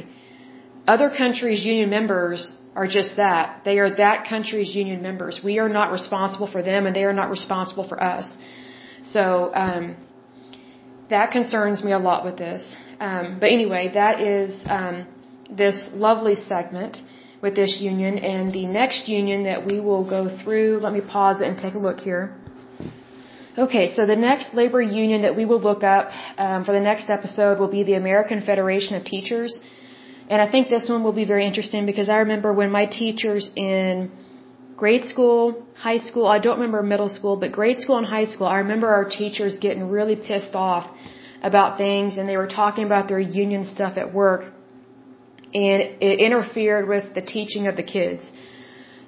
Other 0.94 1.10
countries' 1.22 1.64
union 1.72 1.90
members 1.90 2.40
are 2.74 2.88
just 2.98 3.16
that. 3.16 3.46
They 3.68 3.76
are 3.82 3.90
that 4.04 4.26
country's 4.34 4.72
union 4.82 5.00
members. 5.08 5.40
We 5.50 5.58
are 5.62 5.72
not 5.78 5.92
responsible 5.98 6.50
for 6.54 6.62
them 6.70 6.86
and 6.86 6.96
they 6.96 7.04
are 7.10 7.16
not 7.22 7.30
responsible 7.38 7.86
for 7.92 7.98
us. 8.14 8.26
So, 9.14 9.22
um, 9.64 9.84
that 11.14 11.30
concerns 11.38 11.82
me 11.86 11.92
a 11.92 12.02
lot 12.08 12.24
with 12.24 12.36
this. 12.46 12.62
Um, 13.00 13.38
but 13.40 13.50
anyway, 13.58 13.90
that 14.02 14.20
is, 14.20 14.50
um, 14.78 15.06
this 15.62 15.78
lovely 15.94 16.36
segment 16.52 17.02
with 17.40 17.54
this 17.54 17.78
union 17.80 18.18
and 18.18 18.52
the 18.52 18.66
next 18.66 19.08
union 19.08 19.44
that 19.44 19.64
we 19.64 19.80
will 19.80 20.04
go 20.08 20.28
through. 20.42 20.80
Let 20.82 20.92
me 20.92 21.00
pause 21.00 21.40
and 21.40 21.58
take 21.58 21.74
a 21.74 21.78
look 21.78 22.00
here. 22.00 22.34
Okay, 23.56 23.88
so 23.94 24.06
the 24.06 24.16
next 24.16 24.54
labor 24.54 24.80
union 24.80 25.22
that 25.22 25.34
we 25.34 25.44
will 25.44 25.60
look 25.60 25.82
up 25.82 26.10
um, 26.38 26.64
for 26.64 26.72
the 26.72 26.80
next 26.80 27.10
episode 27.10 27.58
will 27.58 27.70
be 27.78 27.82
the 27.82 27.94
American 27.94 28.40
Federation 28.40 28.94
of 28.96 29.04
Teachers. 29.04 29.60
And 30.30 30.40
I 30.40 30.48
think 30.50 30.68
this 30.68 30.88
one 30.88 31.02
will 31.02 31.18
be 31.22 31.24
very 31.24 31.44
interesting 31.46 31.86
because 31.86 32.08
I 32.08 32.18
remember 32.26 32.52
when 32.52 32.70
my 32.70 32.86
teachers 32.86 33.50
in 33.56 34.12
grade 34.76 35.06
school, 35.06 35.66
high 35.74 35.98
school, 35.98 36.26
I 36.26 36.38
don't 36.38 36.58
remember 36.60 36.82
middle 36.82 37.08
school, 37.08 37.36
but 37.36 37.50
grade 37.50 37.80
school 37.80 37.96
and 37.96 38.06
high 38.06 38.26
school, 38.26 38.46
I 38.46 38.58
remember 38.58 38.88
our 38.88 39.08
teachers 39.08 39.56
getting 39.56 39.88
really 39.88 40.14
pissed 40.14 40.54
off 40.54 40.88
about 41.42 41.78
things 41.78 42.16
and 42.16 42.28
they 42.28 42.36
were 42.36 42.46
talking 42.46 42.84
about 42.84 43.08
their 43.08 43.20
union 43.20 43.64
stuff 43.64 43.96
at 43.96 44.12
work 44.14 44.52
and 45.54 45.82
it 46.08 46.20
interfered 46.20 46.88
with 46.88 47.14
the 47.14 47.22
teaching 47.22 47.66
of 47.66 47.76
the 47.76 47.82
kids. 47.82 48.30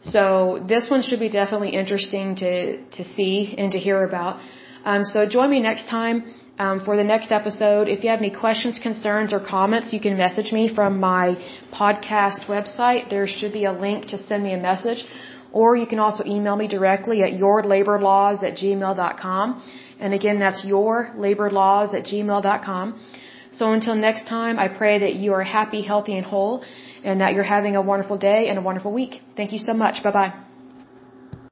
So 0.02 0.64
this 0.66 0.88
one 0.88 1.02
should 1.02 1.20
be 1.20 1.28
definitely 1.28 1.70
interesting 1.70 2.36
to, 2.36 2.82
to 2.96 3.04
see 3.04 3.54
and 3.58 3.72
to 3.72 3.78
hear 3.78 4.02
about. 4.02 4.40
Um, 4.84 5.04
so 5.04 5.26
join 5.26 5.50
me 5.50 5.60
next 5.60 5.88
time 5.88 6.32
um, 6.58 6.84
for 6.84 6.96
the 6.96 7.04
next 7.04 7.30
episode. 7.30 7.88
If 7.88 8.02
you 8.02 8.10
have 8.10 8.20
any 8.20 8.30
questions, 8.30 8.78
concerns, 8.78 9.32
or 9.32 9.40
comments, 9.40 9.92
you 9.92 10.00
can 10.00 10.16
message 10.16 10.52
me 10.52 10.74
from 10.74 11.00
my 11.00 11.36
podcast 11.72 12.46
website. 12.54 13.10
There 13.10 13.26
should 13.26 13.52
be 13.52 13.64
a 13.66 13.72
link 13.72 14.06
to 14.12 14.18
send 14.18 14.42
me 14.42 14.54
a 14.54 14.62
message. 14.70 15.04
Or 15.52 15.76
you 15.76 15.86
can 15.86 15.98
also 15.98 16.24
email 16.24 16.56
me 16.56 16.68
directly 16.68 17.22
at 17.22 17.32
yourlaborlaws 17.32 18.42
at 18.42 18.54
gmail.com. 18.56 19.62
And 19.98 20.14
again, 20.14 20.38
that's 20.38 20.64
yourlaborlaws 20.64 21.92
at 21.92 22.04
gmail.com. 22.04 23.00
So 23.52 23.72
until 23.72 23.94
next 23.94 24.26
time, 24.26 24.58
I 24.58 24.68
pray 24.68 25.00
that 25.00 25.14
you 25.14 25.32
are 25.32 25.42
happy, 25.42 25.82
healthy, 25.82 26.16
and 26.16 26.24
whole, 26.24 26.64
and 27.02 27.20
that 27.20 27.34
you're 27.34 27.42
having 27.42 27.76
a 27.76 27.82
wonderful 27.82 28.18
day 28.18 28.48
and 28.48 28.58
a 28.58 28.62
wonderful 28.62 28.92
week. 28.92 29.22
Thank 29.36 29.52
you 29.52 29.58
so 29.58 29.74
much. 29.74 30.02
Bye 30.02 30.12
bye. 30.12 30.49